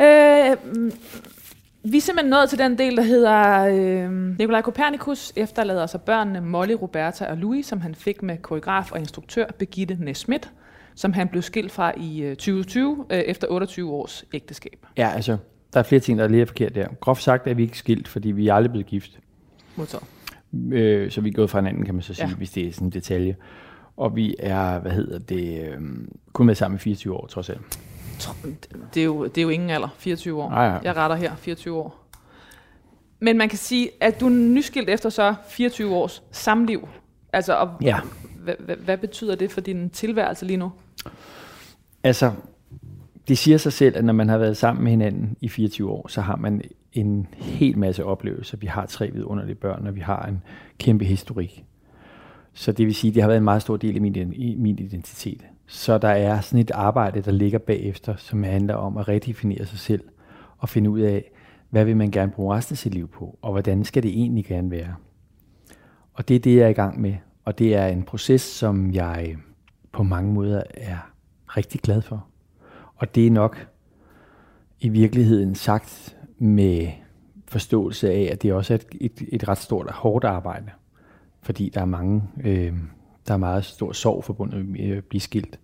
Øh, 0.00 0.56
vi 1.82 1.96
er 1.96 2.00
simpelthen 2.00 2.30
nået 2.30 2.48
til 2.48 2.58
den 2.58 2.78
del, 2.78 2.96
der 2.96 3.02
hedder 3.02 3.64
øh, 3.64 4.38
Nikolaj 4.38 4.62
Kopernikus 4.62 5.32
efterlader 5.36 5.86
sig 5.86 6.00
børnene 6.00 6.40
Molly, 6.40 6.72
Roberta 6.72 7.24
og 7.24 7.36
Louis, 7.36 7.66
som 7.66 7.80
han 7.80 7.94
fik 7.94 8.22
med 8.22 8.36
koreograf 8.36 8.92
og 8.92 8.98
instruktør 8.98 9.46
Begitte 9.58 9.96
Nesmith, 10.00 10.48
som 10.94 11.12
han 11.12 11.28
blev 11.28 11.42
skilt 11.42 11.72
fra 11.72 11.92
i 11.96 12.34
2020 12.38 13.06
øh, 13.10 13.18
øh, 13.18 13.24
efter 13.24 13.46
28 13.50 13.90
års 13.90 14.24
ægteskab. 14.32 14.86
Ja, 14.96 15.10
altså, 15.14 15.36
der 15.72 15.78
er 15.78 15.84
flere 15.84 16.00
ting, 16.00 16.18
der 16.18 16.24
er 16.24 16.28
lige 16.28 16.46
forkert 16.46 16.74
der. 16.74 16.88
Groft 17.00 17.22
sagt 17.22 17.46
er 17.46 17.54
vi 17.54 17.62
ikke 17.62 17.78
skilt, 17.78 18.08
fordi 18.08 18.30
vi 18.30 18.48
er 18.48 18.54
aldrig 18.54 18.70
blevet 18.70 18.86
gift. 18.86 19.18
Modtaget. 19.76 20.04
Øh, 20.72 21.10
så 21.10 21.20
vi 21.20 21.28
er 21.28 21.32
gået 21.32 21.50
fra 21.50 21.58
hinanden, 21.58 21.84
kan 21.84 21.94
man 21.94 22.02
så 22.02 22.14
sige, 22.14 22.28
ja. 22.28 22.34
hvis 22.34 22.50
det 22.50 22.68
er 22.68 22.72
sådan 22.72 22.88
en 22.88 22.92
detalje. 22.92 23.36
Og 23.96 24.16
vi 24.16 24.34
er, 24.38 24.78
hvad 24.78 24.92
hedder 24.92 25.18
det, 25.18 25.68
øh, 25.68 25.80
kun 26.32 26.46
med 26.46 26.54
sammen 26.54 26.76
i 26.76 26.78
24 26.78 27.14
år, 27.14 27.26
trods 27.26 27.50
alt 27.50 27.78
det 28.94 29.00
er 29.00 29.04
jo, 29.04 29.24
det 29.24 29.38
er 29.38 29.42
jo 29.42 29.48
ingen 29.48 29.70
alder, 29.70 29.88
24 29.98 30.42
år. 30.42 30.50
Nej, 30.50 30.64
ja. 30.64 30.78
Jeg 30.82 30.96
retter 30.96 31.16
her, 31.16 31.36
24 31.36 31.76
år. 31.76 32.08
Men 33.20 33.38
man 33.38 33.48
kan 33.48 33.58
sige, 33.58 33.90
at 34.00 34.20
du 34.20 34.26
er 34.26 34.30
nyskilt 34.30 34.88
efter 34.88 35.08
så 35.08 35.34
24 35.48 35.94
års 35.94 36.22
samliv. 36.30 36.88
Altså, 37.32 37.54
og 37.54 37.70
ja. 37.82 37.98
hvad, 38.84 38.96
betyder 38.96 39.34
det 39.34 39.52
for 39.52 39.60
din 39.60 39.90
tilværelse 39.90 40.46
lige 40.46 40.56
nu? 40.56 40.72
Altså, 42.04 42.32
det 43.28 43.38
siger 43.38 43.58
sig 43.58 43.72
selv, 43.72 43.96
at 43.96 44.04
når 44.04 44.12
man 44.12 44.28
har 44.28 44.38
været 44.38 44.56
sammen 44.56 44.84
med 44.84 44.90
hinanden 44.90 45.36
i 45.40 45.48
24 45.48 45.90
år, 45.90 46.08
så 46.08 46.20
har 46.20 46.36
man 46.36 46.62
en 46.92 47.26
hel 47.36 47.78
masse 47.78 48.04
oplevelser. 48.04 48.56
Vi 48.56 48.66
har 48.66 48.86
tre 48.86 49.10
vidunderlige 49.12 49.54
børn, 49.54 49.86
og 49.86 49.94
vi 49.94 50.00
har 50.00 50.22
en 50.26 50.42
kæmpe 50.78 51.04
historik. 51.04 51.64
Så 52.52 52.72
det 52.72 52.86
vil 52.86 52.94
sige, 52.94 53.08
at 53.08 53.14
det 53.14 53.22
har 53.22 53.28
været 53.28 53.38
en 53.38 53.44
meget 53.44 53.62
stor 53.62 53.76
del 53.76 53.94
af 53.94 54.00
min, 54.00 54.34
min 54.62 54.78
identitet. 54.78 55.44
Så 55.70 55.98
der 55.98 56.08
er 56.08 56.40
sådan 56.40 56.60
et 56.60 56.70
arbejde, 56.70 57.20
der 57.20 57.30
ligger 57.30 57.58
bagefter, 57.58 58.16
som 58.16 58.42
handler 58.42 58.74
om 58.74 58.96
at 58.96 59.08
redefinere 59.08 59.66
sig 59.66 59.78
selv 59.78 60.04
og 60.58 60.68
finde 60.68 60.90
ud 60.90 61.00
af, 61.00 61.30
hvad 61.70 61.84
vil 61.84 61.96
man 61.96 62.10
gerne 62.10 62.32
bruge 62.32 62.56
resten 62.56 62.74
af 62.74 62.78
sit 62.78 62.94
liv 62.94 63.08
på, 63.08 63.38
og 63.42 63.52
hvordan 63.52 63.84
skal 63.84 64.02
det 64.02 64.10
egentlig 64.10 64.44
gerne 64.44 64.70
være. 64.70 64.94
Og 66.12 66.28
det 66.28 66.36
er 66.36 66.40
det, 66.40 66.56
jeg 66.56 66.64
er 66.64 66.68
i 66.68 66.72
gang 66.72 67.00
med. 67.00 67.14
Og 67.44 67.58
det 67.58 67.74
er 67.74 67.86
en 67.86 68.02
proces, 68.02 68.40
som 68.40 68.92
jeg 68.92 69.36
på 69.92 70.02
mange 70.02 70.32
måder 70.32 70.62
er 70.74 71.12
rigtig 71.46 71.80
glad 71.80 72.02
for. 72.02 72.26
Og 72.96 73.14
det 73.14 73.26
er 73.26 73.30
nok 73.30 73.68
i 74.80 74.88
virkeligheden 74.88 75.54
sagt 75.54 76.16
med 76.38 76.88
forståelse 77.46 78.12
af, 78.12 78.28
at 78.32 78.42
det 78.42 78.52
også 78.52 78.74
er 78.74 78.78
et, 78.78 78.86
et, 79.00 79.28
et 79.32 79.48
ret 79.48 79.58
stort 79.58 79.86
og 79.86 79.94
hårdt 79.94 80.24
arbejde. 80.24 80.70
Fordi 81.42 81.70
der 81.74 81.80
er 81.80 81.84
mange 81.84 82.22
øh, 82.44 82.72
der 83.28 83.34
er 83.34 83.38
meget 83.38 83.64
stor 83.64 83.92
sorg 83.92 84.24
forbundet 84.24 84.66
med 84.66 84.80
at 84.80 85.04
blive 85.04 85.20
skilt. 85.20 85.60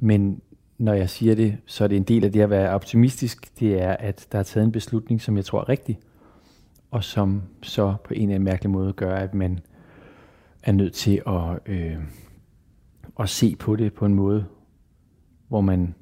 Men 0.00 0.40
når 0.78 0.92
jeg 0.92 1.10
siger 1.10 1.34
det, 1.34 1.58
så 1.66 1.84
er 1.84 1.88
det 1.88 1.96
en 1.96 2.02
del 2.02 2.24
af 2.24 2.32
det 2.32 2.40
at 2.40 2.50
være 2.50 2.70
optimistisk, 2.70 3.60
det 3.60 3.82
er, 3.82 3.92
at 3.92 4.26
der 4.32 4.38
er 4.38 4.42
taget 4.42 4.64
en 4.64 4.72
beslutning, 4.72 5.20
som 5.20 5.36
jeg 5.36 5.44
tror 5.44 5.60
er 5.60 5.68
rigtig, 5.68 5.98
og 6.90 7.04
som 7.04 7.42
så 7.62 7.94
på 8.04 8.14
en 8.14 8.22
eller 8.22 8.34
anden 8.34 8.44
mærkelig 8.44 8.70
måde 8.70 8.92
gør, 8.92 9.16
at 9.16 9.34
man 9.34 9.58
er 10.62 10.72
nødt 10.72 10.94
til 10.94 11.22
at, 11.26 11.58
øh, 11.66 11.96
at 13.20 13.28
se 13.28 13.56
på 13.56 13.76
det 13.76 13.94
på 13.94 14.06
en 14.06 14.14
måde, 14.14 14.46
hvor 15.48 15.60
man 15.60 15.94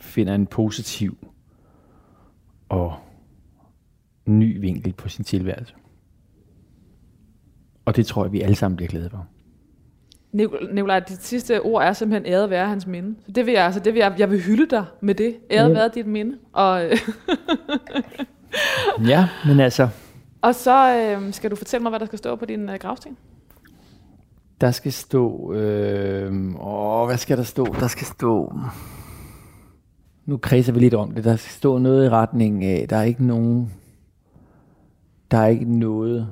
finder 0.00 0.34
en 0.34 0.46
positiv 0.46 1.26
og 2.68 2.94
ny 4.26 4.60
vinkel 4.60 4.92
på 4.92 5.08
sin 5.08 5.24
tilværelse. 5.24 5.74
Og 7.84 7.96
det 7.96 8.06
tror 8.06 8.24
jeg, 8.24 8.32
vi 8.32 8.40
alle 8.40 8.56
sammen 8.56 8.76
bliver 8.76 8.88
glade 8.88 9.10
for. 9.10 9.26
Nikolaj, 10.72 11.00
dit 11.00 11.22
sidste 11.22 11.62
ord 11.62 11.82
er 11.82 11.92
simpelthen 11.92 12.32
æret 12.32 12.50
være 12.50 12.68
hans 12.68 12.86
minde. 12.86 13.14
Så 13.26 13.32
det 13.32 13.46
vil 13.46 13.54
jeg, 13.54 13.64
altså, 13.64 13.80
det 13.80 13.94
vil 13.94 14.00
jeg, 14.00 14.14
jeg 14.18 14.30
vil 14.30 14.40
hylde 14.40 14.70
dig 14.70 14.84
med 15.00 15.14
det. 15.14 15.36
Æret 15.50 15.68
ja. 15.68 15.74
være 15.74 15.90
dit 15.94 16.06
minde. 16.06 16.36
Og, 16.52 16.82
ja, 19.12 19.28
men 19.46 19.60
altså... 19.60 19.88
Og 20.42 20.54
så 20.54 20.96
øh, 20.96 21.32
skal 21.32 21.50
du 21.50 21.56
fortælle 21.56 21.82
mig, 21.82 21.90
hvad 21.90 22.00
der 22.00 22.06
skal 22.06 22.18
stå 22.18 22.36
på 22.36 22.44
din 22.44 22.68
øh, 22.68 22.76
gravsten. 22.80 23.16
Der 24.60 24.70
skal 24.70 24.92
stå... 24.92 25.52
Øh, 25.52 26.32
åh, 26.60 27.06
hvad 27.06 27.16
skal 27.16 27.36
der 27.36 27.42
stå? 27.42 27.66
Der 27.80 27.88
skal 27.88 28.06
stå... 28.06 28.52
Nu 30.26 30.36
kredser 30.36 30.72
vi 30.72 30.80
lidt 30.80 30.94
om 30.94 31.10
det. 31.10 31.24
Der 31.24 31.36
skal 31.36 31.52
stå 31.52 31.78
noget 31.78 32.06
i 32.06 32.08
retning 32.08 32.64
af, 32.64 32.88
der 32.88 32.96
er 32.96 33.02
ikke 33.02 33.26
nogen... 33.26 33.72
Der 35.30 35.38
er 35.38 35.46
ikke 35.46 35.78
noget 35.78 36.28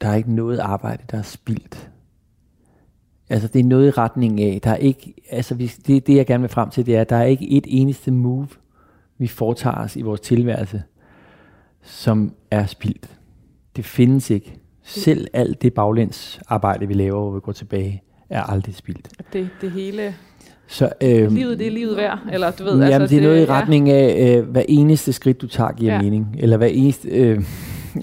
der 0.00 0.08
er 0.08 0.14
ikke 0.14 0.34
noget 0.34 0.58
arbejde, 0.58 1.02
der 1.10 1.18
er 1.18 1.22
spildt. 1.22 1.90
Altså 3.28 3.48
det 3.48 3.60
er 3.60 3.64
noget 3.64 3.88
i 3.88 3.90
retning 3.90 4.40
af, 4.40 4.60
der 4.64 4.70
er 4.70 4.76
ikke, 4.76 5.14
altså 5.30 5.54
det, 5.86 6.06
det 6.06 6.16
jeg 6.16 6.26
gerne 6.26 6.40
vil 6.40 6.50
frem 6.50 6.70
til, 6.70 6.86
det 6.86 6.96
er, 6.96 7.00
at 7.00 7.10
der 7.10 7.16
er 7.16 7.24
ikke 7.24 7.50
et 7.50 7.64
eneste 7.68 8.10
move, 8.10 8.48
vi 9.18 9.26
foretager 9.26 9.76
os 9.76 9.96
i 9.96 10.02
vores 10.02 10.20
tilværelse, 10.20 10.82
som 11.82 12.34
er 12.50 12.66
spildt. 12.66 13.18
Det 13.76 13.84
findes 13.84 14.30
ikke. 14.30 14.58
Selv 14.82 15.26
alt 15.32 15.62
det 15.62 15.74
baglæns 15.74 16.40
arbejde, 16.48 16.88
vi 16.88 16.94
laver, 16.94 17.20
hvor 17.20 17.30
vi 17.30 17.40
går 17.40 17.52
tilbage, 17.52 18.02
er 18.30 18.42
aldrig 18.42 18.74
spildt. 18.74 19.08
Det, 19.32 19.48
det 19.60 19.70
hele 19.70 20.14
så, 20.66 20.92
øh, 21.00 21.32
livet 21.32 21.58
det 21.58 21.66
er 21.66 21.70
livet 21.70 21.96
værd, 21.96 22.18
eller 22.32 22.50
du 22.50 22.64
ved, 22.64 22.72
jamen, 22.72 22.92
altså, 22.92 23.14
det 23.14 23.18
er 23.18 23.22
noget 23.22 23.40
det, 23.40 23.46
i 23.46 23.50
retning 23.50 23.90
af, 23.90 24.36
øh, 24.38 24.48
hver 24.48 24.62
eneste 24.68 25.12
skridt 25.12 25.40
du 25.42 25.46
tager 25.46 25.72
giver 25.72 25.92
ja. 25.94 26.02
mening, 26.02 26.36
eller 26.38 26.56
hver 26.56 26.66
eneste, 26.66 27.08
øh, 27.08 27.42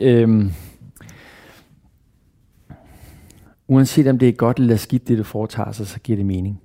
øh, 0.02 0.46
Uanset 3.74 4.08
om 4.08 4.20
det 4.20 4.30
er 4.30 4.34
godt 4.34 4.58
eller 4.58 4.76
skidt, 4.76 5.08
det 5.08 5.18
du 5.18 5.24
foretager 5.24 5.72
sig, 5.72 5.88
så 5.88 6.00
giver 6.00 6.18
det 6.18 6.26
mening. 6.26 6.62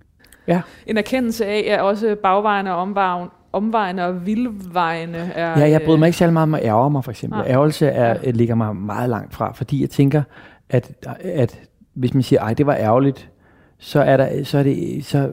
Ja. 0.47 0.61
En 0.87 0.97
erkendelse 0.97 1.47
af, 1.47 1.67
at 1.69 1.81
også 1.81 2.17
bagvejene 2.23 2.75
og 2.75 2.81
omvejen, 2.81 3.29
omvejene 3.53 4.05
og 4.05 4.27
vildvejene 4.27 5.19
er... 5.19 5.59
Ja, 5.59 5.71
jeg 5.71 5.83
bryder 5.83 5.99
mig 5.99 6.07
ikke 6.07 6.19
særlig 6.19 6.33
meget 6.33 6.43
om 6.43 6.55
at 6.55 6.65
ærge 6.65 6.91
mig, 6.91 7.05
for 7.05 7.11
eksempel. 7.11 7.39
Nej. 7.39 7.49
Ærgelse 7.49 7.87
er, 7.87 8.17
ja. 8.25 8.31
ligger 8.31 8.55
mig 8.55 8.77
meget 8.77 9.11
langt 9.11 9.35
fra, 9.35 9.53
fordi 9.53 9.81
jeg 9.81 9.91
tænker, 9.91 10.23
at, 10.71 11.07
at 11.21 11.61
hvis 11.95 12.15
man 12.15 12.23
siger, 12.23 12.41
ej, 12.41 12.55
det 12.55 12.67
var 12.67 12.75
ærgerligt, 12.75 13.31
så 13.79 14.01
er, 14.01 14.17
der, 14.17 14.45
så 14.45 14.59
er 14.59 14.63
det, 14.63 15.05
så 15.05 15.31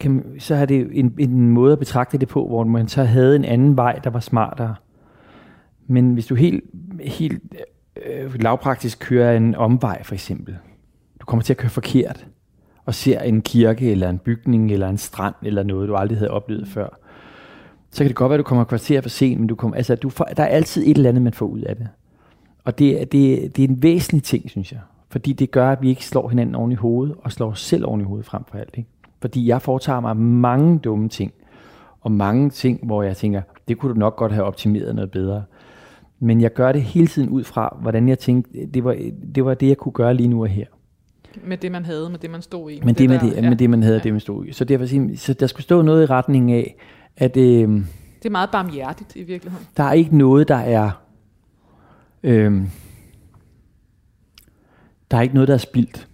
kan, 0.00 0.24
så 0.38 0.54
er 0.54 0.66
det 0.66 0.88
en, 0.92 1.14
en 1.18 1.48
måde 1.48 1.72
at 1.72 1.78
betragte 1.78 2.18
det 2.18 2.28
på, 2.28 2.46
hvor 2.46 2.64
man 2.64 2.88
så 2.88 3.04
havde 3.04 3.36
en 3.36 3.44
anden 3.44 3.76
vej, 3.76 4.00
der 4.04 4.10
var 4.10 4.20
smartere. 4.20 4.74
Men 5.86 6.12
hvis 6.12 6.26
du 6.26 6.34
helt, 6.34 6.64
helt 7.00 7.42
øh, 8.06 8.34
lavpraktisk 8.42 8.98
kører 8.98 9.36
en 9.36 9.54
omvej, 9.54 10.02
for 10.02 10.14
eksempel, 10.14 10.56
kommer 11.28 11.42
til 11.42 11.52
at 11.52 11.56
køre 11.56 11.70
forkert, 11.70 12.26
og 12.84 12.94
ser 12.94 13.20
en 13.20 13.42
kirke, 13.42 13.90
eller 13.90 14.10
en 14.10 14.18
bygning, 14.18 14.72
eller 14.72 14.88
en 14.88 14.98
strand, 14.98 15.34
eller 15.42 15.62
noget, 15.62 15.88
du 15.88 15.96
aldrig 15.96 16.18
havde 16.18 16.30
oplevet 16.30 16.68
før, 16.68 16.88
så 17.90 18.04
kan 18.04 18.08
det 18.08 18.16
godt 18.16 18.30
være, 18.30 18.34
at 18.34 18.38
du 18.38 18.48
kommer 18.48 18.64
kvarter 18.64 19.00
for 19.00 19.08
sent, 19.08 19.40
men 19.40 19.48
du 19.48 19.54
kommer, 19.54 19.76
altså, 19.76 19.94
du 19.94 20.10
får, 20.10 20.24
der 20.24 20.42
er 20.42 20.46
altid 20.46 20.82
et 20.86 20.96
eller 20.96 21.08
andet, 21.08 21.22
man 21.22 21.32
får 21.32 21.46
ud 21.46 21.60
af 21.60 21.76
det. 21.76 21.88
Og 22.64 22.78
det, 22.78 23.12
det, 23.12 23.56
det 23.56 23.64
er 23.64 23.68
en 23.68 23.82
væsentlig 23.82 24.22
ting, 24.22 24.50
synes 24.50 24.72
jeg. 24.72 24.80
Fordi 25.10 25.32
det 25.32 25.50
gør, 25.50 25.70
at 25.70 25.82
vi 25.82 25.88
ikke 25.88 26.04
slår 26.04 26.28
hinanden 26.28 26.54
oven 26.54 26.72
i 26.72 26.74
hovedet, 26.74 27.16
og 27.22 27.32
slår 27.32 27.50
os 27.50 27.60
selv 27.60 27.86
oven 27.86 28.00
i 28.00 28.04
hovedet 28.04 28.26
frem 28.26 28.42
for 28.50 28.58
alt. 28.58 28.74
Ikke? 28.74 28.88
Fordi 29.20 29.48
jeg 29.48 29.62
foretager 29.62 30.00
mig 30.00 30.16
mange 30.16 30.78
dumme 30.78 31.08
ting, 31.08 31.32
og 32.00 32.12
mange 32.12 32.50
ting, 32.50 32.86
hvor 32.86 33.02
jeg 33.02 33.16
tænker, 33.16 33.42
det 33.68 33.78
kunne 33.78 33.94
du 33.94 33.98
nok 33.98 34.16
godt 34.16 34.32
have 34.32 34.44
optimeret 34.44 34.94
noget 34.94 35.10
bedre. 35.10 35.44
Men 36.20 36.40
jeg 36.40 36.52
gør 36.52 36.72
det 36.72 36.82
hele 36.82 37.06
tiden 37.06 37.28
ud 37.28 37.44
fra, 37.44 37.76
hvordan 37.80 38.08
jeg 38.08 38.18
tænkte, 38.18 38.66
det 38.74 38.84
var 38.84 38.96
det, 39.34 39.44
var 39.44 39.54
det 39.54 39.68
jeg 39.68 39.76
kunne 39.76 39.92
gøre 39.92 40.14
lige 40.14 40.28
nu 40.28 40.42
og 40.42 40.48
her. 40.48 40.66
Med 41.44 41.56
det, 41.56 41.72
man 41.72 41.84
havde, 41.84 42.10
med 42.10 42.18
det, 42.18 42.30
man 42.30 42.42
stod 42.42 42.70
i. 42.70 42.80
Med 42.80 42.88
det, 42.88 42.98
det, 42.98 43.08
med, 43.08 43.18
der, 43.18 43.26
det, 43.26 43.36
ja. 43.36 43.48
med 43.48 43.56
det 43.56 43.70
man 43.70 43.82
havde, 43.82 43.96
ja. 43.96 44.02
det, 44.02 44.12
man 44.12 44.20
stod 44.20 44.46
i. 44.46 44.52
Så, 44.52 44.64
derfor, 44.64 45.16
så 45.16 45.32
der 45.32 45.46
skulle 45.46 45.64
stå 45.64 45.82
noget 45.82 46.02
i 46.02 46.06
retning 46.06 46.52
af, 46.52 46.76
at... 47.16 47.36
Øh, 47.36 47.42
det 47.42 48.26
er 48.26 48.30
meget 48.30 48.50
barmhjertigt 48.50 49.16
i 49.16 49.22
virkeligheden. 49.22 49.66
Der 49.76 49.84
er 49.84 49.92
ikke 49.92 50.16
noget, 50.16 50.48
der 50.48 50.56
er... 50.56 50.90
Øh, 52.22 52.62
der 55.10 55.16
er 55.16 55.20
ikke 55.20 55.34
noget, 55.34 55.48
der 55.48 55.54
er 55.54 55.58
spildt. 55.58 56.08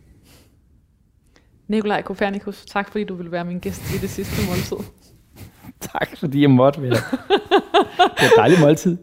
Nikolaj 1.68 2.02
Kopernikus, 2.02 2.64
tak 2.66 2.90
fordi 2.90 3.04
du 3.04 3.14
vil 3.14 3.32
være 3.32 3.44
min 3.44 3.58
gæst 3.58 3.94
i 3.94 3.98
det 3.98 4.10
sidste 4.10 4.48
måltid. 4.48 4.90
tak 5.92 6.16
fordi 6.16 6.42
jeg 6.42 6.50
måtte 6.50 6.82
være. 6.82 6.90
det 6.90 8.20
er 8.20 8.24
et 8.24 8.32
dejligt 8.36 8.60
måltid. 8.60 8.96